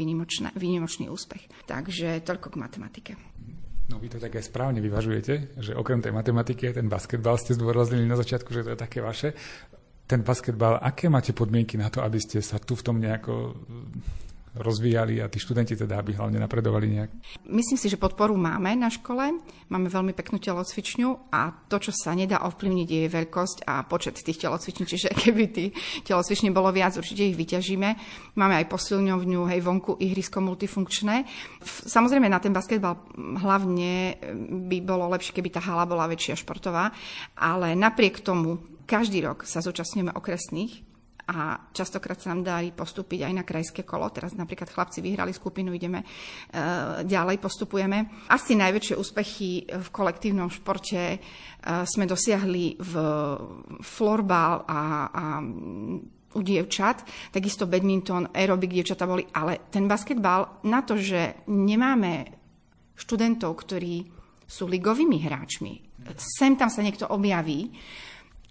výnimočný 0.60 1.08
úspech. 1.08 1.48
Takže 1.64 2.20
toľko 2.28 2.52
k 2.52 2.60
matematike. 2.60 3.14
No 3.88 4.04
vy 4.04 4.12
to 4.12 4.20
tak 4.20 4.36
aj 4.36 4.44
správne 4.44 4.84
vyvažujete, 4.84 5.56
že 5.64 5.72
okrem 5.72 6.04
tej 6.04 6.12
matematiky 6.12 6.76
ten 6.76 6.92
basketbal 6.92 7.40
ste 7.40 7.56
zdôraznili 7.56 8.04
na 8.04 8.20
začiatku, 8.20 8.52
že 8.52 8.68
to 8.68 8.76
je 8.76 8.84
také 8.84 9.00
vaše 9.00 9.32
ten 10.08 10.24
basketbal, 10.24 10.80
aké 10.80 11.12
máte 11.12 11.36
podmienky 11.36 11.76
na 11.76 11.92
to, 11.92 12.00
aby 12.00 12.18
ste 12.18 12.40
sa 12.40 12.58
tu 12.64 12.80
v 12.80 12.86
tom 12.88 12.98
nejako 12.98 13.60
rozvíjali 14.58 15.22
a 15.22 15.30
tí 15.30 15.38
študenti 15.38 15.78
teda, 15.78 16.02
aby 16.02 16.18
hlavne 16.18 16.42
napredovali 16.42 16.88
nejak? 16.98 17.10
Myslím 17.46 17.78
si, 17.78 17.88
že 17.88 18.02
podporu 18.02 18.34
máme 18.34 18.74
na 18.74 18.90
škole. 18.90 19.38
Máme 19.70 19.88
veľmi 19.92 20.16
peknú 20.18 20.42
telocvičňu 20.42 21.30
a 21.30 21.54
to, 21.70 21.78
čo 21.78 21.92
sa 21.94 22.18
nedá 22.18 22.42
ovplyvniť, 22.48 22.88
je 22.90 23.14
veľkosť 23.14 23.58
a 23.70 23.86
počet 23.86 24.18
tých 24.18 24.42
telocviční. 24.42 24.84
Čiže 24.88 25.08
keby 25.28 25.44
tých 25.54 25.72
telocviční 26.08 26.50
bolo 26.50 26.74
viac, 26.74 26.98
určite 26.98 27.28
ich 27.28 27.38
vyťažíme. 27.38 27.90
Máme 28.40 28.58
aj 28.58 28.66
posilňovňu, 28.72 29.42
hej, 29.54 29.60
vonku 29.62 30.02
ihrisko 30.02 30.42
multifunkčné. 30.42 31.28
Samozrejme 31.68 32.26
na 32.26 32.42
ten 32.42 32.56
basketbal 32.56 32.98
hlavne 33.38 34.18
by 34.68 34.78
bolo 34.82 35.12
lepšie, 35.14 35.38
keby 35.38 35.54
tá 35.54 35.62
hala 35.62 35.86
bola 35.86 36.10
väčšia 36.10 36.40
športová, 36.40 36.90
ale 37.38 37.78
napriek 37.78 38.26
tomu 38.26 38.77
každý 38.88 39.20
rok 39.28 39.44
sa 39.44 39.60
zúčastňujeme 39.60 40.16
okresných 40.16 40.88
a 41.28 41.60
častokrát 41.76 42.16
sa 42.24 42.32
nám 42.32 42.48
darí 42.48 42.72
postúpiť 42.72 43.28
aj 43.28 43.34
na 43.36 43.44
krajské 43.44 43.84
kolo. 43.84 44.08
Teraz 44.16 44.32
napríklad 44.40 44.72
chlapci 44.72 45.04
vyhrali 45.04 45.36
skupinu, 45.36 45.76
ideme 45.76 46.00
e, 46.00 46.06
ďalej, 47.04 47.44
postupujeme. 47.44 48.32
Asi 48.32 48.56
najväčšie 48.56 48.96
úspechy 48.96 49.68
v 49.68 49.88
kolektívnom 49.92 50.48
športe 50.48 50.96
e, 51.12 51.18
sme 51.84 52.08
dosiahli 52.08 52.80
v 52.80 52.94
florbal 53.84 54.64
a, 54.64 54.82
a 55.12 55.24
u 56.32 56.42
dievčat, 56.44 57.04
takisto 57.36 57.68
badminton, 57.68 58.32
aerobik 58.32 58.72
dievčata 58.72 59.04
boli, 59.04 59.28
ale 59.36 59.68
ten 59.68 59.84
basketbal 59.84 60.64
na 60.64 60.80
to, 60.88 60.96
že 60.96 61.44
nemáme 61.52 62.32
študentov, 62.96 63.52
ktorí 63.68 64.08
sú 64.48 64.64
ligovými 64.64 65.28
hráčmi, 65.28 65.74
sem 66.16 66.56
tam 66.56 66.72
sa 66.72 66.80
niekto 66.80 67.10
objaví, 67.12 67.68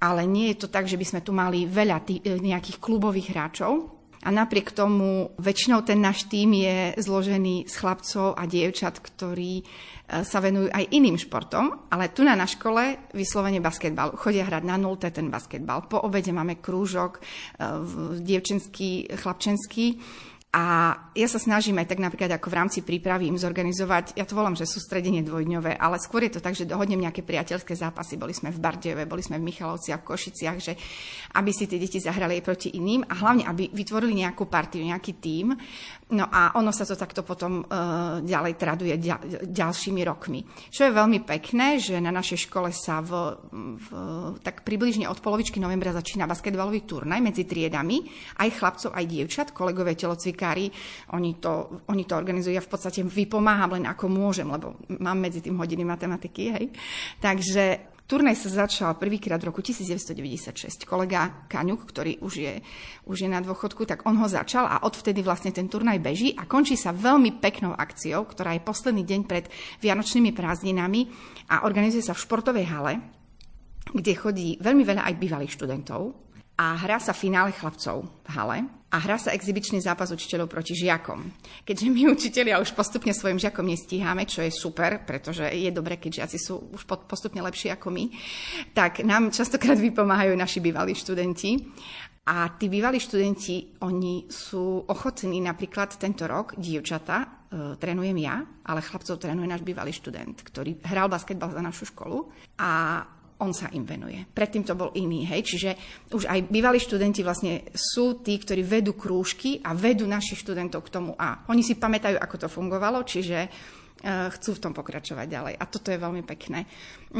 ale 0.01 0.29
nie 0.29 0.53
je 0.53 0.67
to 0.67 0.69
tak, 0.69 0.85
že 0.85 1.01
by 1.01 1.07
sme 1.07 1.21
tu 1.25 1.33
mali 1.33 1.65
veľa 1.65 1.99
tý, 2.05 2.21
e, 2.21 2.37
nejakých 2.37 2.79
klubových 2.81 3.33
hráčov. 3.33 3.97
A 4.27 4.35
napriek 4.35 4.75
tomu 4.75 5.31
väčšinou 5.39 5.87
ten 5.87 6.03
náš 6.03 6.27
tým 6.27 6.51
je 6.51 6.99
zložený 6.99 7.71
z 7.71 7.75
chlapcov 7.79 8.35
a 8.35 8.43
dievčat, 8.51 8.99
ktorí 8.99 9.63
e, 9.63 9.65
sa 10.27 10.43
venujú 10.43 10.67
aj 10.69 10.91
iným 10.91 11.15
športom, 11.15 11.89
ale 11.95 12.11
tu 12.11 12.27
na, 12.27 12.35
na 12.35 12.45
škole 12.45 13.13
vyslovene 13.15 13.63
basketbal. 13.63 14.19
Chodia 14.19 14.45
hrať 14.45 14.65
na 14.67 14.77
nulte 14.77 15.09
ten 15.15 15.31
basketbal. 15.31 15.87
Po 15.87 16.03
obede 16.03 16.35
máme 16.35 16.59
krúžok, 16.59 17.19
e, 17.19 17.21
dievčenský, 18.19 19.15
chlapčenský 19.15 19.87
a 20.57 20.97
ja 21.13 21.29
sa 21.29 21.37
snažím 21.37 21.77
aj 21.77 21.93
tak 21.93 22.01
napríklad 22.01 22.33
ako 22.33 22.49
v 22.49 22.57
rámci 22.57 22.81
prípravy 22.81 23.29
im 23.29 23.37
zorganizovať, 23.37 24.17
ja 24.17 24.25
to 24.25 24.33
volám, 24.33 24.57
že 24.57 24.65
sústredenie 24.65 25.21
dvojdňové, 25.21 25.77
ale 25.77 26.01
skôr 26.01 26.25
je 26.25 26.33
to 26.33 26.41
tak, 26.41 26.57
že 26.57 26.65
dohodnem 26.65 27.05
nejaké 27.05 27.21
priateľské 27.21 27.77
zápasy. 27.77 28.17
Boli 28.17 28.33
sme 28.33 28.49
v 28.49 28.57
Bardejove, 28.57 29.05
boli 29.05 29.21
sme 29.21 29.37
v 29.37 29.53
Michalovciach, 29.53 30.01
v 30.01 30.09
Košiciach, 30.09 30.57
že 30.57 30.73
aby 31.37 31.53
si 31.53 31.69
tie 31.69 31.77
deti 31.77 32.01
zahrali 32.01 32.41
aj 32.41 32.47
proti 32.49 32.69
iným 32.73 33.05
a 33.05 33.21
hlavne, 33.21 33.45
aby 33.45 33.69
vytvorili 33.69 34.25
nejakú 34.25 34.49
partiu, 34.49 34.81
nejaký 34.81 35.21
tím. 35.21 35.53
No 36.07 36.25
a 36.31 36.55
ono 36.57 36.73
sa 36.73 36.89
to 36.89 36.97
takto 36.97 37.21
potom 37.21 37.67
uh, 37.67 38.23
ďalej 38.25 38.55
traduje 38.57 38.95
ďal, 38.97 39.45
ďalšími 39.53 40.01
rokmi. 40.07 40.41
Čo 40.73 40.89
je 40.89 40.97
veľmi 40.97 41.21
pekné, 41.27 41.83
že 41.83 42.01
na 42.01 42.15
našej 42.15 42.49
škole 42.49 42.73
sa 42.73 43.05
v, 43.05 43.37
v, 43.53 43.89
tak 44.41 44.65
približne 44.65 45.05
od 45.11 45.19
polovičky 45.21 45.61
novembra 45.61 45.93
začína 45.93 46.25
basketbalový 46.31 46.89
turnaj 46.89 47.21
medzi 47.21 47.45
triedami, 47.45 48.07
aj 48.39 48.49
chlapcov, 48.55 48.95
aj 48.95 49.05
dievčat, 49.05 49.51
kolegové 49.51 49.99
telocvika 49.99 50.47
lekári, 50.47 50.71
oni 51.19 51.41
to, 51.43 51.83
oni 51.91 52.05
to 52.07 52.15
organizujú, 52.15 52.55
ja 52.55 52.63
v 52.63 52.71
podstate 52.71 53.03
vypomáham 53.03 53.75
len 53.75 53.89
ako 53.91 54.07
môžem, 54.07 54.47
lebo 54.47 54.79
mám 55.03 55.19
medzi 55.19 55.43
tým 55.43 55.59
hodiny 55.59 55.83
matematiky, 55.83 56.43
hej. 56.55 56.67
Takže 57.19 57.96
Turnaj 58.07 58.39
sa 58.39 58.63
začal 58.63 58.95
prvýkrát 59.03 59.43
v 59.43 59.51
roku 59.51 59.67
1996. 59.67 60.87
Kolega 60.87 61.43
Kaňuk, 61.51 61.91
ktorý 61.91 62.23
už 62.23 62.35
je, 62.39 62.55
už 63.03 63.27
je 63.27 63.27
na 63.27 63.43
dôchodku, 63.43 63.83
tak 63.83 64.07
on 64.07 64.15
ho 64.23 64.31
začal 64.31 64.63
a 64.63 64.87
odvtedy 64.87 65.27
vlastne 65.27 65.51
ten 65.51 65.67
turnaj 65.67 65.99
beží 65.99 66.31
a 66.39 66.47
končí 66.47 66.79
sa 66.79 66.95
veľmi 66.95 67.43
peknou 67.43 67.75
akciou, 67.75 68.23
ktorá 68.23 68.55
je 68.55 68.63
posledný 68.63 69.03
deň 69.03 69.21
pred 69.27 69.51
Vianočnými 69.83 70.31
prázdninami 70.31 71.11
a 71.51 71.67
organizuje 71.67 72.07
sa 72.07 72.15
v 72.15 72.23
športovej 72.23 72.67
hale, 72.71 73.03
kde 73.91 74.13
chodí 74.15 74.55
veľmi 74.63 74.87
veľa 74.87 75.03
aj 75.03 75.15
bývalých 75.19 75.51
študentov 75.59 76.26
a 76.57 76.73
hrá 76.81 76.97
sa 76.97 77.13
finále 77.13 77.53
chlapcov 77.53 78.09
v 78.25 78.31
hale 78.33 78.59
a 78.87 78.97
hrá 78.97 79.21
sa 79.21 79.35
exibičný 79.37 79.83
zápas 79.85 80.09
učiteľov 80.09 80.49
proti 80.49 80.73
žiakom. 80.73 81.29
Keďže 81.69 81.87
my 81.93 82.03
učiteľia 82.17 82.57
už 82.63 82.73
postupne 82.73 83.13
svojim 83.13 83.37
žiakom 83.37 83.67
nestíhame, 83.69 84.25
čo 84.25 84.41
je 84.41 84.49
super, 84.49 85.05
pretože 85.05 85.45
je 85.53 85.69
dobre, 85.69 86.01
keď 86.01 86.25
žiaci 86.25 86.39
sú 86.41 86.73
už 86.73 86.89
postupne 87.05 87.45
lepší 87.45 87.75
ako 87.77 87.93
my, 87.93 88.05
tak 88.73 89.05
nám 89.05 89.35
častokrát 89.35 89.77
vypomáhajú 89.77 90.33
naši 90.33 90.65
bývalí 90.65 90.97
študenti. 90.97 91.61
A 92.27 92.51
tí 92.59 92.67
bývalí 92.67 92.99
študenti, 92.99 93.79
oni 93.87 94.27
sú 94.27 94.83
ochotní 94.91 95.39
napríklad 95.39 95.95
tento 95.95 96.27
rok, 96.27 96.59
dievčata, 96.59 97.23
e, 97.23 97.27
trénujem 97.79 98.19
ja, 98.19 98.43
ale 98.67 98.83
chlapcov 98.83 99.23
trénuje 99.23 99.47
náš 99.47 99.63
bývalý 99.63 99.95
študent, 99.95 100.43
ktorý 100.43 100.83
hral 100.91 101.07
basketbal 101.07 101.55
za 101.55 101.63
našu 101.63 101.87
školu. 101.87 102.27
A 102.59 102.99
on 103.37 103.53
sa 103.53 103.68
im 103.76 103.84
venuje. 103.84 104.24
Predtým 104.32 104.64
to 104.64 104.72
bol 104.72 104.91
iný, 104.97 105.28
hej. 105.28 105.45
Čiže 105.45 105.70
už 106.09 106.24
aj 106.24 106.49
bývalí 106.49 106.80
študenti 106.80 107.20
vlastne 107.20 107.68
sú 107.76 108.24
tí, 108.24 108.41
ktorí 108.41 108.64
vedú 108.64 108.97
krúžky 108.97 109.61
a 109.61 109.76
vedú 109.76 110.09
našich 110.09 110.41
študentov 110.41 110.80
k 110.89 110.93
tomu 110.93 111.12
a 111.20 111.45
oni 111.53 111.61
si 111.61 111.76
pamätajú, 111.76 112.16
ako 112.16 112.37
to 112.41 112.49
fungovalo, 112.49 113.05
čiže 113.05 113.39
uh, 113.45 114.32
chcú 114.32 114.57
v 114.57 114.62
tom 114.64 114.72
pokračovať 114.72 115.26
ďalej. 115.28 115.55
A 115.61 115.64
toto 115.68 115.93
je 115.93 116.01
veľmi 116.01 116.24
pekné. 116.24 116.64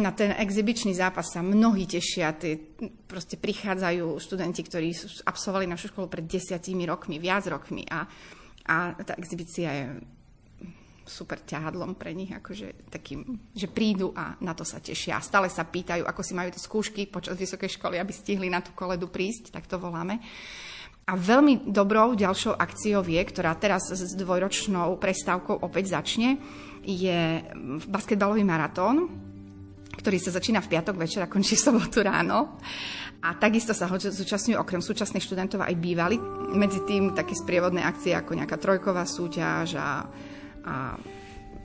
Na 0.01 0.17
ten 0.17 0.33
exibičný 0.33 0.97
zápas 0.97 1.29
sa 1.29 1.45
mnohí 1.45 1.85
tešia. 1.85 2.33
Tí, 2.33 2.57
proste 3.05 3.37
prichádzajú 3.37 4.17
študenti, 4.17 4.65
ktorí 4.65 4.97
absolvovali 5.29 5.69
našu 5.69 5.93
školu 5.93 6.09
pred 6.09 6.25
desiatimi 6.25 6.89
rokmi, 6.89 7.21
viac 7.21 7.45
rokmi 7.53 7.85
a, 7.93 8.09
a 8.73 8.77
tá 9.05 9.13
exibícia 9.21 9.69
je 9.69 9.85
super 11.07 11.41
ťahadlom 11.41 11.95
pre 11.95 12.13
nich, 12.13 12.35
akože 12.35 12.91
takým, 12.91 13.39
že 13.55 13.71
prídu 13.71 14.11
a 14.13 14.35
na 14.43 14.53
to 14.53 14.67
sa 14.67 14.83
tešia. 14.83 15.23
Stále 15.23 15.47
sa 15.47 15.63
pýtajú, 15.65 16.03
ako 16.03 16.21
si 16.27 16.35
majú 16.35 16.51
tie 16.51 16.61
skúšky 16.61 17.03
počas 17.07 17.39
vysokej 17.39 17.79
školy, 17.79 17.97
aby 17.97 18.13
stihli 18.13 18.51
na 18.51 18.61
tú 18.61 18.75
koledu 18.75 19.07
prísť, 19.07 19.55
tak 19.55 19.71
to 19.71 19.79
voláme. 19.79 20.19
A 21.07 21.15
veľmi 21.15 21.71
dobrou 21.71 22.19
ďalšou 22.19 22.59
akciou 22.59 23.07
je, 23.07 23.23
ktorá 23.23 23.55
teraz 23.55 23.95
s 23.95 24.19
dvojročnou 24.19 24.99
prestávkou 24.99 25.63
opäť 25.63 25.95
začne, 25.95 26.43
je 26.83 27.47
basketbalový 27.87 28.43
maratón, 28.43 29.07
ktorý 30.03 30.19
sa 30.19 30.35
začína 30.35 30.59
v 30.63 30.71
piatok 30.71 30.99
večer 30.99 31.23
a 31.23 31.31
končí 31.31 31.55
v 31.55 31.63
sobotu 31.63 32.03
ráno. 32.03 32.59
A 33.23 33.35
takisto 33.39 33.75
sa 33.75 33.91
ho 33.91 33.97
zúčastňujú 33.97 34.59
okrem 34.61 34.83
súčasných 34.83 35.25
študentov 35.25 35.63
aj 35.63 35.75
bývali. 35.79 36.19
Medzi 36.55 36.85
tým 36.87 37.15
také 37.15 37.35
sprievodné 37.35 37.83
akcie 37.83 38.15
ako 38.15 38.39
nejaká 38.39 38.59
trojková 38.61 39.03
súťaž 39.03 39.79
a 39.79 40.07
a 40.67 40.99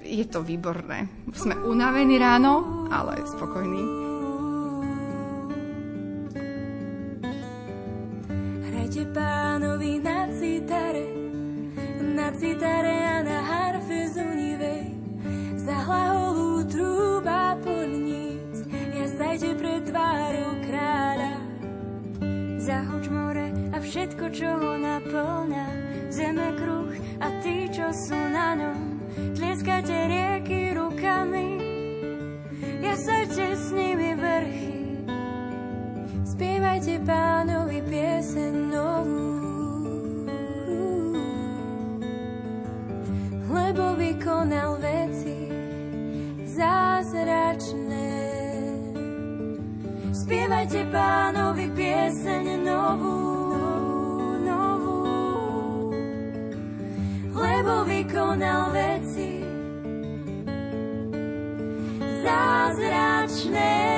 je 0.02 0.26
to 0.26 0.42
výborné. 0.42 1.10
Sme 1.34 1.58
unavení 1.62 2.18
ráno, 2.18 2.86
ale 2.90 3.22
spokojní. 3.26 3.84
Hrajte 8.66 9.04
pánovi 9.14 10.02
na 10.02 10.26
citare, 10.34 11.06
na 12.02 12.28
citare 12.34 12.96
a 13.08 13.18
na 13.22 13.40
harfe 13.46 14.10
zunivej, 14.10 14.90
za 15.62 15.78
hlaholu 15.86 16.66
trúba 16.66 17.56
podníc, 17.62 18.66
jazdajte 18.98 19.50
pred 19.56 19.82
tvárou 19.86 20.52
kráľa. 20.66 21.34
Zahoď 22.62 23.06
more 23.10 23.48
a 23.74 23.78
všetko, 23.82 24.26
čo 24.34 24.50
ho 24.50 24.78
naplňa, 24.78 25.66
zeme 26.14 26.54
kruh 26.58 26.94
a 27.22 27.28
tí, 27.46 27.70
čo 27.70 27.90
sú 27.94 28.18
na 28.18 28.58
ňom, 28.58 28.78
tlieskajte 29.62 30.08
rieky 30.10 30.74
rukami, 30.74 31.62
jasajte 32.82 33.54
s 33.54 33.70
nimi 33.70 34.18
vrchy, 34.18 35.06
spievajte 36.26 36.98
pánovi 37.06 37.86
pieseň 37.86 38.54
novú. 38.74 39.30
Lebo 43.54 43.94
vykonal 44.02 44.82
veci 44.82 45.46
zázračné. 46.58 48.10
Spievajte 50.10 50.90
pánovi 50.90 51.70
pieseň 51.78 52.46
novú, 52.66 53.20
novú, 54.42 54.98
lebo 57.38 57.86
vykonal 57.86 58.74
veci 58.74 59.11
Zázračné. 62.32 63.91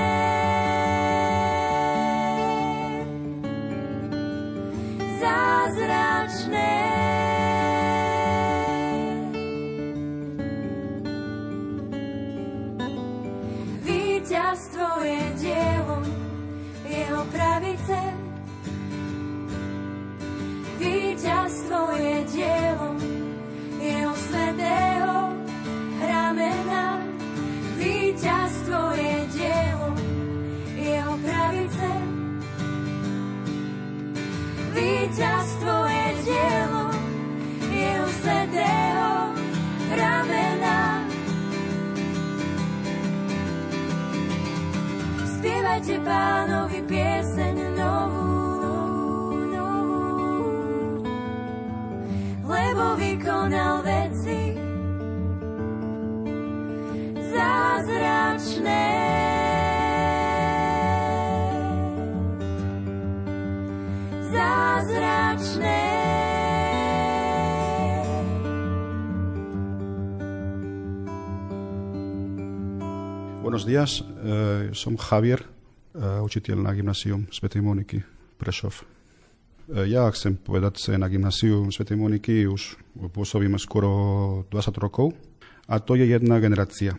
Spievajte 46.03 46.19
pánovi 46.19 46.83
pieseň 46.83 47.79
novú, 47.79 48.27
novú, 49.55 50.99
lebo 52.43 52.99
vykonal 52.99 53.79
veci 53.87 54.51
zázračné. 57.31 58.83
Zázračné. 64.27 65.79
Buenos 73.39 73.63
días, 73.63 74.03
eh, 74.03 74.75
som 74.75 74.99
Javier, 74.99 75.52
učiteľ 76.33 76.65
na 76.65 76.73
gymnázium 76.73 77.29
Sv. 77.29 77.45
Moniky 77.61 78.01
Prešov. 78.41 78.81
Eh, 79.69 79.85
ja 79.85 80.09
chcem 80.09 80.33
povedať, 80.33 80.81
že 80.81 80.97
na 80.97 81.05
gymnáziu 81.05 81.69
Sv. 81.69 81.93
Moniky 81.93 82.49
už 82.49 82.73
pôsobíme 83.13 83.61
skoro 83.61 84.41
20 84.49 84.81
rokov 84.81 85.13
a 85.69 85.77
to 85.77 85.93
je 85.93 86.09
jedna 86.09 86.41
generácia, 86.41 86.97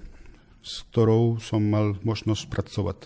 s 0.63 0.87
ktorou 0.87 1.43
som 1.43 1.67
mal 1.67 1.99
možnosť 2.07 2.47
pracovať. 2.47 2.99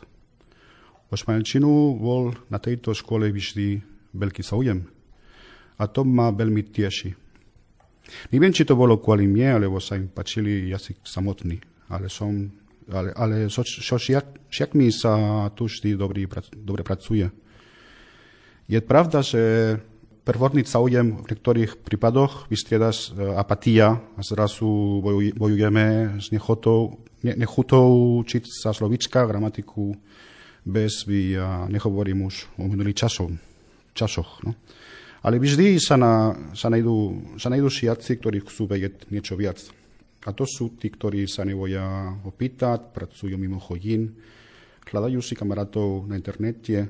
O 1.09 1.17
španielčinu 1.17 1.97
bol 1.97 2.37
na 2.53 2.61
tejto 2.61 2.93
škole 2.93 3.33
vždy 3.33 3.81
veľký 4.13 4.45
záujem 4.45 4.85
a 5.81 5.89
to 5.89 6.05
ma 6.05 6.29
veľmi 6.29 6.61
teší. 6.69 7.17
Neviem, 8.37 8.53
či 8.53 8.69
to 8.69 8.77
bolo 8.77 9.01
kvôli 9.01 9.25
mne, 9.25 9.65
alebo 9.65 9.81
sa 9.81 9.97
im 9.97 10.13
páčili 10.13 10.69
jazyk 10.69 11.09
samotný, 11.09 11.57
ale 11.89 12.13
som 12.13 12.53
ale, 12.93 13.13
ale 13.13 13.35
šiak, 13.49 14.49
šiakmi 14.49 14.89
sa 14.93 15.47
tu 15.53 15.69
vždy 15.69 15.95
dobrý, 15.95 16.25
dobre 16.57 16.83
pracuje. 16.83 17.29
Je 18.69 18.81
pravda, 18.85 19.25
že 19.25 19.41
prvotný 20.29 20.65
záujem 20.69 21.25
v 21.25 21.29
niektorých 21.33 21.81
prípadoch 21.81 22.53
vystrieda 22.53 22.93
apatia 23.41 23.97
a 23.97 24.21
zrazu 24.21 25.01
bojuj, 25.01 25.33
bojujeme 25.33 26.21
s 26.21 26.29
nechotou, 26.29 27.01
ne, 27.25 27.33
nechutou 27.33 28.21
učiť 28.21 28.45
sa 28.45 28.77
slovička, 28.77 29.25
gramatiku 29.25 29.97
bez 30.69 31.09
by, 31.09 31.21
ja 31.33 31.51
nehovorím 31.73 32.29
už 32.29 32.61
o 32.61 32.69
minulých 32.69 33.09
časov, 33.09 33.33
časoch. 33.97 34.45
No. 34.45 34.53
Ale 35.25 35.41
vždy 35.41 35.81
sa, 35.81 35.97
na, 35.97 36.37
sa, 36.53 36.69
najdú, 36.69 36.97
sa 37.41 37.49
najdú 37.49 37.73
šiaci, 37.73 38.21
ktorí 38.21 38.45
chcú 38.45 38.69
vedieť 38.69 39.09
niečo 39.09 39.33
viac. 39.35 39.59
A 40.27 40.35
to 40.35 40.43
sú 40.43 40.75
tí, 40.75 40.91
ktorí 40.91 41.31
sa 41.31 41.47
neboja 41.47 42.11
opýtať, 42.27 42.91
pracujú 42.91 43.39
mimo 43.39 43.63
chodín, 43.63 44.19
hľadajú 44.89 45.21
si 45.23 45.39
kamarátov 45.39 46.11
na 46.11 46.19
internete, 46.19 46.83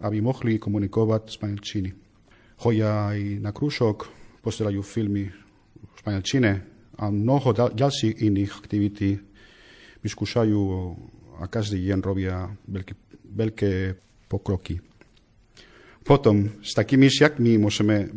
aby 0.00 0.18
mohli 0.24 0.56
komunikovať 0.56 1.22
v 1.28 1.34
španielčine. 1.36 1.90
Chodia 2.56 3.12
aj 3.12 3.20
na 3.44 3.50
krúžok, 3.52 4.08
posielajú 4.40 4.80
filmy 4.80 5.28
v 5.28 5.94
španielčine 6.00 6.52
a 6.96 7.04
mnoho 7.12 7.52
ďalších 7.52 8.24
iných 8.24 8.52
aktivity 8.56 9.20
vyskúšajú 10.00 10.60
a 11.40 11.44
každý 11.48 11.84
deň 11.84 11.98
robia 12.00 12.48
veľké, 12.68 12.94
veľké 13.28 13.72
pokroky. 14.28 14.80
Potom 16.00 16.64
s 16.64 16.72
takými 16.72 17.12
šiakmi 17.12 17.60
môžeme, 17.60 18.08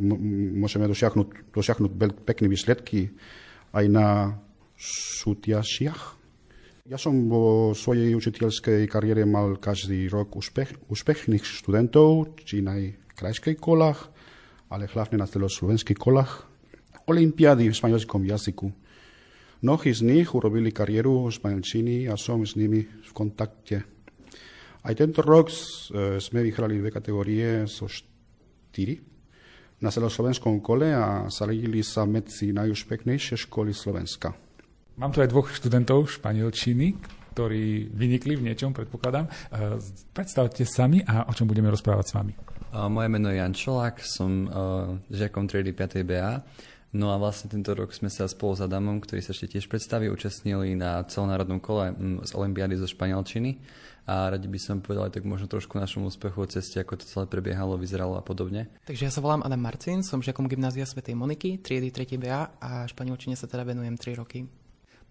môžeme 0.56 0.88
dosiahnuť, 0.88 1.52
dosiahnuť 1.52 1.92
pekné 2.24 2.48
výsledky 2.48 3.12
aj 3.76 3.86
na 3.92 4.40
súťažiach. 5.24 6.20
Ja 6.84 7.00
som 7.00 7.16
vo 7.32 7.72
svojej 7.72 8.12
učiteľskej 8.12 8.92
kariére 8.92 9.24
mal 9.24 9.56
každý 9.56 10.12
rok 10.12 10.36
úspech, 10.36 10.92
úspešných 10.92 11.40
študentov, 11.40 12.36
či 12.44 12.60
na 12.60 12.76
krajských 13.16 13.56
kolách, 13.56 14.12
ale 14.68 14.92
hlavne 14.92 15.24
na 15.24 15.30
celoslovenských 15.30 15.96
kolách. 15.96 16.44
Olympiády 17.08 17.72
v 17.72 17.78
španielskom 17.78 18.28
jazyku. 18.28 18.68
Mnohí 19.64 19.96
z 19.96 20.04
nich 20.04 20.28
urobili 20.36 20.76
kariéru 20.76 21.32
v 21.32 21.36
španielčiny 21.40 22.12
a 22.12 22.20
som 22.20 22.44
s 22.44 22.60
nimi 22.60 22.84
v 22.84 23.12
kontakte. 23.16 23.88
Aj 24.84 24.92
tento 24.92 25.24
rok 25.24 25.48
sme 26.20 26.44
vyhrali 26.44 26.84
dve 26.84 26.92
kategórie 26.92 27.64
zo 27.72 27.88
štyri 27.88 29.00
na 29.80 29.88
celoslovenskom 29.88 30.60
kole 30.60 30.92
a 30.92 31.32
zaradili 31.32 31.80
sa 31.80 32.04
medzi 32.04 32.52
najúspešnejšie 32.52 33.48
školy 33.48 33.72
Slovenska. 33.72 34.36
Mám 34.94 35.10
tu 35.10 35.26
aj 35.26 35.34
dvoch 35.34 35.50
študentov 35.50 36.06
španielčiny, 36.06 36.94
ktorí 37.34 37.90
vynikli 37.98 38.38
v 38.38 38.46
niečom, 38.46 38.78
predpokladám. 38.78 39.26
Predstavte 40.14 40.70
sami 40.70 41.02
a 41.02 41.26
o 41.26 41.34
čom 41.34 41.50
budeme 41.50 41.74
rozprávať 41.74 42.06
s 42.06 42.14
vami. 42.14 42.34
Moje 42.94 43.10
meno 43.10 43.34
je 43.34 43.42
Jan 43.42 43.58
Čolák, 43.58 43.98
som 44.06 44.46
žiakom 45.10 45.50
triedy 45.50 45.74
5. 45.74 46.06
BA. 46.06 46.46
No 46.94 47.10
a 47.10 47.18
vlastne 47.18 47.50
tento 47.50 47.74
rok 47.74 47.90
sme 47.90 48.06
sa 48.06 48.30
spolu 48.30 48.54
s 48.54 48.62
Adamom, 48.62 49.02
ktorý 49.02 49.26
sa 49.26 49.34
ešte 49.34 49.58
tiež 49.58 49.66
predstaví, 49.66 50.14
účastnili 50.14 50.78
na 50.78 51.02
celonárodnom 51.10 51.58
kole 51.58 51.90
z 52.22 52.32
Olympiády 52.38 52.78
zo 52.78 52.86
španielčiny. 52.86 53.58
A 54.06 54.30
radi 54.30 54.46
by 54.46 54.60
som 54.62 54.78
povedal 54.78 55.10
aj 55.10 55.18
tak 55.18 55.26
možno 55.26 55.50
trošku 55.50 55.74
našom 55.82 56.06
úspechu 56.06 56.38
o 56.38 56.46
ceste, 56.46 56.78
ako 56.78 57.02
to 57.02 57.10
celé 57.10 57.26
prebiehalo, 57.26 57.82
vyzeralo 57.82 58.14
a 58.14 58.22
podobne. 58.22 58.70
Takže 58.86 59.10
ja 59.10 59.12
sa 59.16 59.26
volám 59.26 59.42
Adam 59.42 59.58
Marcin, 59.58 60.06
som 60.06 60.22
žiakom 60.22 60.46
gymnázia 60.46 60.86
Sv. 60.86 61.02
Moniky, 61.18 61.66
triedy 61.66 61.90
3. 61.90 62.22
BA 62.22 62.62
a 62.62 62.86
španielčine 62.86 63.34
sa 63.34 63.50
teda 63.50 63.66
venujem 63.66 63.98
3 63.98 64.22
roky. 64.22 64.46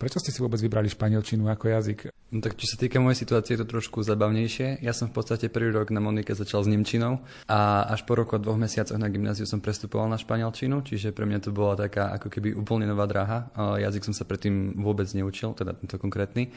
Prečo 0.02 0.18
ste 0.18 0.34
si 0.34 0.42
vôbec 0.42 0.58
vybrali 0.58 0.90
španielčinu 0.90 1.46
ako 1.46 1.70
jazyk? 1.78 2.10
No 2.34 2.42
tak 2.42 2.58
čo 2.58 2.66
sa 2.66 2.74
týka 2.74 2.98
mojej 2.98 3.22
situácie, 3.22 3.54
je 3.54 3.62
to 3.62 3.70
trošku 3.78 4.02
zabavnejšie. 4.02 4.82
Ja 4.82 4.90
som 4.90 5.06
v 5.06 5.14
podstate 5.14 5.46
prvý 5.46 5.70
rok 5.70 5.94
na 5.94 6.02
Monike 6.02 6.34
začal 6.34 6.66
s 6.66 6.68
Nemčinou 6.68 7.22
a 7.46 7.86
až 7.86 8.02
po 8.02 8.18
roku 8.18 8.34
a 8.34 8.42
dvoch 8.42 8.58
mesiacoch 8.58 8.98
na 8.98 9.06
gymnáziu 9.06 9.46
som 9.46 9.62
prestupoval 9.62 10.10
na 10.10 10.18
španielčinu, 10.18 10.82
čiže 10.82 11.14
pre 11.14 11.22
mňa 11.22 11.46
to 11.46 11.54
bola 11.54 11.78
taká 11.78 12.10
ako 12.18 12.34
keby 12.34 12.50
úplne 12.50 12.90
nová 12.90 13.06
dráha. 13.06 13.46
Jazyk 13.54 14.10
som 14.10 14.14
sa 14.16 14.26
predtým 14.26 14.74
vôbec 14.82 15.06
neučil, 15.14 15.54
teda 15.54 15.70
tento 15.78 16.02
konkrétny. 16.02 16.50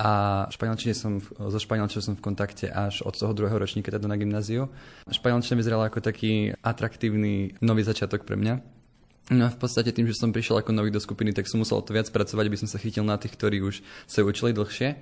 A 0.00 0.48
španielčine 0.48 0.96
som, 0.96 1.20
so 1.20 1.60
španielčinou 1.60 2.00
som 2.00 2.16
v 2.16 2.24
kontakte 2.24 2.72
až 2.72 3.04
od 3.04 3.12
toho 3.12 3.36
druhého 3.36 3.60
ročníka 3.60 3.92
teda 3.92 4.08
na 4.08 4.16
gymnáziu. 4.16 4.72
Španielčina 5.12 5.60
vyzerala 5.60 5.92
ako 5.92 6.00
taký 6.00 6.56
atraktívny 6.64 7.60
nový 7.60 7.84
začiatok 7.84 8.24
pre 8.24 8.40
mňa. 8.40 8.75
No 9.26 9.46
a 9.46 9.50
v 9.50 9.58
podstate 9.58 9.90
tým, 9.90 10.06
že 10.06 10.14
som 10.14 10.30
prišiel 10.30 10.62
ako 10.62 10.70
nový 10.70 10.94
do 10.94 11.02
skupiny, 11.02 11.34
tak 11.34 11.50
som 11.50 11.58
musel 11.58 11.82
to 11.82 11.90
viac 11.90 12.06
pracovať, 12.14 12.44
aby 12.46 12.60
som 12.62 12.70
sa 12.70 12.78
chytil 12.78 13.02
na 13.02 13.18
tých, 13.18 13.34
ktorí 13.34 13.58
už 13.58 13.82
sa 14.06 14.22
učili 14.22 14.54
dlhšie. 14.54 14.94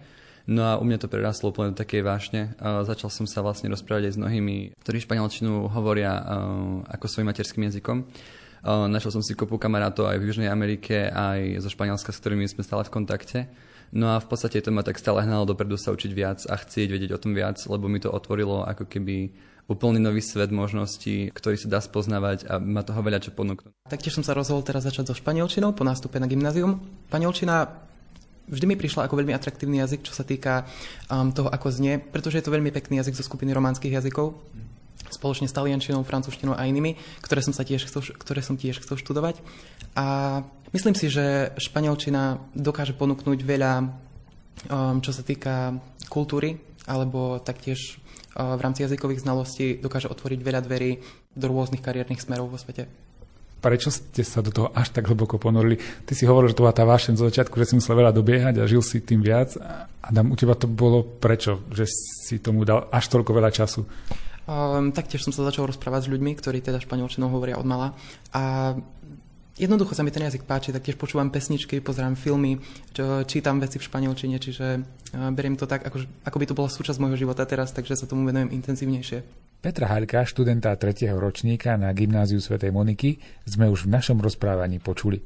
No 0.48 0.64
a 0.64 0.72
u 0.80 0.84
mňa 0.84 1.00
to 1.00 1.12
prerastlo 1.12 1.52
úplne 1.52 1.72
do 1.72 1.80
takej 1.80 2.04
vášne. 2.04 2.52
Uh, 2.56 2.84
začal 2.84 3.08
som 3.08 3.24
sa 3.24 3.40
vlastne 3.40 3.68
rozprávať 3.72 4.08
aj 4.08 4.12
s 4.16 4.20
mnohými, 4.20 4.56
ktorí 4.80 5.04
španielčinu 5.04 5.68
hovoria 5.72 6.20
uh, 6.20 6.24
ako 6.88 7.04
svojim 7.08 7.28
materským 7.32 7.64
jazykom. 7.68 8.04
Uh, 8.64 8.88
našiel 8.88 9.20
som 9.20 9.24
si 9.24 9.36
kopu 9.36 9.60
kamarátov 9.60 10.08
aj 10.08 10.20
v 10.20 10.26
Južnej 10.28 10.48
Amerike, 10.48 11.08
aj 11.08 11.60
zo 11.64 11.68
Španielska, 11.72 12.12
s 12.12 12.20
ktorými 12.20 12.48
sme 12.48 12.64
stále 12.64 12.84
v 12.84 12.92
kontakte. 12.92 13.48
No 13.92 14.12
a 14.12 14.20
v 14.20 14.26
podstate 14.28 14.60
to 14.60 14.72
ma 14.72 14.84
tak 14.84 15.00
stále 15.00 15.20
hnalo 15.24 15.48
dopredu 15.48 15.76
sa 15.76 15.92
učiť 15.92 16.12
viac 16.12 16.40
a 16.48 16.56
chcieť 16.56 16.88
vedieť 16.92 17.10
o 17.16 17.20
tom 17.20 17.36
viac, 17.36 17.60
lebo 17.64 17.88
mi 17.88 18.00
to 18.00 18.12
otvorilo 18.12 18.64
ako 18.64 18.88
keby 18.88 19.32
úplný 19.64 19.96
nový 19.96 20.20
svet 20.20 20.52
možností, 20.52 21.32
ktorý 21.32 21.56
sa 21.56 21.68
dá 21.72 21.80
spoznávať 21.80 22.44
a 22.48 22.60
má 22.60 22.84
toho 22.84 23.00
veľa 23.00 23.24
čo 23.24 23.32
ponúknuť. 23.32 23.88
Taktiež 23.88 24.12
som 24.12 24.24
sa 24.24 24.36
rozhodol 24.36 24.60
teraz 24.60 24.84
začať 24.84 25.12
so 25.12 25.14
španielčinou 25.16 25.72
po 25.72 25.88
nástupe 25.88 26.20
na 26.20 26.28
gymnázium. 26.28 26.84
Španielčina 27.08 27.72
vždy 28.48 28.64
mi 28.68 28.76
prišla 28.76 29.08
ako 29.08 29.16
veľmi 29.16 29.32
atraktívny 29.32 29.80
jazyk, 29.80 30.04
čo 30.04 30.12
sa 30.12 30.24
týka 30.24 30.68
um, 31.08 31.32
toho, 31.32 31.48
ako 31.48 31.72
znie, 31.72 31.96
pretože 31.96 32.40
je 32.40 32.44
to 32.44 32.52
veľmi 32.52 32.68
pekný 32.68 33.00
jazyk 33.00 33.16
zo 33.16 33.24
skupiny 33.24 33.56
románskych 33.56 33.92
jazykov, 33.92 34.36
spoločne 35.08 35.48
s 35.48 35.56
taliančinou, 35.56 36.04
francúzštinou 36.04 36.52
a 36.52 36.68
inými, 36.68 37.00
ktoré 37.24 37.40
som, 37.40 37.56
sa 37.56 37.64
tiež 37.64 37.88
chcel, 37.88 38.04
ktoré 38.20 38.44
som 38.44 38.60
tiež 38.60 38.84
chcel 38.84 39.00
študovať. 39.00 39.40
A 39.96 40.40
myslím 40.76 40.92
si, 40.92 41.08
že 41.08 41.56
španielčina 41.56 42.36
dokáže 42.52 42.92
ponúknuť 42.92 43.40
veľa, 43.40 43.72
um, 43.80 45.00
čo 45.00 45.12
sa 45.16 45.24
týka 45.24 45.80
kultúry, 46.12 46.73
alebo 46.84 47.40
taktiež 47.40 47.98
v 48.34 48.60
rámci 48.60 48.82
jazykových 48.82 49.22
znalostí 49.22 49.78
dokáže 49.78 50.10
otvoriť 50.10 50.40
veľa 50.42 50.60
dverí 50.66 50.98
do 51.38 51.46
rôznych 51.46 51.82
kariérnych 51.82 52.22
smerov 52.22 52.50
vo 52.50 52.58
svete. 52.58 52.90
Prečo 53.64 53.88
ste 53.88 54.20
sa 54.20 54.44
do 54.44 54.52
toho 54.52 54.68
až 54.76 54.92
tak 54.92 55.08
hlboko 55.08 55.40
ponorili? 55.40 55.80
Ty 56.04 56.12
si 56.12 56.28
hovoril, 56.28 56.52
že 56.52 56.60
to 56.60 56.68
bola 56.68 56.76
tá 56.76 56.84
vášeň 56.84 57.16
zo 57.16 57.24
začiatku, 57.32 57.56
že 57.56 57.72
si 57.72 57.78
musel 57.80 57.96
veľa 57.96 58.12
dobiehať 58.12 58.60
a 58.60 58.68
žil 58.68 58.84
si 58.84 59.00
tým 59.00 59.24
viac. 59.24 59.56
Adam, 60.04 60.28
u 60.28 60.36
teba 60.36 60.52
to 60.52 60.68
bolo 60.68 61.00
prečo, 61.00 61.64
že 61.72 61.88
si 61.88 62.36
tomu 62.44 62.68
dal 62.68 62.92
až 62.92 63.08
toľko 63.08 63.32
veľa 63.32 63.48
času? 63.48 63.88
Um, 64.44 64.92
taktiež 64.92 65.24
som 65.24 65.32
sa 65.32 65.48
začal 65.48 65.64
rozprávať 65.64 66.04
s 66.04 66.12
ľuďmi, 66.12 66.36
ktorí 66.36 66.60
teda 66.60 66.76
španielčinou 66.76 67.32
hovoria 67.32 67.56
od 67.56 67.64
mala. 67.64 67.96
A 68.36 68.76
Jednoducho 69.54 69.94
sa 69.94 70.02
mi 70.02 70.10
ten 70.10 70.26
jazyk 70.26 70.50
páči, 70.50 70.74
taktiež 70.74 70.98
počúvam 70.98 71.30
pesničky, 71.30 71.78
pozerám 71.78 72.18
filmy, 72.18 72.58
čo, 72.90 73.22
čítam 73.22 73.62
veci 73.62 73.78
v 73.78 73.86
španielčine, 73.86 74.42
čiže 74.42 74.82
beriem 75.30 75.54
to 75.54 75.70
tak, 75.70 75.86
ako, 75.86 76.02
ako 76.26 76.36
by 76.42 76.46
to 76.50 76.58
bola 76.58 76.66
súčasť 76.66 76.98
môjho 76.98 77.22
života 77.22 77.46
teraz, 77.46 77.70
takže 77.70 77.94
sa 77.94 78.10
tomu 78.10 78.26
venujem 78.26 78.50
intenzívnejšie. 78.50 79.22
Petra 79.62 79.86
Haľka, 79.94 80.26
študenta 80.26 80.74
3. 80.74 81.06
ročníka 81.14 81.78
na 81.78 81.94
Gymnáziu 81.94 82.42
svätej 82.42 82.74
Moniky, 82.74 83.22
sme 83.46 83.70
už 83.70 83.86
v 83.86 83.94
našom 83.94 84.18
rozprávaní 84.18 84.82
počuli. 84.82 85.22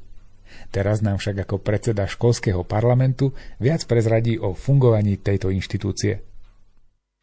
Teraz 0.69 1.01
nám 1.01 1.17
však 1.17 1.49
ako 1.49 1.65
predseda 1.65 2.05
školského 2.05 2.61
parlamentu 2.61 3.33
viac 3.57 3.81
prezradí 3.89 4.37
o 4.37 4.53
fungovaní 4.53 5.17
tejto 5.17 5.49
inštitúcie. 5.49 6.28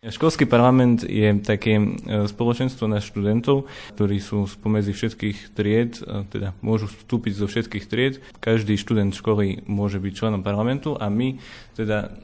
Školský 0.06 0.46
parlament 0.46 1.02
je 1.02 1.34
také 1.42 1.82
e, 1.82 1.84
spoločenstvo 2.30 2.86
na 2.86 3.02
študentov, 3.02 3.66
ktorí 3.98 4.22
sú 4.22 4.46
spomedzi 4.46 4.94
všetkých 4.94 5.38
tried, 5.50 5.98
e, 5.98 6.22
teda 6.30 6.54
môžu 6.62 6.86
vstúpiť 6.86 7.32
zo 7.34 7.46
všetkých 7.50 7.84
tried. 7.90 8.14
Každý 8.38 8.78
študent 8.78 9.18
školy 9.18 9.66
môže 9.66 9.98
byť 9.98 10.12
členom 10.14 10.46
parlamentu 10.46 10.94
a 10.94 11.10
my 11.10 11.42
teda 11.74 12.14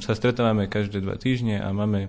sa 0.00 0.12
stretávame 0.16 0.66
každé 0.66 1.04
dva 1.04 1.20
týždne 1.20 1.60
a 1.60 1.68
máme 1.76 2.08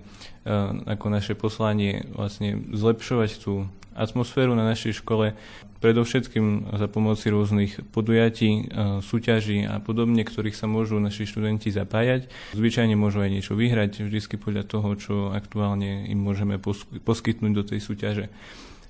ako 0.88 1.06
naše 1.12 1.36
poslanie 1.36 2.08
vlastne 2.16 2.64
zlepšovať 2.72 3.30
tú 3.36 3.68
atmosféru 3.98 4.54
na 4.54 4.62
našej 4.64 5.02
škole, 5.02 5.34
predovšetkým 5.78 6.74
za 6.74 6.86
pomoci 6.90 7.30
rôznych 7.30 7.72
podujatí, 7.94 8.50
e, 8.50 8.62
súťaží 9.02 9.62
a 9.64 9.78
podobne, 9.78 10.26
ktorých 10.26 10.58
sa 10.58 10.66
môžu 10.66 10.98
naši 10.98 11.24
študenti 11.24 11.70
zapájať. 11.70 12.26
Zvyčajne 12.54 12.98
môžu 12.98 13.22
aj 13.22 13.30
niečo 13.30 13.54
vyhrať, 13.54 14.04
vždy 14.06 14.20
podľa 14.38 14.64
toho, 14.66 14.88
čo 14.98 15.14
aktuálne 15.30 16.06
im 16.10 16.18
môžeme 16.18 16.58
poskytnúť 17.02 17.52
do 17.54 17.62
tej 17.62 17.80
súťaže. 17.82 18.26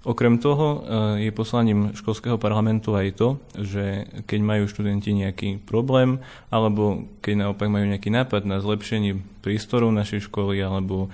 Okrem 0.06 0.38
toho 0.38 0.66
e, 0.66 0.78
je 1.26 1.30
poslaním 1.34 1.92
školského 1.92 2.38
parlamentu 2.38 2.94
aj 2.94 3.08
to, 3.18 3.28
že 3.58 4.06
keď 4.24 4.40
majú 4.40 4.64
študenti 4.70 5.10
nejaký 5.10 5.60
problém, 5.66 6.22
alebo 6.48 7.04
keď 7.20 7.44
naopak 7.44 7.66
majú 7.66 7.84
nejaký 7.90 8.08
nápad 8.08 8.46
na 8.46 8.62
zlepšenie 8.62 9.18
prístorov 9.42 9.90
našej 9.90 10.30
školy, 10.30 10.62
alebo 10.62 11.10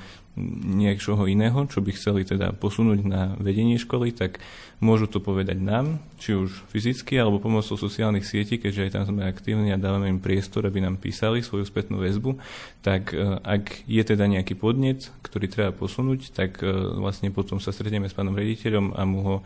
niečoho 0.66 1.30
iného, 1.30 1.62
čo 1.70 1.78
by 1.78 1.94
chceli 1.94 2.26
teda 2.26 2.50
posunúť 2.58 3.06
na 3.06 3.38
vedenie 3.38 3.78
školy, 3.78 4.10
tak 4.10 4.42
môžu 4.82 5.06
to 5.06 5.22
povedať 5.22 5.62
nám, 5.62 6.02
či 6.18 6.34
už 6.34 6.66
fyzicky 6.74 7.14
alebo 7.14 7.38
pomocou 7.38 7.78
sociálnych 7.78 8.26
sietí, 8.26 8.58
keďže 8.58 8.82
aj 8.82 8.90
tam 8.90 9.04
sme 9.06 9.22
aktívni 9.30 9.70
a 9.70 9.78
dávame 9.78 10.10
im 10.10 10.18
priestor, 10.18 10.66
aby 10.66 10.82
nám 10.82 10.98
písali 10.98 11.38
svoju 11.38 11.62
spätnú 11.70 12.02
väzbu, 12.02 12.34
tak 12.82 13.14
e, 13.14 13.38
ak 13.46 13.86
je 13.86 14.02
teda 14.02 14.26
nejaký 14.26 14.58
podnet, 14.58 15.14
ktorý 15.22 15.46
treba 15.46 15.70
posunúť, 15.70 16.34
tak 16.34 16.58
e, 16.60 16.66
vlastne 16.98 17.30
potom 17.30 17.62
sa 17.62 17.70
stretneme 17.70 18.10
s 18.10 18.16
pánom 18.18 18.34
rediteľom 18.34 18.98
a 18.98 19.02
mu 19.06 19.18
ho 19.22 19.36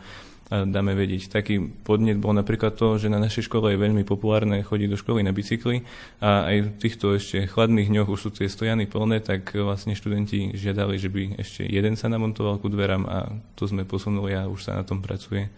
dáme 0.49 0.97
vedieť. 0.97 1.29
Taký 1.29 1.85
podnet 1.85 2.17
bol 2.17 2.33
napríklad 2.33 2.73
to, 2.73 2.97
že 2.97 3.13
na 3.13 3.21
našej 3.21 3.45
škole 3.45 3.69
je 3.69 3.77
veľmi 3.77 4.01
populárne 4.01 4.65
chodiť 4.65 4.87
do 4.89 4.97
školy 4.97 5.21
na 5.21 5.29
bicykli 5.29 5.85
a 6.17 6.49
aj 6.49 6.57
v 6.65 6.69
týchto 6.81 7.13
ešte 7.13 7.45
chladných 7.45 7.93
dňoch 7.93 8.09
už 8.09 8.19
sú 8.19 8.29
tie 8.33 8.49
stojany 8.49 8.89
plné, 8.89 9.21
tak 9.21 9.53
vlastne 9.53 9.93
študenti 9.93 10.57
žiadali, 10.57 10.97
že 10.97 11.13
by 11.13 11.37
ešte 11.37 11.61
jeden 11.69 11.93
sa 11.93 12.09
namontoval 12.09 12.57
ku 12.57 12.65
dverám 12.65 13.03
a 13.05 13.17
to 13.53 13.69
sme 13.69 13.85
posunuli 13.85 14.33
a 14.33 14.49
už 14.49 14.65
sa 14.65 14.73
na 14.73 14.81
tom 14.81 15.05
pracuje. 15.05 15.53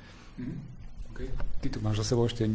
Okay. 1.15 1.31
Ty 1.63 1.67
tu 1.71 1.79
máš 1.79 2.03
za 2.03 2.15
sebou 2.15 2.27
ešte 2.27 2.51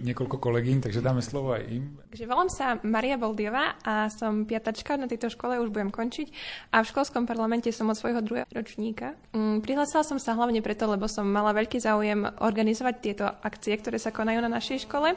niekoľko 0.00 0.36
kolegín, 0.38 0.78
takže 0.78 1.02
dáme 1.02 1.20
slovo 1.20 1.54
aj 1.54 1.64
im. 1.68 1.84
Takže 2.08 2.24
volám 2.24 2.50
sa 2.50 2.78
Maria 2.86 3.18
Boldiová 3.18 3.76
a 3.84 4.08
som 4.08 4.46
piatačka 4.46 4.96
na 4.96 5.10
tejto 5.10 5.28
škole, 5.28 5.60
už 5.60 5.74
budem 5.74 5.90
končiť. 5.92 6.30
A 6.72 6.80
v 6.80 6.90
školskom 6.90 7.26
parlamente 7.26 7.68
som 7.74 7.90
od 7.90 7.98
svojho 7.98 8.22
druhého 8.22 8.48
ročníka. 8.48 9.18
Mm, 9.34 9.60
prihlásila 9.60 10.06
som 10.06 10.16
sa 10.16 10.38
hlavne 10.38 10.62
preto, 10.62 10.86
lebo 10.86 11.10
som 11.10 11.26
mala 11.26 11.52
veľký 11.52 11.78
záujem 11.82 12.24
organizovať 12.40 12.94
tieto 13.02 13.26
akcie, 13.26 13.76
ktoré 13.76 13.98
sa 14.00 14.14
konajú 14.14 14.38
na 14.40 14.50
našej 14.50 14.86
škole, 14.88 15.14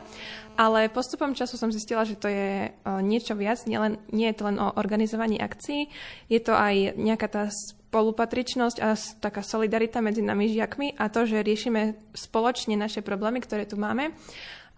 ale 0.57 0.91
postupom 0.91 1.31
času 1.31 1.55
som 1.55 1.71
zistila, 1.71 2.03
že 2.03 2.19
to 2.19 2.27
je 2.27 2.69
niečo 3.01 3.37
viac, 3.37 3.63
nie, 3.65 3.79
len, 3.79 4.01
nie 4.11 4.29
je 4.29 4.37
to 4.37 4.47
len 4.49 4.57
o 4.59 4.73
organizovaní 4.75 5.39
akcií, 5.39 5.87
je 6.27 6.39
to 6.41 6.53
aj 6.53 6.97
nejaká 6.97 7.27
tá 7.29 7.43
spolupatričnosť 7.91 8.77
a 8.79 8.95
taká 9.19 9.43
solidarita 9.43 9.99
medzi 9.99 10.23
nami 10.23 10.47
žiakmi 10.47 10.95
a 10.95 11.11
to, 11.11 11.27
že 11.27 11.43
riešime 11.43 11.99
spoločne 12.15 12.79
naše 12.79 13.03
problémy, 13.03 13.43
ktoré 13.43 13.67
tu 13.67 13.75
máme. 13.75 14.15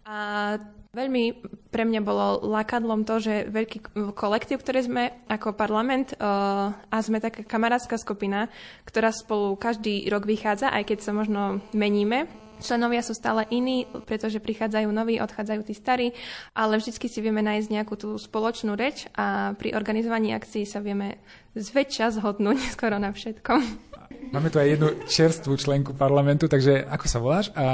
A 0.03 0.59
veľmi 0.91 1.39
pre 1.71 1.87
mňa 1.87 2.01
bolo 2.03 2.43
lákadlom 2.43 3.07
to, 3.07 3.23
že 3.23 3.47
veľký 3.47 3.77
kolektív, 4.13 4.59
ktorý 4.59 4.79
sme 4.83 5.03
ako 5.31 5.55
parlament 5.55 6.13
uh, 6.19 6.75
a 6.75 6.97
sme 6.99 7.23
taká 7.23 7.47
kamarátska 7.47 7.95
skupina, 7.95 8.51
ktorá 8.83 9.15
spolu 9.15 9.55
každý 9.55 10.05
rok 10.11 10.27
vychádza, 10.27 10.69
aj 10.75 10.83
keď 10.91 10.99
sa 10.99 11.11
možno 11.15 11.63
meníme, 11.71 12.27
Členovia 12.63 13.03
sú 13.03 13.11
stále 13.11 13.43
iní, 13.51 13.83
pretože 14.07 14.39
prichádzajú 14.39 14.87
noví, 14.87 15.19
odchádzajú 15.19 15.61
tí 15.67 15.75
starí, 15.75 16.07
ale 16.55 16.79
vždycky 16.79 17.11
si 17.11 17.19
vieme 17.19 17.43
nájsť 17.43 17.67
nejakú 17.67 17.99
tú 17.99 18.15
spoločnú 18.15 18.79
reč 18.79 19.11
a 19.13 19.51
pri 19.59 19.75
organizovaní 19.75 20.31
akcií 20.31 20.63
sa 20.63 20.79
vieme 20.79 21.19
zväčša 21.53 22.23
zhodnúť 22.23 22.57
skoro 22.75 22.95
na 22.97 23.11
všetkom. 23.11 23.91
Máme 24.31 24.49
tu 24.49 24.57
aj 24.57 24.71
jednu 24.79 24.89
čerstvú 25.05 25.53
členku 25.59 25.91
parlamentu, 25.93 26.47
takže 26.47 26.87
ako 26.87 27.05
sa 27.05 27.19
voláš 27.19 27.47
a 27.53 27.65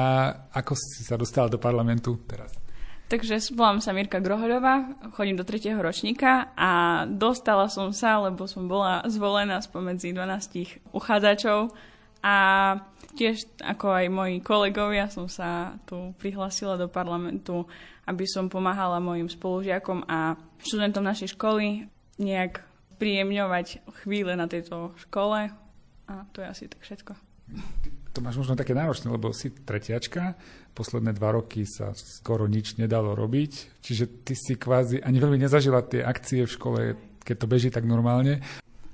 ako 0.52 0.74
si 0.76 1.06
sa 1.06 1.16
dostala 1.16 1.48
do 1.48 1.62
parlamentu 1.62 2.20
teraz? 2.26 2.52
Takže 3.10 3.42
volám 3.58 3.82
sa 3.82 3.90
Mirka 3.90 4.22
Grohoľová, 4.22 5.02
chodím 5.18 5.34
do 5.34 5.42
3. 5.42 5.74
ročníka 5.82 6.54
a 6.54 7.04
dostala 7.10 7.66
som 7.66 7.90
sa, 7.90 8.22
lebo 8.22 8.46
som 8.46 8.70
bola 8.70 9.02
zvolená 9.10 9.58
spomedzi 9.66 10.14
12 10.14 10.94
uchádzačov 10.94 11.74
a 12.20 12.36
tiež 13.16 13.48
ako 13.64 13.88
aj 13.90 14.06
moji 14.12 14.36
kolegovia 14.44 15.08
som 15.08 15.28
sa 15.32 15.80
tu 15.88 16.16
prihlasila 16.20 16.76
do 16.76 16.92
parlamentu, 16.92 17.66
aby 18.08 18.26
som 18.28 18.52
pomáhala 18.52 19.00
mojim 19.04 19.28
spolužiakom 19.28 20.06
a 20.08 20.36
študentom 20.62 21.04
našej 21.04 21.36
školy 21.36 21.88
nejak 22.20 22.64
príjemňovať 23.00 23.88
chvíle 24.04 24.36
na 24.36 24.46
tejto 24.52 24.92
škole 25.00 25.52
a 26.10 26.14
to 26.36 26.44
je 26.44 26.48
asi 26.48 26.66
tak 26.68 26.84
všetko. 26.84 27.14
To 28.18 28.26
máš 28.26 28.42
možno 28.42 28.58
také 28.58 28.74
náročné, 28.74 29.14
lebo 29.14 29.30
si 29.32 29.54
tretiačka, 29.54 30.34
posledné 30.74 31.14
dva 31.14 31.38
roky 31.38 31.64
sa 31.64 31.94
skoro 31.94 32.50
nič 32.50 32.76
nedalo 32.82 33.14
robiť, 33.14 33.82
čiže 33.86 34.26
ty 34.26 34.34
si 34.34 34.58
kvázi 34.58 35.00
ani 35.06 35.22
veľmi 35.22 35.38
nezažila 35.38 35.86
tie 35.86 36.02
akcie 36.02 36.44
v 36.44 36.52
škole, 36.52 36.82
keď 37.22 37.36
to 37.38 37.48
beží 37.48 37.70
tak 37.70 37.86
normálne. 37.86 38.42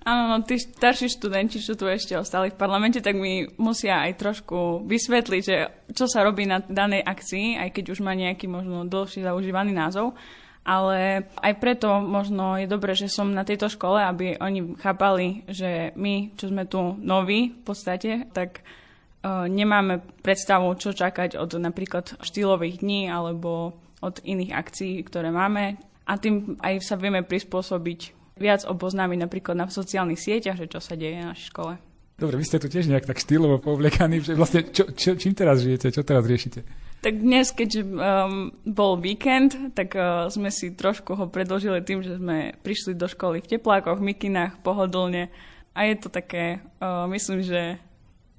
Áno, 0.06 0.30
no 0.30 0.46
tí 0.46 0.62
starší 0.62 1.10
študenti, 1.10 1.58
čo 1.58 1.74
tu 1.74 1.90
ešte 1.90 2.14
ostali 2.14 2.54
v 2.54 2.60
parlamente, 2.62 3.02
tak 3.02 3.18
mi 3.18 3.50
musia 3.58 4.06
aj 4.06 4.22
trošku 4.22 4.86
vysvetliť, 4.86 5.42
že 5.42 5.90
čo 5.98 6.06
sa 6.06 6.22
robí 6.22 6.46
na 6.46 6.62
danej 6.62 7.02
akcii, 7.02 7.58
aj 7.58 7.74
keď 7.74 7.86
už 7.90 8.06
má 8.06 8.14
nejaký 8.14 8.46
možno 8.46 8.86
dlhší 8.86 9.26
zaužívaný 9.26 9.74
názov. 9.74 10.14
Ale 10.62 11.26
aj 11.42 11.54
preto 11.58 11.90
možno 12.06 12.54
je 12.58 12.70
dobré, 12.70 12.94
že 12.94 13.10
som 13.10 13.34
na 13.34 13.42
tejto 13.42 13.66
škole, 13.66 13.98
aby 13.98 14.38
oni 14.38 14.78
chápali, 14.78 15.42
že 15.50 15.94
my, 15.98 16.38
čo 16.38 16.54
sme 16.54 16.70
tu 16.70 16.98
noví 17.02 17.58
v 17.58 17.62
podstate, 17.66 18.30
tak 18.30 18.62
uh, 18.62 19.50
nemáme 19.50 20.06
predstavu, 20.22 20.70
čo 20.78 20.94
čakať 20.94 21.34
od 21.34 21.58
napríklad 21.58 22.22
štýlových 22.22 22.82
dní 22.86 23.10
alebo 23.10 23.74
od 24.06 24.22
iných 24.22 24.54
akcií, 24.54 25.02
ktoré 25.02 25.34
máme. 25.34 25.82
A 26.06 26.18
tým 26.22 26.62
aj 26.62 26.82
sa 26.86 26.94
vieme 26.94 27.26
prispôsobiť 27.26 28.25
viac 28.36 28.68
oboznámiť 28.68 29.20
napríklad 29.24 29.56
na 29.56 29.66
sociálnych 29.68 30.20
sieťach, 30.20 30.60
že 30.60 30.68
čo 30.68 30.80
sa 30.84 31.00
deje 31.00 31.20
na 31.20 31.32
našej 31.32 31.48
škole. 31.52 31.74
Dobre, 32.16 32.40
vy 32.40 32.48
ste 32.48 32.64
tu 32.64 32.72
tiež 32.72 32.88
nejak 32.88 33.12
tak 33.12 33.20
štýlovo 33.20 33.60
povlekaní, 33.60 34.24
že 34.24 34.40
vlastne 34.40 34.64
čo, 34.72 34.88
čo, 34.96 35.20
čím 35.20 35.36
teraz 35.36 35.60
žijete, 35.60 35.92
čo 35.92 36.04
teraz 36.08 36.24
riešite? 36.24 36.64
Tak 37.04 37.20
dnes, 37.20 37.52
keď 37.52 37.72
um, 37.84 38.56
bol 38.64 38.96
víkend, 38.96 39.76
tak 39.76 39.94
uh, 40.00 40.32
sme 40.32 40.48
si 40.48 40.72
trošku 40.72 41.12
ho 41.12 41.28
predložili 41.28 41.84
tým, 41.84 42.00
že 42.00 42.16
sme 42.16 42.56
prišli 42.64 42.96
do 42.96 43.12
školy 43.12 43.44
v 43.44 43.60
teplákoch, 43.60 44.00
v 44.00 44.16
mikinách, 44.16 44.64
pohodlne 44.64 45.28
a 45.76 45.80
je 45.92 45.96
to 46.00 46.08
také, 46.08 46.64
uh, 46.80 47.04
myslím, 47.12 47.44
že 47.44 47.84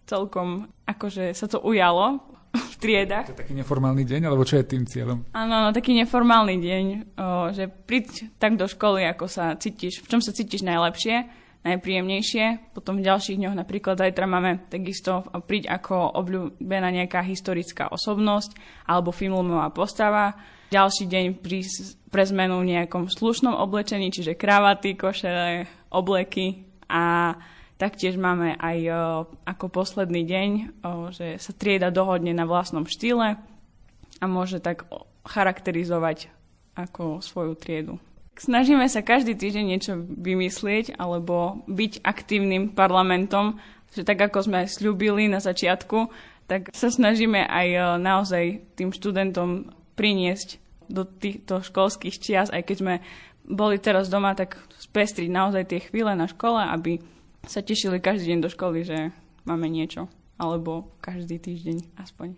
celkom 0.09 0.73
akože 0.89 1.37
sa 1.37 1.45
to 1.45 1.61
ujalo 1.61 2.25
v 2.73 2.77
triedach. 2.81 3.27
To 3.29 3.35
je 3.37 3.43
taký 3.45 3.55
neformálny 3.55 4.05
deň, 4.05 4.21
alebo 4.27 4.43
čo 4.43 4.59
je 4.61 4.65
tým 4.65 4.85
cieľom? 4.89 5.25
Áno, 5.33 5.55
no, 5.65 5.69
taký 5.71 5.93
neformálny 5.97 6.57
deň, 6.59 6.85
o, 7.17 7.27
že 7.53 7.69
príď 7.69 8.33
tak 8.41 8.57
do 8.57 8.67
školy, 8.67 9.05
ako 9.07 9.29
sa 9.29 9.55
cítiš, 9.57 10.01
v 10.03 10.09
čom 10.11 10.21
sa 10.25 10.33
cítiš 10.33 10.65
najlepšie, 10.65 11.47
najpríjemnejšie. 11.67 12.73
Potom 12.73 13.03
v 13.03 13.07
ďalších 13.07 13.43
dňoch 13.43 13.59
napríklad 13.59 13.99
zajtra 13.99 14.25
máme 14.31 14.71
takisto 14.71 15.27
príď 15.51 15.75
ako 15.83 16.15
obľúbená 16.15 16.95
nejaká 16.95 17.27
historická 17.27 17.91
osobnosť 17.91 18.55
alebo 18.87 19.11
filmová 19.11 19.67
postava. 19.75 20.39
Ďalší 20.71 21.11
deň 21.11 21.25
prísť 21.43 22.11
pre 22.11 22.23
zmenu 22.27 22.63
v 22.63 22.75
nejakom 22.75 23.11
slušnom 23.11 23.55
oblečení, 23.55 24.11
čiže 24.15 24.39
kravaty, 24.39 24.95
košele, 24.95 25.67
obleky 25.91 26.67
a 26.87 27.35
Taktiež 27.77 28.17
máme 28.17 28.57
aj 28.57 28.79
ako 29.45 29.69
posledný 29.69 30.25
deň, 30.25 30.51
že 31.13 31.37
sa 31.37 31.53
trieda 31.53 31.93
dohodne 31.93 32.33
na 32.33 32.49
vlastnom 32.49 32.89
štýle 32.89 33.37
a 34.17 34.25
môže 34.25 34.65
tak 34.65 34.89
charakterizovať 35.29 36.33
ako 36.73 37.21
svoju 37.21 37.53
triedu. 37.57 38.01
Snažíme 38.37 38.85
sa 38.89 39.05
každý 39.05 39.37
týždeň 39.37 39.65
niečo 39.65 39.93
vymyslieť 39.97 40.97
alebo 40.97 41.65
byť 41.69 42.05
aktívnym 42.05 42.73
parlamentom, 42.73 43.61
že 43.93 44.05
tak 44.05 44.25
ako 44.25 44.49
sme 44.49 44.69
slúbili 44.69 45.29
na 45.29 45.41
začiatku, 45.41 46.09
tak 46.49 46.73
sa 46.77 46.89
snažíme 46.93 47.45
aj 47.45 47.97
naozaj 48.01 48.77
tým 48.77 48.93
študentom 48.93 49.73
priniesť 49.97 50.61
do 50.89 51.05
týchto 51.05 51.65
školských 51.65 52.17
čias, 52.21 52.49
aj 52.53 52.63
keď 52.65 52.77
sme 52.77 52.95
boli 53.49 53.81
teraz 53.81 54.13
doma, 54.13 54.37
tak 54.37 54.61
spestriť 54.81 55.29
naozaj 55.33 55.65
tie 55.67 55.81
chvíle 55.81 56.13
na 56.13 56.29
škole, 56.29 56.61
aby 56.61 57.01
sa 57.47 57.63
tešili 57.63 58.03
každý 58.03 58.35
deň 58.35 58.41
do 58.43 58.51
školy, 58.51 58.83
že 58.83 59.15
máme 59.47 59.71
niečo. 59.71 60.11
Alebo 60.37 60.91
každý 61.01 61.41
týždeň 61.41 61.97
aspoň. 61.97 62.37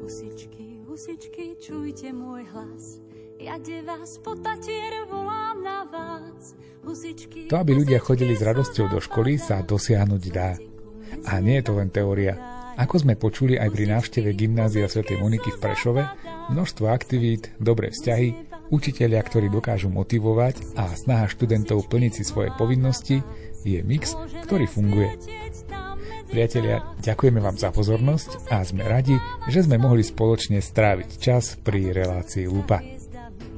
Husičky, 0.00 0.86
husičky, 0.86 1.58
čujte 1.60 2.14
môj 2.14 2.46
hlas. 2.54 3.02
Ja 3.36 3.60
de 3.60 3.84
vás 3.84 4.16
po 4.22 4.32
tatier 4.38 5.04
volám 5.10 5.60
na 5.60 5.84
vás. 5.84 6.56
Husičky, 6.86 7.50
to, 7.50 7.58
aby 7.58 7.74
ľudia 7.76 8.00
chodili 8.00 8.32
s 8.32 8.40
radosťou 8.40 8.86
do 8.88 9.02
školy, 9.02 9.36
sa 9.36 9.60
dosiahnuť 9.60 10.24
dá. 10.32 10.56
A 11.24 11.40
nie 11.40 11.56
je 11.58 11.64
to 11.64 11.72
len 11.80 11.88
teória. 11.88 12.36
Ako 12.76 13.00
sme 13.00 13.16
počuli 13.16 13.56
aj 13.56 13.72
pri 13.72 13.88
návšteve 13.88 14.36
Gymnázia 14.36 14.84
Sv. 14.84 15.08
Moniky 15.16 15.48
v 15.48 15.60
Prešove, 15.64 16.02
množstvo 16.52 16.84
aktivít, 16.92 17.56
dobré 17.56 17.88
vzťahy, 17.88 18.52
učitelia, 18.68 19.24
ktorí 19.24 19.48
dokážu 19.48 19.88
motivovať 19.88 20.76
a 20.76 20.92
snaha 20.92 21.24
študentov 21.24 21.88
plniť 21.88 22.12
si 22.12 22.22
svoje 22.28 22.52
povinnosti 22.60 23.24
je 23.64 23.80
mix, 23.80 24.12
ktorý 24.44 24.68
funguje. 24.68 25.10
Priatelia, 26.26 26.82
ďakujeme 27.00 27.38
vám 27.38 27.56
za 27.56 27.70
pozornosť 27.70 28.50
a 28.50 28.60
sme 28.60 28.82
radi, 28.82 29.14
že 29.46 29.62
sme 29.62 29.78
mohli 29.78 30.02
spoločne 30.02 30.58
stráviť 30.58 31.22
čas 31.22 31.54
pri 31.56 31.94
relácii 31.94 32.50
Lupa. 32.50 32.82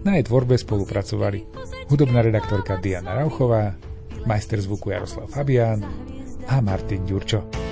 Na 0.04 0.14
jej 0.14 0.24
tvorbe 0.24 0.54
spolupracovali 0.54 1.42
hudobná 1.90 2.22
redaktorka 2.22 2.78
Diana 2.78 3.16
Rauchová, 3.18 3.74
majster 4.28 4.61
zvuku 4.61 4.92
Jaroslav 4.92 5.32
Fabián, 5.32 5.82
a 6.49 6.61
Martin 6.61 7.05
Ďurčo. 7.05 7.68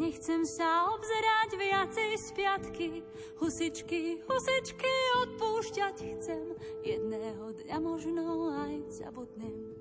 Nechcem 0.00 0.48
sa 0.48 0.88
obzerať 0.96 1.60
viacej 1.60 2.10
z 2.16 2.26
husičky, 3.36 4.24
husičky 4.24 4.94
odpúšťať 5.28 5.96
chcem, 6.16 6.56
jedného 6.80 7.52
dňa 7.52 7.76
možno 7.84 8.48
aj 8.64 8.88
zabudnem. 8.88 9.76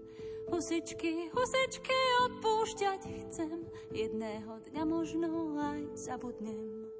Husičky, 0.51 1.31
husičky 1.31 1.99
odpúšťať 2.27 3.01
chcem, 3.31 3.63
jedného 3.95 4.59
dňa 4.67 4.83
možno 4.83 5.55
aj 5.55 5.95
zabudnem. 5.95 6.91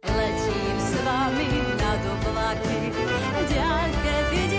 Letím 0.00 0.76
s 0.80 0.92
vami 1.04 1.48
na 1.76 1.92
oblaky, 2.08 2.78
ďalke 3.52 4.14
vidím 4.32 4.57